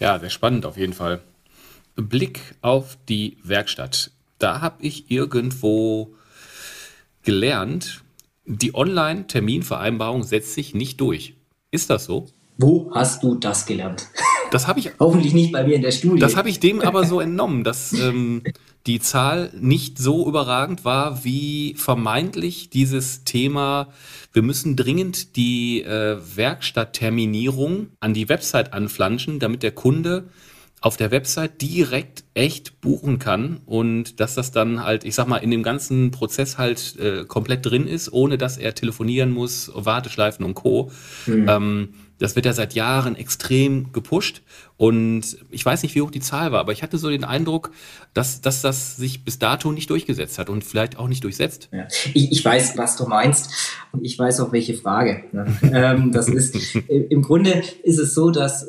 Ja, 0.00 0.18
sehr 0.18 0.30
spannend 0.30 0.66
auf 0.66 0.76
jeden 0.76 0.92
Fall. 0.92 1.20
Blick 1.96 2.54
auf 2.60 2.96
die 3.08 3.38
Werkstatt. 3.42 4.10
Da 4.38 4.60
habe 4.60 4.76
ich 4.82 5.10
irgendwo 5.10 6.14
gelernt, 7.22 8.02
die 8.44 8.74
Online-Terminvereinbarung 8.74 10.22
setzt 10.22 10.54
sich 10.54 10.74
nicht 10.74 11.00
durch. 11.00 11.34
Ist 11.70 11.90
das 11.90 12.04
so? 12.04 12.26
Wo 12.56 12.90
hast 12.94 13.22
du 13.22 13.34
das 13.34 13.66
gelernt? 13.66 14.06
Das 14.50 14.66
habe 14.66 14.80
ich. 14.80 14.90
Hoffentlich 14.98 15.34
nicht 15.34 15.52
bei 15.52 15.64
mir 15.64 15.76
in 15.76 15.82
der 15.82 15.92
Studie. 15.92 16.20
Das 16.20 16.36
habe 16.36 16.48
ich 16.48 16.58
dem 16.58 16.80
aber 16.80 17.04
so 17.04 17.20
entnommen, 17.20 17.62
dass 17.62 17.92
ähm, 17.92 18.42
die 18.88 19.00
Zahl 19.00 19.50
nicht 19.60 19.98
so 19.98 20.26
überragend 20.26 20.84
war, 20.84 21.22
wie 21.22 21.74
vermeintlich 21.76 22.70
dieses 22.70 23.22
Thema, 23.22 23.88
wir 24.32 24.42
müssen 24.42 24.76
dringend 24.76 25.36
die 25.36 25.82
äh, 25.82 26.16
Werkstattterminierung 26.34 27.90
an 28.00 28.14
die 28.14 28.30
Website 28.30 28.72
anflanschen, 28.72 29.38
damit 29.38 29.62
der 29.62 29.72
Kunde 29.72 30.24
auf 30.80 30.96
der 30.96 31.10
Website 31.10 31.60
direkt 31.60 32.24
echt 32.34 32.80
buchen 32.80 33.18
kann 33.18 33.60
und 33.66 34.20
dass 34.20 34.34
das 34.34 34.52
dann 34.52 34.84
halt, 34.84 35.04
ich 35.04 35.14
sag 35.14 35.26
mal, 35.26 35.38
in 35.38 35.50
dem 35.50 35.62
ganzen 35.62 36.10
Prozess 36.10 36.56
halt 36.56 36.96
äh, 36.98 37.24
komplett 37.26 37.66
drin 37.66 37.86
ist, 37.86 38.12
ohne 38.12 38.38
dass 38.38 38.56
er 38.56 38.74
telefonieren 38.74 39.32
muss, 39.32 39.70
Warteschleifen 39.74 40.44
und 40.44 40.54
Co. 40.54 40.90
Mhm. 41.26 41.48
Ähm, 41.48 41.88
das 42.18 42.36
wird 42.36 42.46
ja 42.46 42.52
seit 42.52 42.74
Jahren 42.74 43.16
extrem 43.16 43.92
gepusht 43.92 44.42
und 44.76 45.38
ich 45.50 45.64
weiß 45.64 45.82
nicht, 45.82 45.94
wie 45.94 46.02
hoch 46.02 46.10
die 46.10 46.20
Zahl 46.20 46.52
war, 46.52 46.60
aber 46.60 46.72
ich 46.72 46.82
hatte 46.82 46.98
so 46.98 47.10
den 47.10 47.24
Eindruck, 47.24 47.72
dass, 48.14 48.40
dass 48.40 48.62
das 48.62 48.96
sich 48.96 49.24
bis 49.24 49.38
dato 49.38 49.72
nicht 49.72 49.90
durchgesetzt 49.90 50.38
hat 50.38 50.50
und 50.50 50.64
vielleicht 50.64 50.98
auch 50.98 51.08
nicht 51.08 51.24
durchsetzt. 51.24 51.68
Ja. 51.72 51.86
Ich, 52.14 52.32
ich 52.32 52.44
weiß, 52.44 52.78
was 52.78 52.96
du 52.96 53.06
meinst 53.06 53.50
und 53.92 54.04
ich 54.04 54.18
weiß 54.18 54.40
auch, 54.40 54.52
welche 54.52 54.74
Frage. 54.74 55.24
ähm, 55.62 56.12
das 56.12 56.28
ist, 56.28 56.76
im 56.88 57.22
Grunde 57.22 57.62
ist 57.82 57.98
es 57.98 58.14
so, 58.14 58.30
dass 58.30 58.68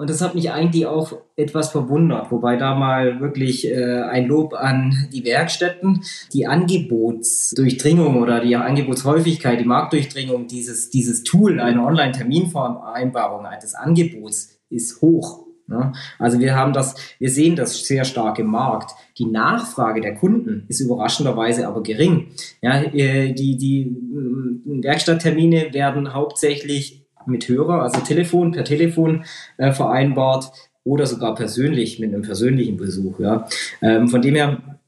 und 0.00 0.08
das 0.08 0.22
hat 0.22 0.34
mich 0.34 0.50
eigentlich 0.50 0.86
auch 0.86 1.12
etwas 1.36 1.72
verwundert, 1.72 2.30
wobei 2.30 2.56
da 2.56 2.74
mal 2.74 3.20
wirklich 3.20 3.68
äh, 3.68 4.00
ein 4.00 4.28
Lob 4.28 4.54
an 4.54 5.10
die 5.12 5.26
Werkstätten, 5.26 6.02
die 6.32 6.46
Angebotsdurchdringung 6.46 8.16
oder 8.16 8.40
die 8.40 8.56
Angebotshäufigkeit, 8.56 9.60
die 9.60 9.66
Marktdurchdringung 9.66 10.46
dieses, 10.46 10.88
dieses 10.88 11.22
Tool, 11.22 11.60
eine 11.60 11.84
Online-Terminvereinbarung 11.84 13.44
des 13.62 13.74
Angebots 13.74 14.58
ist 14.70 15.02
hoch. 15.02 15.44
Ne? 15.66 15.92
Also 16.18 16.40
wir 16.40 16.56
haben 16.56 16.72
das, 16.72 16.94
wir 17.18 17.28
sehen 17.28 17.54
das 17.54 17.86
sehr 17.86 18.06
stark 18.06 18.38
im 18.38 18.46
Markt. 18.46 18.92
Die 19.18 19.26
Nachfrage 19.26 20.00
der 20.00 20.14
Kunden 20.14 20.64
ist 20.68 20.80
überraschenderweise 20.80 21.68
aber 21.68 21.82
gering. 21.82 22.28
Ja, 22.62 22.82
äh, 22.82 23.34
die, 23.34 23.58
die 23.58 23.82
äh, 23.82 24.82
Werkstatttermine 24.82 25.74
werden 25.74 26.14
hauptsächlich 26.14 27.04
mit 27.26 27.48
Hörer, 27.48 27.82
also 27.82 28.00
Telefon, 28.00 28.52
per 28.52 28.64
Telefon 28.64 29.24
äh, 29.56 29.72
vereinbart 29.72 30.52
oder 30.84 31.06
sogar 31.06 31.34
persönlich 31.34 31.98
mit 31.98 32.12
einem 32.12 32.22
persönlichen 32.22 32.76
Besuch. 32.76 33.20
Ja. 33.20 33.46
Ähm, 33.82 34.08
von 34.08 34.22
dem 34.22 34.34
her 34.34 34.78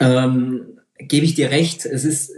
ähm, 0.00 0.78
gebe 0.98 1.26
ich 1.26 1.34
dir 1.34 1.50
recht, 1.50 1.84
es 1.86 2.04
ist 2.04 2.32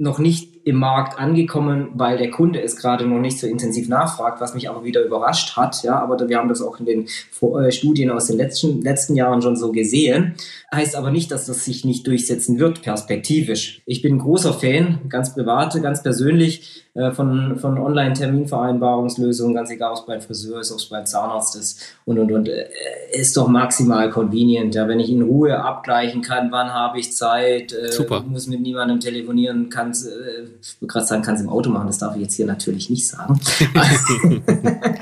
noch 0.00 0.20
nicht 0.20 0.58
im 0.64 0.76
Markt 0.76 1.18
angekommen, 1.18 1.88
weil 1.94 2.18
der 2.18 2.30
Kunde 2.30 2.62
es 2.62 2.76
gerade 2.76 3.04
noch 3.04 3.18
nicht 3.18 3.38
so 3.38 3.48
intensiv 3.48 3.88
nachfragt, 3.88 4.40
was 4.40 4.54
mich 4.54 4.68
aber 4.68 4.84
wieder 4.84 5.02
überrascht 5.04 5.56
hat. 5.56 5.82
Ja, 5.82 5.98
aber 5.98 6.28
wir 6.28 6.38
haben 6.38 6.48
das 6.48 6.62
auch 6.62 6.78
in 6.78 6.86
den 6.86 7.08
äh, 7.40 7.72
Studien 7.72 8.10
aus 8.10 8.26
den 8.26 8.36
letzten, 8.36 8.82
letzten 8.82 9.16
Jahren 9.16 9.42
schon 9.42 9.56
so 9.56 9.72
gesehen. 9.72 10.34
Heißt 10.72 10.94
aber 10.94 11.10
nicht, 11.10 11.32
dass 11.32 11.46
das 11.46 11.64
sich 11.64 11.84
nicht 11.84 12.06
durchsetzen 12.06 12.58
wird, 12.60 12.82
perspektivisch. 12.82 13.82
Ich 13.86 14.02
bin 14.02 14.16
ein 14.16 14.18
großer 14.18 14.52
Fan, 14.52 15.00
ganz 15.08 15.34
private, 15.34 15.80
ganz 15.80 16.02
persönlich, 16.02 16.84
von, 17.12 17.58
von 17.58 17.78
Online-Terminvereinbarungslösungen, 17.78 19.54
ganz 19.54 19.70
egal, 19.70 19.92
ob 19.92 19.98
es 19.98 20.06
beim 20.06 20.20
Friseur 20.20 20.60
ist, 20.60 20.72
ob 20.72 20.78
es 20.78 20.86
beim 20.86 21.06
Zahnarzt 21.06 21.56
ist 21.56 21.80
und, 22.04 22.18
und, 22.18 22.32
und. 22.32 22.48
Äh, 22.48 22.68
ist 23.12 23.36
doch 23.36 23.48
maximal 23.48 24.10
convenient, 24.10 24.74
ja, 24.74 24.86
wenn 24.86 25.00
ich 25.00 25.10
in 25.10 25.22
Ruhe 25.22 25.58
abgleichen 25.58 26.20
kann, 26.22 26.52
wann 26.52 26.72
habe 26.72 26.98
ich 26.98 27.12
Zeit, 27.12 27.74
Super. 27.90 28.22
muss 28.22 28.46
mit 28.46 28.60
niemandem 28.60 29.00
telefonieren, 29.00 29.70
kann 29.70 29.92
ich 29.92 30.04
würde 30.04 30.86
gerade 30.86 31.06
sagen, 31.06 31.22
kann 31.22 31.34
es 31.34 31.40
im 31.40 31.48
Auto 31.48 31.70
machen, 31.70 31.86
das 31.86 31.98
darf 31.98 32.14
ich 32.16 32.22
jetzt 32.22 32.34
hier 32.34 32.46
natürlich 32.46 32.90
nicht 32.90 33.08
sagen. 33.08 33.40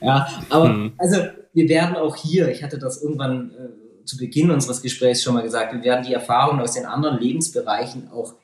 ja, 0.00 0.26
aber 0.48 0.68
hm. 0.68 0.92
also 0.96 1.16
wir 1.52 1.68
werden 1.68 1.96
auch 1.96 2.16
hier, 2.16 2.50
ich 2.50 2.62
hatte 2.62 2.78
das 2.78 3.02
irgendwann 3.02 3.50
äh, 3.50 4.04
zu 4.04 4.16
Beginn 4.16 4.50
unseres 4.50 4.80
Gesprächs 4.80 5.22
schon 5.22 5.34
mal 5.34 5.42
gesagt, 5.42 5.74
wir 5.74 5.82
werden 5.82 6.04
die 6.06 6.14
Erfahrungen 6.14 6.60
aus 6.60 6.72
den 6.72 6.86
anderen 6.86 7.18
Lebensbereichen 7.18 8.10
auch 8.10 8.34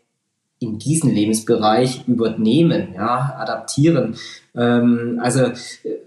in 0.59 0.79
diesen 0.79 1.11
Lebensbereich 1.11 2.07
übernehmen, 2.07 2.95
ja, 2.95 3.37
adaptieren. 3.39 4.17
Ähm, 4.57 5.19
also 5.21 5.51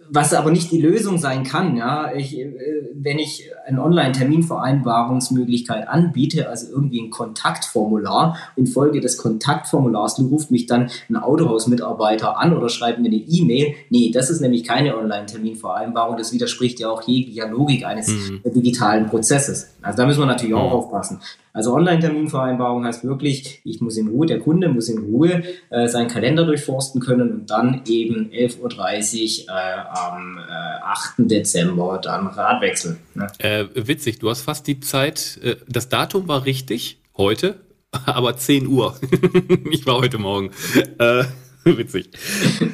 was 0.09 0.33
aber 0.33 0.51
nicht 0.51 0.71
die 0.71 0.81
Lösung 0.81 1.17
sein 1.17 1.43
kann, 1.43 1.75
ja, 1.75 2.13
ich, 2.15 2.39
äh, 2.39 2.53
wenn 2.93 3.19
ich 3.19 3.49
eine 3.65 3.83
Online-Terminvereinbarungsmöglichkeit 3.83 5.87
anbiete, 5.87 6.49
also 6.49 6.71
irgendwie 6.71 7.01
ein 7.01 7.09
Kontaktformular, 7.09 8.37
Folge 8.67 9.01
des 9.01 9.17
Kontaktformulars 9.17 10.19
ruft 10.19 10.51
mich 10.51 10.67
dann 10.67 10.89
ein 11.09 11.15
Autohausmitarbeiter 11.15 12.39
an 12.39 12.55
oder 12.55 12.69
schreibt 12.69 12.99
mir 12.99 13.07
eine 13.07 13.15
E-Mail. 13.15 13.73
Nee, 13.89 14.11
das 14.11 14.29
ist 14.29 14.41
nämlich 14.41 14.63
keine 14.63 14.97
Online-Terminvereinbarung, 14.97 16.17
das 16.17 16.31
widerspricht 16.31 16.79
ja 16.79 16.89
auch 16.89 17.01
jeglicher 17.01 17.47
Logik 17.47 17.85
eines 17.85 18.07
mhm. 18.07 18.41
digitalen 18.45 19.07
Prozesses. 19.07 19.75
Also 19.81 19.97
da 19.97 20.05
müssen 20.05 20.19
wir 20.19 20.25
natürlich 20.25 20.53
auch 20.53 20.69
mhm. 20.69 20.77
aufpassen. 20.77 21.19
Also 21.53 21.73
Online-Terminvereinbarung 21.73 22.85
heißt 22.85 23.03
wirklich, 23.03 23.61
ich 23.63 23.81
muss 23.81 23.97
in 23.97 24.09
Ruhe, 24.09 24.27
der 24.27 24.39
Kunde 24.39 24.69
muss 24.69 24.89
in 24.89 24.99
Ruhe 24.99 25.41
äh, 25.71 25.87
seinen 25.87 26.07
Kalender 26.07 26.45
durchforsten 26.45 27.01
können 27.01 27.31
und 27.31 27.49
dann 27.49 27.81
eben 27.87 28.29
11.30 28.37 29.45
Uhr 29.45 29.55
äh, 29.55 29.97
am 29.97 30.37
äh, 30.37 30.83
8. 30.83 31.13
Dezember 31.17 31.99
dann 32.01 32.27
Radwechsel. 32.27 32.97
Ne? 33.15 33.27
Äh, 33.39 33.65
witzig, 33.73 34.19
du 34.19 34.29
hast 34.29 34.41
fast 34.41 34.67
die 34.67 34.79
Zeit, 34.79 35.39
äh, 35.43 35.57
das 35.67 35.89
Datum 35.89 36.27
war 36.27 36.45
richtig, 36.45 36.99
heute, 37.17 37.59
aber 38.05 38.37
10 38.37 38.67
Uhr. 38.67 38.99
ich 39.71 39.85
war 39.85 39.97
heute 39.97 40.17
Morgen. 40.17 40.51
Äh, 40.99 41.23
witzig. 41.63 42.09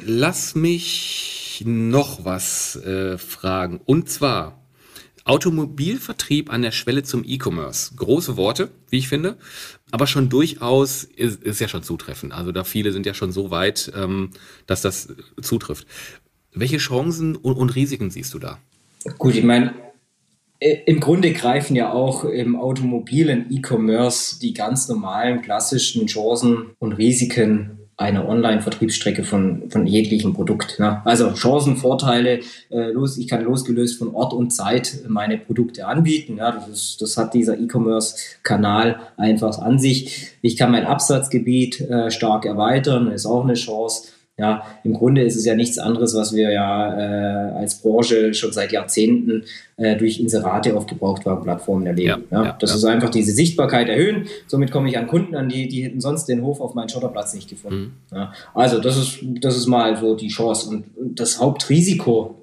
Lass 0.04 0.54
mich 0.54 1.62
noch 1.64 2.24
was 2.24 2.76
äh, 2.76 3.18
fragen. 3.18 3.80
Und 3.84 4.08
zwar, 4.08 4.63
Automobilvertrieb 5.24 6.52
an 6.52 6.62
der 6.62 6.70
Schwelle 6.70 7.02
zum 7.02 7.24
E-Commerce. 7.24 7.94
Große 7.96 8.36
Worte, 8.36 8.70
wie 8.90 8.98
ich 8.98 9.08
finde, 9.08 9.36
aber 9.90 10.06
schon 10.06 10.28
durchaus 10.28 11.04
ist, 11.04 11.42
ist, 11.42 11.60
ja 11.60 11.68
schon 11.68 11.82
zutreffend. 11.82 12.32
Also 12.32 12.52
da 12.52 12.64
viele 12.64 12.92
sind 12.92 13.06
ja 13.06 13.14
schon 13.14 13.32
so 13.32 13.50
weit, 13.50 13.90
ähm, 13.96 14.30
dass 14.66 14.82
das 14.82 15.08
zutrifft. 15.40 15.86
Welche 16.52 16.76
Chancen 16.76 17.36
und, 17.36 17.54
und 17.54 17.74
Risiken 17.74 18.10
siehst 18.10 18.34
du 18.34 18.38
da? 18.38 18.58
Gut, 19.18 19.34
ich 19.34 19.44
meine, 19.44 19.74
im 20.60 21.00
Grunde 21.00 21.32
greifen 21.32 21.74
ja 21.76 21.92
auch 21.92 22.24
im 22.24 22.56
automobilen 22.56 23.46
E-Commerce 23.50 24.38
die 24.38 24.54
ganz 24.54 24.88
normalen 24.88 25.42
klassischen 25.42 26.06
Chancen 26.06 26.70
und 26.78 26.92
Risiken 26.92 27.83
eine 27.96 28.26
Online-Vertriebsstrecke 28.26 29.22
von, 29.22 29.70
von 29.70 29.86
jeglichem 29.86 30.34
Produkt. 30.34 30.78
Ne? 30.80 31.00
Also 31.04 31.32
Chancen, 31.32 31.76
Vorteile, 31.76 32.40
äh, 32.70 32.90
los, 32.90 33.16
ich 33.18 33.28
kann 33.28 33.44
losgelöst 33.44 33.98
von 33.98 34.14
Ort 34.14 34.32
und 34.32 34.50
Zeit 34.50 35.00
meine 35.06 35.38
Produkte 35.38 35.86
anbieten. 35.86 36.38
Ja? 36.38 36.52
Das, 36.52 36.68
ist, 36.68 37.02
das 37.02 37.16
hat 37.16 37.34
dieser 37.34 37.58
E-Commerce-Kanal 37.58 38.98
einfach 39.16 39.58
an 39.58 39.78
sich. 39.78 40.32
Ich 40.42 40.56
kann 40.56 40.72
mein 40.72 40.86
Absatzgebiet 40.86 41.80
äh, 41.82 42.10
stark 42.10 42.46
erweitern, 42.46 43.12
ist 43.12 43.26
auch 43.26 43.44
eine 43.44 43.54
Chance. 43.54 44.08
Ja, 44.36 44.64
im 44.82 44.94
Grunde 44.94 45.22
ist 45.22 45.36
es 45.36 45.44
ja 45.44 45.54
nichts 45.54 45.78
anderes, 45.78 46.16
was 46.16 46.34
wir 46.34 46.50
ja 46.50 46.92
äh, 46.98 47.52
als 47.52 47.80
Branche 47.80 48.34
schon 48.34 48.50
seit 48.50 48.72
Jahrzehnten 48.72 49.44
äh, 49.76 49.96
durch 49.96 50.18
Inserate 50.18 50.76
auf 50.76 50.86
Gebrauchtwagenplattformen 50.86 51.86
erleben. 51.86 52.24
Ja, 52.32 52.44
ja, 52.44 52.56
das 52.58 52.70
ja. 52.70 52.76
ist 52.76 52.84
einfach 52.84 53.10
diese 53.10 53.30
Sichtbarkeit 53.30 53.88
erhöhen. 53.88 54.26
Somit 54.48 54.72
komme 54.72 54.88
ich 54.88 54.98
an 54.98 55.06
Kunden 55.06 55.36
an, 55.36 55.48
die, 55.48 55.68
die 55.68 55.84
hätten 55.84 56.00
sonst 56.00 56.24
den 56.24 56.42
Hof 56.42 56.60
auf 56.60 56.74
meinen 56.74 56.88
Schotterplatz 56.88 57.32
nicht 57.32 57.48
gefunden. 57.48 57.94
Mhm. 58.10 58.16
Ja, 58.16 58.32
also 58.54 58.80
das 58.80 58.96
ist, 58.96 59.18
das 59.40 59.56
ist 59.56 59.68
mal 59.68 59.96
so 59.96 60.16
die 60.16 60.28
Chance. 60.28 60.68
Und 60.68 61.20
das 61.20 61.40
Hauptrisiko 61.40 62.34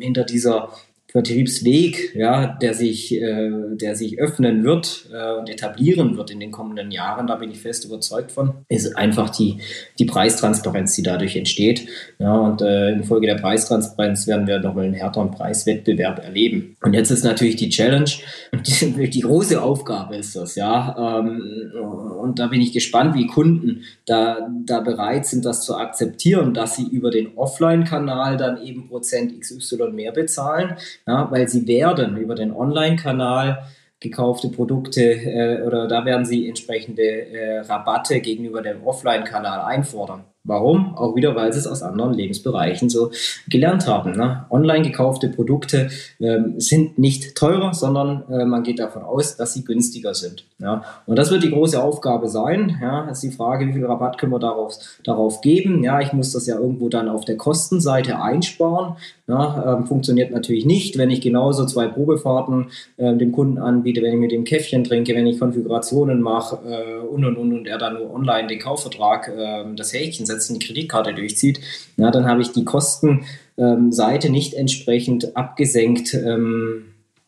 hinter 0.00 0.24
dieser 0.24 0.70
Vertriebsweg, 1.16 2.14
ja, 2.14 2.58
der 2.60 2.74
sich, 2.74 3.10
äh, 3.14 3.50
der 3.70 3.96
sich 3.96 4.18
öffnen 4.18 4.64
wird 4.64 5.08
äh, 5.10 5.38
und 5.38 5.48
etablieren 5.48 6.18
wird 6.18 6.30
in 6.30 6.40
den 6.40 6.50
kommenden 6.50 6.90
Jahren, 6.90 7.26
da 7.26 7.36
bin 7.36 7.50
ich 7.50 7.58
fest 7.58 7.86
überzeugt 7.86 8.30
von, 8.30 8.52
ist 8.68 8.98
einfach 8.98 9.30
die, 9.30 9.56
die 9.98 10.04
Preistransparenz, 10.04 10.94
die 10.94 11.02
dadurch 11.02 11.34
entsteht. 11.34 11.88
Ja, 12.18 12.36
und 12.36 12.60
äh, 12.60 12.90
infolge 12.90 13.28
der 13.28 13.36
Preistransparenz 13.36 14.26
werden 14.26 14.46
wir 14.46 14.58
nochmal 14.58 14.84
einen 14.84 14.92
härteren 14.92 15.30
Preiswettbewerb 15.30 16.22
erleben. 16.22 16.76
Und 16.82 16.92
jetzt 16.92 17.10
ist 17.10 17.24
natürlich 17.24 17.56
die 17.56 17.70
Challenge, 17.70 18.10
die, 18.52 19.08
die 19.10 19.20
große 19.20 19.62
Aufgabe 19.62 20.16
ist 20.16 20.36
das, 20.36 20.54
ja. 20.54 21.20
Ähm, 21.20 21.72
und 22.20 22.38
da 22.38 22.48
bin 22.48 22.60
ich 22.60 22.74
gespannt, 22.74 23.14
wie 23.14 23.26
Kunden 23.26 23.84
da, 24.06 24.48
da 24.64 24.80
bereit 24.80 25.26
sind, 25.26 25.44
das 25.44 25.64
zu 25.64 25.76
akzeptieren, 25.76 26.54
dass 26.54 26.76
sie 26.76 26.86
über 26.86 27.10
den 27.10 27.36
Offline-Kanal 27.36 28.36
dann 28.36 28.62
eben 28.62 28.88
Prozent 28.88 29.38
XY 29.38 29.90
mehr 29.92 30.12
bezahlen 30.12 30.76
ja, 31.06 31.30
weil 31.30 31.48
sie 31.48 31.66
werden 31.66 32.16
über 32.16 32.34
den 32.34 32.52
Online-Kanal 32.52 33.64
gekaufte 34.00 34.48
Produkte 34.48 35.02
äh, 35.02 35.62
oder 35.62 35.88
da 35.88 36.04
werden 36.04 36.24
sie 36.24 36.48
entsprechende 36.48 37.02
äh, 37.02 37.60
Rabatte 37.60 38.20
gegenüber 38.20 38.62
dem 38.62 38.86
Offline-Kanal 38.86 39.60
einfordern. 39.62 40.24
Warum? 40.46 40.96
Auch 40.96 41.16
wieder, 41.16 41.34
weil 41.34 41.52
sie 41.52 41.58
es 41.58 41.66
aus 41.66 41.82
anderen 41.82 42.14
Lebensbereichen 42.14 42.88
so 42.88 43.10
gelernt 43.48 43.88
haben. 43.88 44.12
Ne? 44.12 44.46
Online 44.50 44.82
gekaufte 44.82 45.28
Produkte 45.28 45.90
ähm, 46.20 46.54
sind 46.58 46.98
nicht 46.98 47.34
teurer, 47.34 47.74
sondern 47.74 48.22
äh, 48.30 48.44
man 48.44 48.62
geht 48.62 48.78
davon 48.78 49.02
aus, 49.02 49.36
dass 49.36 49.54
sie 49.54 49.64
günstiger 49.64 50.14
sind. 50.14 50.44
Ja? 50.58 50.84
Und 51.06 51.16
das 51.16 51.32
wird 51.32 51.42
die 51.42 51.50
große 51.50 51.82
Aufgabe 51.82 52.28
sein. 52.28 52.78
Ja? 52.80 53.06
Das 53.06 53.24
ist 53.24 53.32
die 53.32 53.36
Frage, 53.36 53.66
wie 53.66 53.72
viel 53.72 53.86
Rabatt 53.86 54.18
können 54.18 54.32
wir 54.32 54.38
darauf, 54.38 54.74
darauf 55.02 55.40
geben? 55.40 55.82
Ja, 55.82 56.00
ich 56.00 56.12
muss 56.12 56.32
das 56.32 56.46
ja 56.46 56.58
irgendwo 56.58 56.88
dann 56.88 57.08
auf 57.08 57.24
der 57.24 57.36
Kostenseite 57.36 58.20
einsparen. 58.20 58.96
Ja? 59.26 59.78
Ähm, 59.78 59.86
funktioniert 59.86 60.30
natürlich 60.30 60.64
nicht, 60.64 60.96
wenn 60.96 61.10
ich 61.10 61.20
genauso 61.20 61.66
zwei 61.66 61.88
Probefahrten 61.88 62.66
äh, 62.98 63.16
dem 63.16 63.32
Kunden 63.32 63.58
anbiete, 63.58 64.00
wenn 64.00 64.14
ich 64.14 64.20
mit 64.20 64.30
dem 64.30 64.44
Käffchen 64.44 64.84
trinke, 64.84 65.14
wenn 65.16 65.26
ich 65.26 65.40
Konfigurationen 65.40 66.20
mache 66.20 66.58
äh, 66.64 67.04
und 67.04 67.24
und 67.24 67.36
und 67.36 67.52
und 67.52 67.66
er 67.66 67.78
dann 67.78 67.94
nur 67.94 68.14
online 68.14 68.46
den 68.46 68.60
Kaufvertrag, 68.60 69.32
ähm, 69.36 69.74
das 69.74 69.92
Häkchen 69.92 70.24
setzt 70.24 70.35
die 70.38 70.58
Kreditkarte 70.58 71.14
durchzieht, 71.14 71.60
ja, 71.96 72.10
dann 72.10 72.26
habe 72.26 72.42
ich 72.42 72.52
die 72.52 72.64
Kostenseite 72.64 74.26
ähm, 74.26 74.32
nicht 74.32 74.54
entsprechend 74.54 75.36
abgesenkt. 75.36 76.14
Ähm, 76.14 76.84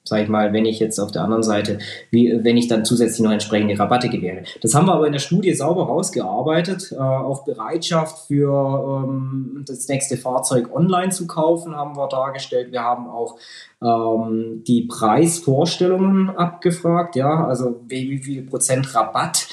sage 0.09 0.23
ich 0.23 0.29
mal, 0.29 0.53
wenn 0.53 0.65
ich 0.65 0.81
jetzt 0.81 0.99
auf 0.99 1.13
der 1.13 1.23
anderen 1.23 1.43
Seite, 1.43 1.79
wie, 2.11 2.41
wenn 2.43 2.57
ich 2.57 2.67
dann 2.67 2.85
zusätzlich 2.85 3.21
noch 3.21 3.31
entsprechende 3.31 3.79
Rabatte 3.79 4.09
gewähre. 4.09 4.43
Das 4.63 4.75
haben 4.75 4.87
wir 4.87 4.95
aber 4.95 5.07
in 5.07 5.13
der 5.13 5.21
Studie 5.21 5.53
sauber 5.55 5.85
rausgearbeitet. 5.85 6.93
Äh, 6.93 6.97
auch 6.97 7.45
Bereitschaft 7.45 8.27
für 8.27 9.05
ähm, 9.05 9.65
das 9.67 9.87
nächste 9.89 10.17
Fahrzeug 10.17 10.75
online 10.75 11.11
zu 11.11 11.27
kaufen 11.27 11.77
haben 11.77 11.97
wir 11.97 12.09
dargestellt. 12.09 12.73
Wir 12.73 12.83
haben 12.83 13.07
auch 13.09 13.37
ähm, 13.83 14.65
die 14.67 14.83
Preisvorstellungen 14.83 16.31
abgefragt, 16.31 17.15
ja, 17.15 17.47
also 17.47 17.81
wie, 17.87 18.11
wie 18.11 18.19
viel 18.19 18.43
Prozent 18.43 18.95
Rabatt 18.95 19.47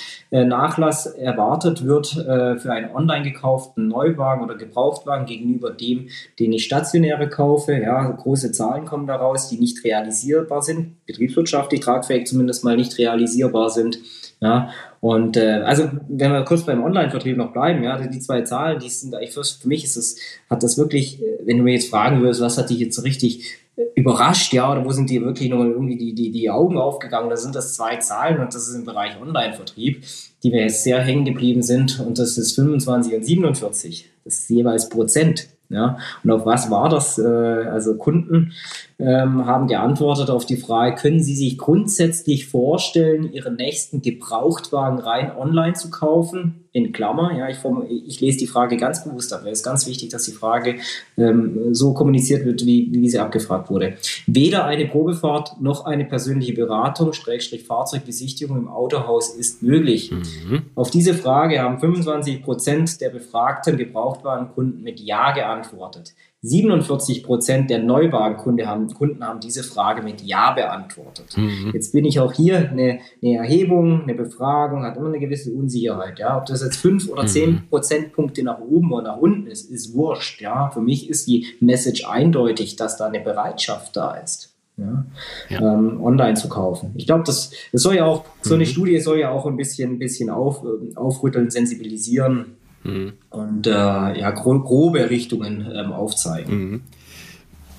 Nachlass 0.44 1.06
erwartet 1.06 1.86
wird 1.86 2.18
äh, 2.18 2.58
für 2.58 2.72
einen 2.72 2.94
online 2.94 3.24
gekauften 3.24 3.88
Neuwagen 3.88 4.44
oder 4.44 4.56
Gebrauchtwagen 4.56 5.26
gegenüber 5.26 5.72
dem, 5.72 6.10
den 6.40 6.52
ich 6.52 6.66
stationäre 6.66 7.30
kaufe. 7.30 7.74
Ja, 7.74 8.10
große 8.10 8.52
Zahlen 8.52 8.86
kommen 8.86 9.08
daraus, 9.08 9.48
die 9.50 9.60
nicht 9.60 9.84
realisierbar 9.84 10.62
sind, 10.62 11.06
betriebswirtschaftlich 11.06 11.80
tragfähig 11.80 12.28
zumindest 12.28 12.64
mal 12.64 12.76
nicht 12.76 12.98
realisierbar 12.98 13.70
sind. 13.70 14.00
Ja, 14.42 14.70
und 15.00 15.38
äh, 15.38 15.62
also 15.64 15.90
wenn 16.10 16.34
wir 16.34 16.44
kurz 16.44 16.66
beim 16.66 16.84
Online-Vertrieb 16.84 17.38
noch 17.38 17.54
bleiben, 17.54 17.84
ja, 17.84 17.98
die 17.98 18.20
zwei 18.20 18.42
Zahlen, 18.42 18.80
die 18.80 18.90
sind 18.90 19.16
eigentlich 19.16 19.34
für, 19.34 19.44
für 19.44 19.68
mich 19.68 19.84
ist 19.84 19.96
es, 19.96 20.20
hat 20.50 20.62
das 20.62 20.78
wirklich, 20.78 21.22
äh, 21.22 21.40
wenn 21.46 21.58
du 21.58 21.64
mir 21.64 21.74
jetzt 21.74 21.90
fragen 21.90 22.22
würdest, 22.22 22.42
was 22.42 22.58
hat 22.58 22.70
dich 22.70 22.80
jetzt 22.80 22.96
so 22.96 23.04
richtig 23.04 23.65
überrascht, 23.96 24.54
ja, 24.54 24.72
oder 24.72 24.86
wo 24.86 24.92
sind 24.92 25.10
dir 25.10 25.22
wirklich 25.22 25.50
noch 25.50 25.64
irgendwie 25.64 25.98
die, 25.98 26.14
die, 26.14 26.32
die 26.32 26.50
Augen 26.50 26.78
aufgegangen? 26.78 27.30
Da 27.30 27.38
sind 27.38 27.56
das 27.56 27.76
zwei 27.76 27.98
Zahlen 27.98 28.40
und 28.40 28.54
das 28.54 28.68
ist 28.68 28.76
im 28.76 28.86
Bereich 28.86 29.20
Online-Vertrieb, 29.22 30.04
die 30.44 30.50
mir 30.50 30.62
jetzt 30.64 30.84
sehr 30.84 31.02
hängen 31.02 31.26
geblieben 31.26 31.62
sind 31.62 32.00
und 32.00 32.18
das 32.18 32.38
ist 32.38 32.56
25 32.56 33.16
und 33.16 33.26
47. 33.26 34.10
Das 34.24 34.36
ist 34.36 34.50
jeweils 34.50 34.90
Prozent. 34.90 35.50
Ja, 35.70 35.98
und 36.24 36.30
auf 36.30 36.46
was 36.46 36.70
war 36.70 36.90
das? 36.90 37.18
Äh, 37.18 37.24
also 37.26 37.96
Kunden 37.96 38.54
ähm, 38.98 39.46
haben 39.46 39.68
geantwortet 39.68 40.30
auf 40.30 40.46
die 40.46 40.56
Frage, 40.56 40.96
können 40.96 41.22
Sie 41.22 41.36
sich 41.36 41.58
grundsätzlich 41.58 42.48
vorstellen, 42.48 43.32
Ihren 43.34 43.56
nächsten 43.56 44.02
Gebrauchtwagen 44.02 45.00
rein 45.00 45.36
online 45.36 45.74
zu 45.74 45.90
kaufen? 45.90 46.62
In 46.72 46.92
Klammer, 46.92 47.32
ja, 47.38 47.48
ich, 47.48 47.58
ich 48.06 48.20
lese 48.20 48.38
die 48.38 48.48
Frage 48.48 48.76
ganz 48.76 49.04
bewusst 49.06 49.32
ab. 49.32 49.44
Es 49.46 49.60
ist 49.60 49.64
ganz 49.64 49.88
wichtig, 49.88 50.10
dass 50.10 50.24
die 50.24 50.34
Frage 50.34 50.76
ähm, 51.18 51.74
so 51.74 51.94
kommuniziert 51.94 52.46
wird, 52.46 52.66
wie, 52.66 52.90
wie 52.92 53.10
sie 53.10 53.20
abgefragt 53.20 53.70
wurde. 53.70 53.96
Weder 54.28 54.66
eine 54.66 54.86
Probefahrt 54.86 55.62
noch 55.62 55.86
eine 55.86 56.04
persönliche 56.04 56.54
Beratung, 56.54 57.14
Schrägstrich 57.14 57.64
Fahrzeugbesichtigung 57.64 58.58
im 58.58 58.68
Autohaus 58.68 59.34
ist 59.36 59.64
möglich. 59.64 60.12
Mhm. 60.12 60.64
Auf 60.76 60.92
diese 60.92 61.14
Frage 61.14 61.62
haben 61.62 61.80
25 61.80 62.44
Prozent 62.44 63.00
der 63.00 63.10
befragten 63.10 63.78
Gebrauchtwagenkunden 63.78 64.84
mit 64.84 65.00
Ja 65.00 65.32
geantwortet. 65.32 66.14
47 66.46 67.24
Prozent 67.24 67.70
der 67.70 67.80
Neuwagenkunden 67.80 68.68
haben, 68.68 68.94
Kunden 68.94 69.24
haben 69.26 69.40
diese 69.40 69.64
Frage 69.64 70.04
mit 70.04 70.22
Ja 70.22 70.52
beantwortet. 70.52 71.36
Mhm. 71.36 71.72
Jetzt 71.74 71.92
bin 71.94 72.06
ich 72.06 72.20
auch 72.20 72.34
hier 72.34 72.70
eine, 72.70 73.00
eine, 73.22 73.38
Erhebung, 73.38 74.04
eine 74.04 74.14
Befragung, 74.14 74.84
hat 74.84 74.98
immer 74.98 75.08
eine 75.08 75.20
gewisse 75.20 75.52
Unsicherheit. 75.52 76.20
Ja? 76.20 76.38
Ob 76.38 76.46
das 76.46 76.62
jetzt 76.62 76.78
5 76.78 77.10
oder 77.10 77.26
10 77.26 77.50
mhm. 77.50 77.62
Prozentpunkte 77.70 78.44
nach 78.44 78.60
oben 78.60 78.92
oder 78.94 79.14
nach 79.14 79.18
unten 79.18 79.48
ist, 79.48 79.72
ist 79.72 79.96
wurscht. 79.96 80.42
Ja? 80.42 80.70
Für 80.72 80.82
mich 80.82 81.10
ist 81.10 81.28
die 81.28 81.48
Message 81.60 82.08
eindeutig, 82.08 82.76
dass 82.76 82.98
da 82.98 83.06
eine 83.06 83.20
Bereitschaft 83.20 83.96
da 83.96 84.16
ist. 84.16 84.52
Ja, 84.78 85.06
ja. 85.48 85.74
Ähm, 85.74 86.04
online 86.04 86.34
zu 86.34 86.50
kaufen. 86.50 86.92
Ich 86.96 87.06
glaube, 87.06 87.24
das, 87.24 87.52
das 87.72 87.82
soll 87.82 87.96
ja 87.96 88.06
auch, 88.06 88.26
so 88.42 88.56
eine 88.56 88.66
mhm. 88.66 88.70
Studie 88.70 89.00
soll 89.00 89.20
ja 89.20 89.32
auch 89.32 89.46
ein 89.46 89.56
bisschen, 89.56 89.94
ein 89.94 90.00
bisschen 90.00 90.30
auf, 90.30 90.64
aufrütteln, 90.96 91.50
sensibilisieren 91.50 92.58
mhm. 92.86 93.14
und 93.30 93.68
äh, 93.68 93.72
ja, 93.72 94.32
grobe 94.32 95.10
Richtungen 95.10 95.70
ähm, 95.74 95.92
aufzeigen. 95.92 96.58
Mhm. 96.58 96.82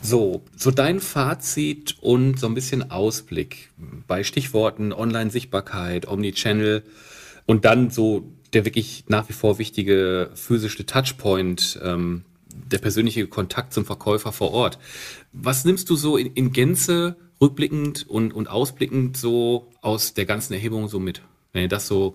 So, 0.03 0.43
so 0.57 0.71
dein 0.71 1.01
Fazit 1.01 1.97
und 2.01 2.39
so 2.39 2.47
ein 2.47 2.55
bisschen 2.55 2.91
Ausblick 2.91 3.71
bei 4.07 4.23
Stichworten 4.23 4.93
Online-Sichtbarkeit, 4.93 6.07
Omnichannel 6.07 6.85
und 7.47 7.65
dann 7.65 7.91
so 7.91 8.31
der 8.53 8.65
wirklich 8.65 9.05
nach 9.09 9.29
wie 9.29 9.33
vor 9.33 9.59
wichtige 9.59 10.31
physische 10.35 10.87
Touchpoint, 10.87 11.79
ähm, 11.83 12.23
der 12.49 12.79
persönliche 12.79 13.27
Kontakt 13.27 13.73
zum 13.73 13.85
Verkäufer 13.85 14.33
vor 14.33 14.53
Ort. 14.53 14.79
Was 15.33 15.65
nimmst 15.65 15.91
du 15.91 15.97
so 15.97 16.17
in, 16.17 16.33
in 16.35 16.53
Gänze 16.53 17.17
rückblickend 17.41 18.09
und, 18.09 18.33
und 18.33 18.49
ausblickend 18.49 19.17
so 19.17 19.69
aus 19.83 20.15
der 20.15 20.25
ganzen 20.25 20.55
Erhebung 20.55 20.89
so 20.89 21.01
mit? 21.01 21.23
Wenn 21.53 21.63
du 21.63 21.69
das 21.69 21.87
so 21.87 22.15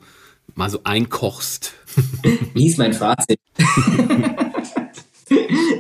mal 0.56 0.70
so 0.70 0.80
einkochst. 0.84 1.74
Wie 2.54 2.68
ist 2.68 2.78
mein 2.78 2.94
Fazit? 2.94 3.40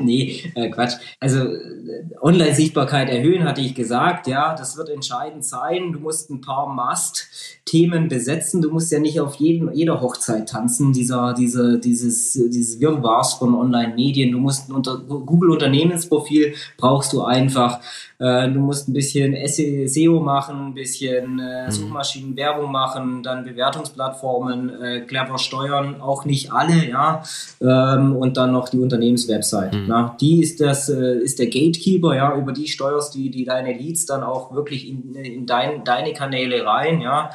nee, 0.01 0.51
äh, 0.55 0.69
Quatsch. 0.69 0.93
Also 1.19 1.39
äh, 1.39 2.05
Online-Sichtbarkeit 2.21 3.09
erhöhen, 3.09 3.43
hatte 3.43 3.61
ich 3.61 3.75
gesagt. 3.75 4.27
Ja, 4.27 4.55
das 4.55 4.77
wird 4.77 4.89
entscheidend 4.89 5.45
sein. 5.45 5.93
Du 5.93 5.99
musst 5.99 6.29
ein 6.29 6.41
paar 6.41 6.67
Must-Themen 6.67 8.07
besetzen. 8.07 8.61
Du 8.61 8.71
musst 8.71 8.91
ja 8.91 8.99
nicht 8.99 9.19
auf 9.19 9.35
jeden, 9.35 9.73
jeder 9.73 10.01
Hochzeit 10.01 10.49
tanzen, 10.49 10.93
dieser, 10.93 11.33
diese, 11.33 11.79
dieses, 11.79 12.33
dieses 12.33 12.79
Wirrwarrs 12.79 13.35
von 13.35 13.55
Online-Medien. 13.55 14.31
Du 14.31 14.39
musst 14.39 14.69
ein 14.69 14.73
unter, 14.73 14.97
Google-Unternehmensprofil 14.97 16.53
brauchst 16.77 17.13
du 17.13 17.23
einfach. 17.23 17.81
Äh, 18.21 18.51
du 18.51 18.59
musst 18.59 18.87
ein 18.87 18.93
bisschen 18.93 19.35
SEO 19.47 20.19
machen, 20.19 20.67
ein 20.67 20.73
bisschen 20.75 21.39
äh, 21.39 21.65
mhm. 21.65 21.71
Suchmaschinenwerbung 21.71 22.71
machen, 22.71 23.23
dann 23.23 23.43
Bewertungsplattformen 23.43 24.81
äh, 24.81 25.01
clever 25.01 25.39
steuern, 25.39 25.99
auch 26.01 26.23
nicht 26.23 26.51
alle, 26.51 26.87
ja. 26.87 27.23
Ähm, 27.59 28.15
und 28.15 28.37
dann 28.37 28.51
noch 28.51 28.69
die 28.69 28.77
Unternehmenswebsite. 28.77 29.75
Mhm. 29.75 29.85
Na, 29.87 30.15
die 30.21 30.43
ist 30.43 30.61
das, 30.61 30.87
äh, 30.89 31.17
ist 31.17 31.39
der 31.39 31.47
Gatekeeper, 31.47 32.15
ja, 32.15 32.35
über 32.35 32.51
die 32.51 32.67
steuerst 32.67 33.15
du 33.15 33.19
die, 33.19 33.31
die 33.31 33.43
deine 33.43 33.73
Leads 33.73 34.05
dann 34.05 34.21
auch 34.21 34.53
wirklich 34.53 34.87
in, 34.87 35.15
in 35.15 35.47
dein, 35.47 35.83
deine 35.83 36.13
Kanäle 36.13 36.63
rein, 36.63 37.01
ja. 37.01 37.31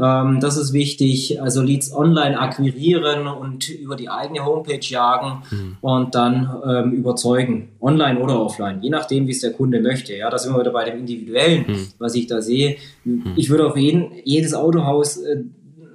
Ähm, 0.00 0.40
das 0.40 0.56
ist 0.56 0.72
wichtig. 0.72 1.40
Also 1.40 1.62
Leads 1.62 1.92
online 1.92 2.38
akquirieren 2.38 3.26
und 3.26 3.68
über 3.68 3.96
die 3.96 4.08
eigene 4.08 4.44
Homepage 4.44 4.80
jagen 4.80 5.42
mhm. 5.50 5.76
und 5.80 6.14
dann 6.14 6.50
ähm, 6.66 6.92
überzeugen. 6.92 7.68
Online 7.80 8.20
oder 8.20 8.40
offline, 8.40 8.82
je 8.82 8.90
nachdem, 8.90 9.26
wie 9.26 9.32
es 9.32 9.40
der 9.40 9.52
Kunde 9.52 9.80
möchte. 9.80 10.14
Ja, 10.14 10.30
da 10.30 10.38
sind 10.38 10.54
wir 10.54 10.60
wieder 10.60 10.72
bei 10.72 10.84
dem 10.84 10.98
Individuellen, 10.98 11.64
mhm. 11.66 11.86
was 11.98 12.14
ich 12.14 12.26
da 12.26 12.40
sehe. 12.40 12.76
Mhm. 13.04 13.34
Ich 13.36 13.50
würde 13.50 13.66
auf 13.66 13.76
jeden, 13.76 14.12
jedes 14.24 14.54
Autohaus 14.54 15.18
äh, 15.18 15.42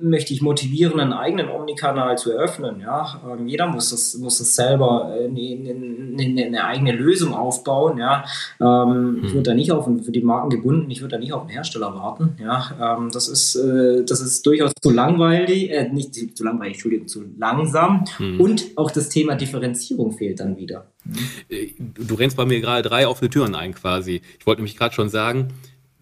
möchte 0.01 0.33
ich 0.33 0.41
motivieren, 0.41 0.99
einen 0.99 1.13
eigenen 1.13 1.49
Omnikanal 1.49 2.17
zu 2.17 2.31
eröffnen. 2.31 2.79
Ja? 2.81 3.21
Ähm, 3.27 3.47
jeder 3.47 3.67
muss 3.67 3.89
das, 3.89 4.15
muss 4.17 4.37
das 4.37 4.55
selber 4.55 5.15
äh, 5.17 5.25
eine, 5.25 6.45
eine 6.45 6.65
eigene 6.65 6.91
Lösung 6.91 7.33
aufbauen. 7.33 7.97
Ja? 7.97 8.25
Ähm, 8.59 9.21
Ich 9.23 9.33
würde 9.33 9.49
da 9.49 9.53
nicht 9.53 9.71
auf 9.71 9.85
für 9.85 10.11
die 10.11 10.21
Marken 10.21 10.49
gebunden, 10.49 10.89
ich 10.89 11.01
würde 11.01 11.15
da 11.15 11.19
nicht 11.19 11.33
auf 11.33 11.43
den 11.43 11.49
Hersteller 11.49 11.93
warten. 11.93 12.35
Ja? 12.41 12.97
Ähm, 12.97 13.09
das, 13.11 13.27
ist, 13.27 13.55
äh, 13.55 14.03
das 14.05 14.21
ist 14.21 14.45
durchaus 14.45 14.71
zu 14.81 14.89
langweilig, 14.89 15.71
äh, 15.71 15.89
nicht 15.89 16.37
zu 16.37 16.43
langweilig, 16.43 16.73
Entschuldigung, 16.73 17.07
zu 17.07 17.23
langsam. 17.37 18.05
Mhm. 18.17 18.41
Und 18.41 18.65
auch 18.75 18.91
das 18.91 19.09
Thema 19.09 19.35
Differenzierung 19.35 20.11
fehlt 20.11 20.39
dann 20.39 20.57
wieder. 20.57 20.87
Äh, 21.49 21.67
du 21.77 22.15
rennst 22.15 22.37
bei 22.37 22.45
mir 22.45 22.61
gerade 22.61 22.87
drei 22.87 23.07
offene 23.07 23.29
Türen 23.29 23.55
ein 23.55 23.73
quasi. 23.73 24.21
Ich 24.39 24.45
wollte 24.45 24.61
nämlich 24.61 24.77
gerade 24.77 24.93
schon 24.93 25.09
sagen, 25.09 25.49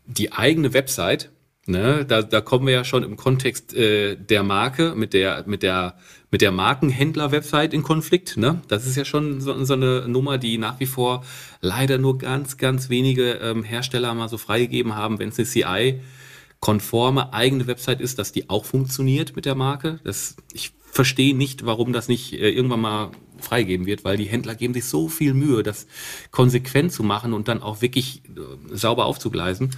die 0.05 0.31
eigene 0.31 0.73
Website 0.73 1.29
Ne, 1.69 2.05
da, 2.05 2.21
da 2.21 2.39
kommen 2.39 2.65
wir 2.65 2.73
ja 2.73 2.83
schon 2.85 3.03
im 3.03 3.17
Kontext 3.17 3.73
äh, 3.75 4.15
der 4.15 4.43
Marke 4.43 4.93
mit 4.95 5.11
der 5.11 5.43
mit 5.47 5.63
der 5.63 5.97
mit 6.31 6.39
der 6.39 6.53
Markenhändler-Website 6.53 7.73
in 7.73 7.83
Konflikt. 7.83 8.37
Ne? 8.37 8.61
Das 8.69 8.85
ist 8.85 8.95
ja 8.95 9.03
schon 9.03 9.41
so, 9.41 9.65
so 9.65 9.73
eine 9.73 10.07
Nummer, 10.07 10.37
die 10.37 10.57
nach 10.57 10.79
wie 10.79 10.85
vor 10.85 11.25
leider 11.59 11.97
nur 11.97 12.19
ganz 12.19 12.55
ganz 12.55 12.89
wenige 12.89 13.33
ähm, 13.33 13.63
Hersteller 13.63 14.13
mal 14.13 14.29
so 14.29 14.37
freigegeben 14.37 14.95
haben, 14.95 15.19
wenn 15.19 15.27
es 15.27 15.39
eine 15.39 15.99
CI-konforme 15.99 17.33
eigene 17.33 17.67
Website 17.67 17.99
ist, 17.99 18.17
dass 18.17 18.31
die 18.31 18.49
auch 18.49 18.63
funktioniert 18.63 19.35
mit 19.35 19.43
der 19.43 19.55
Marke. 19.55 19.99
Das 20.05 20.37
ich 20.53 20.71
verstehe 20.89 21.35
nicht, 21.35 21.65
warum 21.65 21.91
das 21.91 22.07
nicht 22.07 22.31
äh, 22.31 22.49
irgendwann 22.49 22.79
mal 22.79 23.11
freigegeben 23.39 23.85
wird, 23.85 24.05
weil 24.05 24.15
die 24.15 24.23
Händler 24.23 24.55
geben 24.55 24.73
sich 24.73 24.85
so 24.85 25.09
viel 25.09 25.33
Mühe, 25.33 25.63
das 25.63 25.85
konsequent 26.31 26.93
zu 26.93 27.03
machen 27.03 27.33
und 27.33 27.49
dann 27.49 27.61
auch 27.61 27.81
wirklich 27.81 28.21
äh, 28.25 28.75
sauber 28.75 29.05
aufzugleisen. 29.05 29.71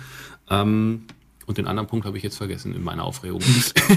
Ähm, 0.51 1.05
und 1.49 1.57
den 1.57 1.65
anderen 1.65 1.87
Punkt 1.87 2.05
habe 2.05 2.15
ich 2.15 2.21
jetzt 2.21 2.37
vergessen 2.37 2.75
in 2.75 2.83
meiner 2.83 3.03
Aufregung. 3.03 3.41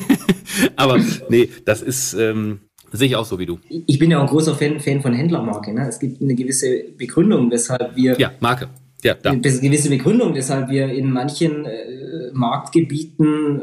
Aber 0.77 0.99
nee, 1.29 1.51
das 1.67 1.83
ist, 1.83 2.15
ähm, 2.15 2.61
sehe 2.93 3.09
ich 3.09 3.17
auch 3.17 3.27
so 3.27 3.39
wie 3.39 3.45
du. 3.45 3.59
Ich 3.69 3.99
bin 3.99 4.11
ja 4.11 4.19
auch 4.19 4.23
ein 4.23 4.29
großer 4.29 4.55
Fan, 4.55 4.81
Fan 4.81 5.03
von 5.03 5.13
Händlermarke. 5.13 5.75
Ne? 5.75 5.87
Es 5.87 5.99
gibt 5.99 6.23
eine 6.23 6.35
gewisse 6.35 6.83
Begründung, 6.97 7.51
weshalb 7.51 7.95
wir. 7.95 8.19
Ja, 8.19 8.33
Marke. 8.41 8.71
Ja, 9.05 9.15
da. 9.15 9.33
Eine 9.33 9.43
gewisse 9.43 9.91
Begründung, 9.91 10.35
weshalb 10.35 10.71
wir 10.71 10.89
in 10.89 11.11
manchen 11.11 11.67
äh, 11.67 12.31
Marktgebieten 12.33 13.61
äh, 13.61 13.63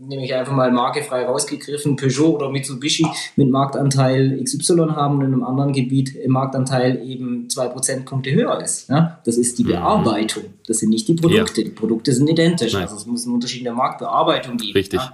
nehme 0.00 0.24
ich 0.24 0.34
einfach 0.34 0.54
mal 0.54 0.70
markefrei 0.70 1.24
rausgegriffen, 1.24 1.96
Peugeot 1.96 2.36
oder 2.36 2.50
Mitsubishi 2.50 3.06
mit 3.36 3.50
Marktanteil 3.50 4.42
XY 4.42 4.88
haben 4.94 5.18
und 5.18 5.24
in 5.24 5.32
einem 5.34 5.44
anderen 5.44 5.72
Gebiet 5.72 6.14
im 6.14 6.32
Marktanteil 6.32 7.02
eben 7.04 7.48
zwei 7.50 7.68
Prozentpunkte 7.68 8.32
höher 8.32 8.60
ist. 8.62 8.88
Ja? 8.88 9.20
Das 9.24 9.36
ist 9.36 9.58
die 9.58 9.64
mhm. 9.64 9.68
Bearbeitung, 9.68 10.44
das 10.66 10.78
sind 10.78 10.90
nicht 10.90 11.06
die 11.08 11.14
Produkte. 11.14 11.60
Ja. 11.60 11.68
Die 11.68 11.74
Produkte 11.74 12.12
sind 12.12 12.28
identisch, 12.28 12.72
Nein. 12.72 12.82
also 12.82 12.96
es 12.96 13.06
muss 13.06 13.24
einen 13.24 13.34
Unterschied 13.34 13.58
in 13.58 13.64
der 13.64 13.74
Marktbearbeitung 13.74 14.56
geben. 14.56 14.72
Richtig. 14.72 15.00
Ja? 15.00 15.12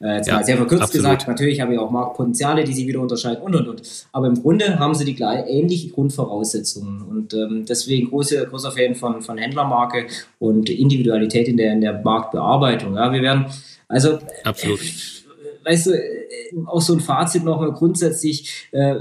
Äh, 0.00 0.16
jetzt 0.16 0.30
mal 0.30 0.44
sehr 0.44 0.56
verkürzt 0.56 0.82
absolut. 0.84 1.04
gesagt, 1.04 1.28
natürlich 1.28 1.60
habe 1.60 1.72
ich 1.72 1.78
auch 1.78 1.90
Marktpotenziale, 1.90 2.64
die 2.64 2.72
sich 2.72 2.86
wieder 2.86 3.00
unterscheiden 3.00 3.42
und 3.42 3.54
und 3.54 3.68
und. 3.68 3.82
Aber 4.12 4.26
im 4.26 4.40
Grunde 4.40 4.78
haben 4.78 4.94
sie 4.94 5.04
die 5.04 5.14
gleich, 5.14 5.44
ähnliche 5.48 5.88
Grundvoraussetzungen 5.90 7.02
und 7.02 7.34
ähm, 7.34 7.64
deswegen 7.68 8.10
große, 8.10 8.46
großer 8.46 8.70
Fan 8.70 8.94
von, 8.94 9.22
von 9.22 9.38
Händlermarke 9.38 10.06
und 10.38 10.70
Individualität 10.70 11.48
in 11.48 11.56
der, 11.56 11.72
in 11.72 11.80
der 11.80 12.00
Marktbearbeitung. 12.02 12.94
Ja? 12.94 13.12
Wir 13.12 13.22
werden 13.22 13.46
also, 13.88 14.18
Absolut. 14.44 14.80
Äh, 14.80 15.64
weißt 15.64 15.86
du, 15.86 15.90
äh, 15.92 16.66
auch 16.66 16.80
so 16.80 16.94
ein 16.94 17.00
Fazit 17.00 17.44
nochmal 17.44 17.72
grundsätzlich, 17.72 18.68
äh, 18.72 18.94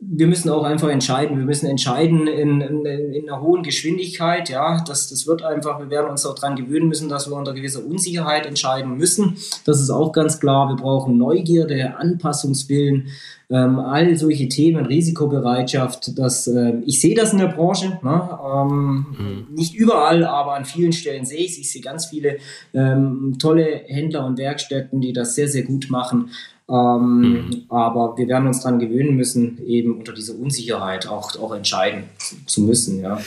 wir 0.00 0.26
müssen 0.26 0.50
auch 0.50 0.62
einfach 0.62 0.88
entscheiden. 0.88 1.38
Wir 1.38 1.44
müssen 1.44 1.66
entscheiden 1.66 2.26
in, 2.26 2.60
in, 2.60 2.84
in, 2.86 3.28
einer 3.28 3.40
hohen 3.40 3.62
Geschwindigkeit. 3.62 4.48
Ja, 4.48 4.82
das, 4.84 5.08
das 5.08 5.26
wird 5.26 5.42
einfach, 5.42 5.80
wir 5.80 5.90
werden 5.90 6.10
uns 6.10 6.24
auch 6.24 6.36
daran 6.36 6.56
gewöhnen 6.56 6.88
müssen, 6.88 7.08
dass 7.08 7.28
wir 7.28 7.36
unter 7.36 7.52
gewisser 7.52 7.84
Unsicherheit 7.84 8.46
entscheiden 8.46 8.96
müssen. 8.96 9.36
Das 9.64 9.80
ist 9.80 9.90
auch 9.90 10.12
ganz 10.12 10.38
klar. 10.38 10.68
Wir 10.68 10.76
brauchen 10.76 11.18
Neugierde, 11.18 11.96
Anpassungswillen, 11.96 13.08
ähm, 13.50 13.78
all 13.78 14.16
solche 14.16 14.48
Themen, 14.48 14.86
Risikobereitschaft. 14.86 16.18
Das, 16.18 16.46
äh, 16.46 16.74
ich 16.84 17.00
sehe 17.00 17.14
das 17.14 17.32
in 17.32 17.38
der 17.38 17.48
Branche. 17.48 17.98
Ne? 18.02 18.38
Ähm, 18.44 19.06
mhm. 19.18 19.54
Nicht 19.54 19.74
überall, 19.74 20.24
aber 20.24 20.54
an 20.54 20.64
vielen 20.64 20.92
Stellen 20.92 21.24
sehe 21.24 21.38
ich 21.38 21.52
es. 21.52 21.58
Ich 21.58 21.72
sehe 21.72 21.82
ganz 21.82 22.06
viele 22.06 22.38
ähm, 22.74 23.36
tolle 23.38 23.82
Händler 23.86 24.26
und 24.26 24.38
Werkstätten, 24.38 25.00
die 25.00 25.12
das 25.12 25.34
sehr, 25.34 25.48
sehr 25.48 25.62
gut 25.62 25.88
machen. 25.88 26.30
Ähm, 26.68 27.20
mhm. 27.20 27.62
Aber 27.70 28.18
wir 28.18 28.28
werden 28.28 28.46
uns 28.46 28.60
daran 28.60 28.78
gewöhnen 28.78 29.16
müssen, 29.16 29.64
eben 29.66 29.96
unter 29.96 30.12
dieser 30.12 30.38
Unsicherheit 30.38 31.08
auch, 31.08 31.34
auch 31.40 31.54
entscheiden 31.54 32.04
zu 32.44 32.60
müssen. 32.60 33.00
Ja. 33.00 33.18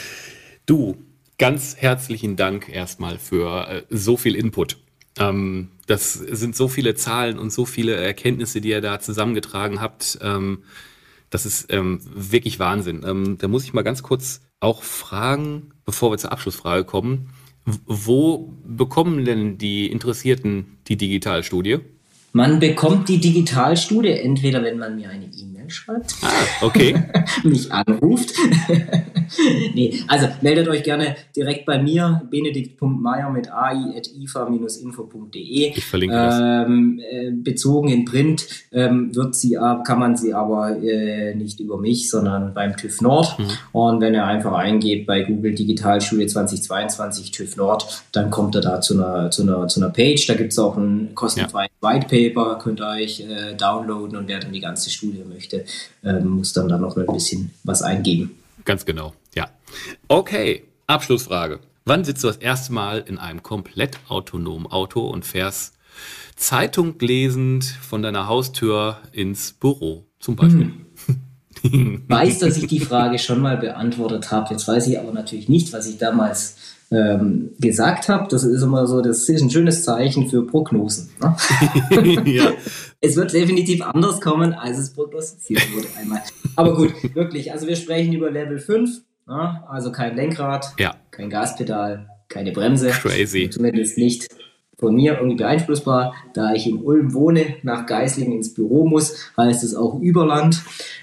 Du, 0.67 0.95
ganz 1.39 1.75
herzlichen 1.77 2.35
Dank 2.35 2.69
erstmal 2.69 3.17
für 3.17 3.67
äh, 3.67 3.81
so 3.89 4.17
viel 4.17 4.35
Input. 4.35 4.77
Ähm, 5.19 5.69
das 5.87 6.13
sind 6.13 6.55
so 6.55 6.67
viele 6.67 6.95
Zahlen 6.95 7.37
und 7.37 7.51
so 7.51 7.65
viele 7.65 7.95
Erkenntnisse, 7.95 8.61
die 8.61 8.69
ihr 8.69 8.81
da 8.81 8.99
zusammengetragen 8.99 9.81
habt. 9.81 10.19
Ähm, 10.21 10.59
das 11.29 11.45
ist 11.45 11.71
ähm, 11.73 11.99
wirklich 12.13 12.59
Wahnsinn. 12.59 13.03
Ähm, 13.05 13.37
da 13.37 13.47
muss 13.47 13.63
ich 13.63 13.73
mal 13.73 13.83
ganz 13.83 14.03
kurz 14.03 14.41
auch 14.59 14.83
fragen, 14.83 15.71
bevor 15.85 16.11
wir 16.11 16.17
zur 16.17 16.31
Abschlussfrage 16.31 16.83
kommen. 16.83 17.29
Wo 17.65 18.53
bekommen 18.65 19.25
denn 19.25 19.57
die 19.57 19.91
Interessierten 19.91 20.77
die 20.87 20.97
Digitalstudie? 20.97 21.79
Man 22.33 22.59
bekommt 22.59 23.09
die 23.09 23.19
Digitalstudie 23.19 24.09
entweder, 24.09 24.63
wenn 24.63 24.77
man 24.77 24.95
mir 24.95 25.09
eine 25.09 25.25
E-Mail 25.25 25.69
schreibt, 25.69 26.15
ah, 26.21 26.29
okay. 26.61 27.03
mich 27.43 27.71
anruft. 27.71 28.33
nee, 29.73 29.99
also 30.07 30.27
meldet 30.41 30.67
euch 30.67 30.83
gerne 30.83 31.15
direkt 31.35 31.65
bei 31.65 31.81
mir, 31.81 32.21
benedikt.meier 32.29 33.29
mit 33.29 33.51
ai.ifa-info.de. 33.51 35.73
Ich 35.75 35.85
verlinke 35.85 36.15
das. 36.15 36.39
Ähm, 36.39 36.99
äh, 36.99 37.31
bezogen 37.31 37.87
in 37.89 38.05
Print 38.05 38.47
ähm, 38.71 39.15
wird 39.15 39.33
sie, 39.35 39.57
kann 39.85 39.99
man 39.99 40.15
sie 40.15 40.33
aber 40.33 40.81
äh, 40.81 41.35
nicht 41.35 41.59
über 41.59 41.77
mich, 41.77 42.09
sondern 42.09 42.53
beim 42.53 42.77
TÜV 42.77 43.01
Nord. 43.01 43.37
Mhm. 43.39 43.47
Und 43.71 44.01
wenn 44.01 44.13
ihr 44.13 44.25
einfach 44.25 44.53
eingebt 44.53 45.07
bei 45.07 45.23
Google 45.23 45.55
Digitalstudie 45.55 46.27
2022 46.27 47.31
TÜV 47.31 47.57
Nord, 47.57 48.03
dann 48.11 48.29
kommt 48.29 48.53
er 48.55 48.61
da 48.61 48.81
zu 48.81 48.93
einer, 48.95 49.31
zu 49.31 49.41
einer, 49.43 49.67
zu 49.67 49.81
einer 49.81 49.91
Page. 49.91 50.27
Da 50.27 50.35
gibt 50.35 50.51
es 50.51 50.59
auch 50.59 50.77
ein 50.77 51.15
kostenfreies 51.15 51.71
ja. 51.81 51.89
White 51.89 52.07
Paper 52.07 52.59
könnt 52.61 52.79
ihr 52.79 52.87
euch 52.87 53.21
äh, 53.21 53.55
downloaden 53.55 54.17
und 54.17 54.27
wer 54.27 54.39
dann 54.39 54.51
die 54.51 54.59
ganze 54.59 54.89
Studie 54.89 55.23
möchte, 55.27 55.65
ähm, 56.03 56.29
muss 56.29 56.53
dann 56.53 56.69
da 56.69 56.77
noch 56.77 56.97
ein 56.97 57.05
bisschen 57.07 57.51
was 57.63 57.81
eingeben. 57.81 58.31
Ganz 58.65 58.85
genau. 58.85 59.13
Okay, 60.07 60.65
Abschlussfrage. 60.87 61.59
Wann 61.85 62.03
sitzt 62.03 62.23
du 62.23 62.27
das 62.27 62.37
erste 62.37 62.73
Mal 62.73 63.03
in 63.07 63.17
einem 63.17 63.43
komplett 63.43 63.99
autonomen 64.07 64.67
Auto 64.67 65.07
und 65.07 65.25
fährst 65.25 65.75
Zeitung 66.35 66.95
lesend 66.99 67.63
von 67.63 68.01
deiner 68.01 68.27
Haustür 68.27 68.97
ins 69.11 69.53
Büro? 69.53 70.05
Zum 70.19 70.35
Beispiel. 70.35 70.71
Hm. 71.61 72.03
weiß, 72.07 72.39
dass 72.39 72.57
ich 72.57 72.67
die 72.67 72.79
Frage 72.79 73.19
schon 73.19 73.41
mal 73.41 73.57
beantwortet 73.57 74.31
habe. 74.31 74.51
Jetzt 74.51 74.67
weiß 74.67 74.87
ich 74.87 74.99
aber 74.99 75.11
natürlich 75.11 75.49
nicht, 75.49 75.73
was 75.73 75.87
ich 75.87 75.97
damals 75.97 76.57
ähm, 76.91 77.51
gesagt 77.59 78.09
habe. 78.09 78.27
Das 78.29 78.43
ist 78.43 78.61
immer 78.61 78.87
so, 78.87 79.01
das 79.01 79.29
ist 79.29 79.41
ein 79.41 79.49
schönes 79.49 79.83
Zeichen 79.83 80.29
für 80.29 80.45
Prognosen. 80.45 81.09
Ne? 81.19 81.35
ja. 82.25 82.51
Es 82.99 83.15
wird 83.15 83.33
definitiv 83.33 83.81
anders 83.81 84.21
kommen, 84.21 84.53
als 84.53 84.77
es 84.77 84.91
prognostiziert 84.91 85.61
wurde 85.73 85.87
einmal. 85.97 86.21
Aber 86.55 86.75
gut, 86.75 86.93
wirklich. 87.15 87.51
Also 87.51 87.67
wir 87.67 87.75
sprechen 87.75 88.13
über 88.13 88.29
Level 88.29 88.59
5. 88.59 89.01
Also 89.25 89.91
kein 89.91 90.15
Lenkrad, 90.15 90.73
ja. 90.77 90.95
kein 91.11 91.29
Gaspedal, 91.29 92.09
keine 92.27 92.51
Bremse. 92.51 92.89
Crazy. 92.89 93.49
Zumindest 93.49 93.97
nicht 93.97 94.27
von 94.77 94.95
mir 94.95 95.17
irgendwie 95.17 95.37
beeinflussbar. 95.37 96.13
Da 96.33 96.53
ich 96.53 96.67
in 96.67 96.81
Ulm 96.81 97.13
wohne, 97.13 97.55
nach 97.63 97.85
Geislingen 97.85 98.33
ins 98.33 98.53
Büro 98.53 98.87
muss, 98.87 99.31
heißt 99.37 99.63
es 99.63 99.75
auch 99.75 99.99
Überland. 99.99 100.61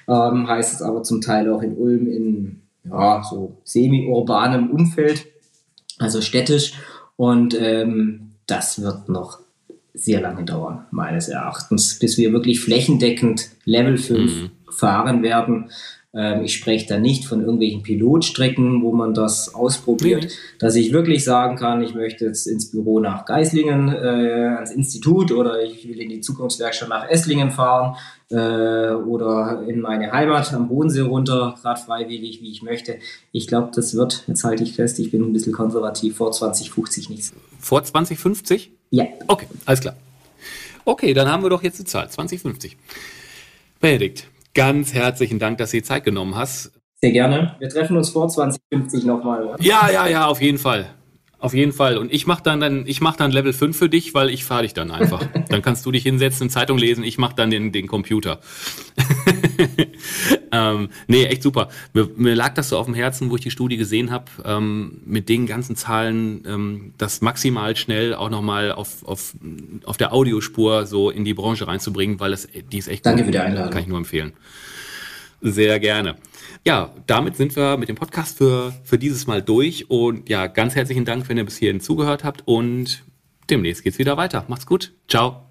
Ähm, 0.09 0.49
heißt 0.49 0.75
es 0.75 0.83
aber 0.83 1.03
zum 1.03 1.21
Teil 1.21 1.51
auch 1.51 1.63
in 1.63 1.77
Ulm 1.77 2.07
in 2.07 2.61
ja, 2.85 3.23
so 3.23 3.57
semi-urbanem 3.65 4.71
Umfeld 4.71 5.27
also 5.99 6.21
städtisch. 6.21 6.75
Und 7.17 7.55
ähm, 7.61 8.33
das 8.47 8.81
wird 8.81 9.09
noch 9.09 9.41
sehr 9.95 10.21
lange 10.21 10.45
dauern, 10.45 10.87
meines 10.91 11.29
Erachtens, 11.29 11.99
bis 11.99 12.17
wir 12.19 12.33
wirklich 12.33 12.61
flächendeckend 12.61 13.51
Level 13.65 13.99
5 13.99 14.33
mhm. 14.33 14.51
fahren 14.71 15.23
werden. 15.23 15.71
Ähm, 16.15 16.43
ich 16.43 16.55
spreche 16.55 16.87
da 16.87 16.99
nicht 16.99 17.27
von 17.27 17.41
irgendwelchen 17.41 17.83
Pilotstrecken, 17.83 18.83
wo 18.83 18.93
man 18.93 19.13
das 19.13 19.55
ausprobiert, 19.55 20.25
mhm. 20.25 20.59
dass 20.59 20.75
ich 20.75 20.93
wirklich 20.93 21.23
sagen 21.23 21.57
kann, 21.57 21.83
ich 21.83 21.95
möchte 21.95 22.25
jetzt 22.25 22.47
ins 22.47 22.71
Büro 22.71 22.99
nach 22.99 23.27
Geislingen, 23.27 23.89
äh, 23.93 24.55
ans 24.57 24.71
Institut 24.71 25.33
oder 25.33 25.63
ich 25.63 25.87
will 25.87 26.01
in 26.01 26.09
die 26.09 26.21
Zukunftswerkstatt 26.21 26.89
nach 26.89 27.09
Esslingen 27.11 27.51
fahren 27.51 27.97
äh, 28.31 28.93
oder 28.95 29.63
in 29.69 29.81
meine 29.81 30.11
Heimat 30.11 30.53
am 30.55 30.69
Bodensee 30.69 31.01
runter, 31.01 31.57
gerade 31.61 31.81
freiwillig, 31.81 32.41
wie 32.41 32.51
ich 32.53 32.63
möchte. 32.63 32.99
Ich 33.33 33.47
glaube, 33.47 33.71
das 33.75 33.95
wird, 33.95 34.25
jetzt 34.27 34.45
halte 34.45 34.63
ich 34.63 34.75
fest, 34.75 34.99
ich 34.99 35.11
bin 35.11 35.23
ein 35.23 35.33
bisschen 35.35 35.53
konservativ, 35.53 36.17
vor 36.17 36.33
2050 36.33 37.11
nichts. 37.11 37.35
Vor 37.61 37.85
2050? 37.85 38.71
Ja. 38.91 39.05
Okay, 39.27 39.47
alles 39.67 39.81
klar. 39.81 39.97
Okay, 40.87 41.13
dann 41.13 41.29
haben 41.29 41.43
wir 41.43 41.51
doch 41.51 41.63
jetzt 41.63 41.79
die 41.79 41.85
Zahl, 41.85 42.09
2050. 42.09 42.79
Benedikt, 43.79 44.27
ganz 44.59 44.93
herzlichen 44.93 45.39
Dank, 45.39 45.59
dass 45.59 45.71
du 45.71 45.77
dir 45.77 45.85
Zeit 45.85 46.03
genommen 46.03 46.35
hast. 46.35 46.73
Sehr 47.01 47.13
gerne. 47.13 47.55
Wir 47.61 47.69
treffen 47.69 47.97
uns 47.97 48.11
vor 48.11 48.29
2050 48.29 49.05
nochmal. 49.05 49.55
Ja, 49.61 49.89
ja, 49.89 50.09
ja, 50.09 50.27
auf 50.27 50.43
jeden 50.43 50.59
Fall. 50.59 50.98
Auf 51.41 51.55
jeden 51.55 51.73
Fall. 51.73 51.99
Und 51.99 52.13
ich 52.13 52.27
mache 52.27 52.43
dann, 52.43 52.59
dann, 52.59 52.85
ich 52.87 53.01
mach 53.01 53.15
dann 53.15 53.31
Level 53.31 53.53
5 53.53 53.77
für 53.77 53.89
dich, 53.89 54.13
weil 54.13 54.29
ich 54.29 54.45
fahre 54.45 54.63
dich 54.63 54.75
dann 54.75 54.91
einfach. 54.91 55.25
dann 55.49 55.63
kannst 55.63 55.87
du 55.87 55.93
dich 55.93 56.03
hinsetzen, 56.03 56.43
eine 56.43 56.51
Zeitung 56.51 56.79
lesen, 56.79 57.05
ich 57.05 57.17
mache 57.17 57.37
dann 57.37 57.51
den, 57.51 57.71
den 57.71 57.87
Computer. 57.87 58.41
ähm, 60.53 60.89
nee, 61.07 61.27
echt 61.27 61.45
super. 61.45 61.69
Mir, 61.93 62.11
mir, 62.17 62.35
lag 62.35 62.55
das 62.55 62.71
so 62.71 62.79
auf 62.79 62.87
dem 62.87 62.95
Herzen, 62.95 63.31
wo 63.31 63.37
ich 63.37 63.43
die 63.43 63.53
Studie 63.53 63.77
gesehen 63.77 64.11
habe, 64.11 64.25
ähm, 64.45 65.01
mit 65.05 65.29
den 65.29 65.47
ganzen 65.47 65.77
Zahlen, 65.77 66.43
ähm, 66.45 66.95
das 66.99 67.21
maximal 67.21 67.77
schnell 67.77 68.15
auch 68.15 68.31
nochmal 68.31 68.73
auf, 68.73 69.07
auf, 69.07 69.35
auf 69.85 69.97
der 69.97 70.13
Audiospur 70.13 70.87
so 70.87 71.09
in 71.09 71.25
die 71.25 71.35
Branche 71.35 71.69
reinzubringen, 71.69 72.19
weil 72.19 72.33
es, 72.33 72.49
die 72.73 72.79
ist 72.79 72.89
echt 72.89 73.07
Danke 73.07 73.23
gut. 73.23 73.27
für 73.27 73.33
die 73.33 73.39
Einladung. 73.39 73.71
Kann 73.71 73.83
ich 73.83 73.89
nur 73.89 73.99
empfehlen. 73.99 74.33
Sehr 75.41 75.79
gerne. 75.79 76.17
Ja, 76.69 76.91
damit 77.07 77.35
sind 77.35 77.57
wir 77.57 77.79
mit 77.79 77.89
dem 77.89 77.97
Podcast 77.97 78.37
für, 78.37 78.75
für 78.85 78.99
dieses 78.99 79.27
Mal 79.27 79.41
durch. 79.41 79.91
Und 79.91 80.29
ja, 80.29 80.49
ganz 80.49 80.75
herzlichen 80.75 81.07
Dank, 81.07 81.27
wenn 81.31 81.39
ihr 81.39 81.47
bis 81.47 81.57
hierhin 81.57 81.81
zugehört 81.81 82.25
habt. 82.25 82.43
Und 82.45 83.05
demnächst 83.49 83.85
geht's 83.85 83.99
wieder 83.99 84.19
weiter. 84.19 84.45
Macht's 84.49 84.67
gut. 84.67 84.93
Ciao. 85.09 85.48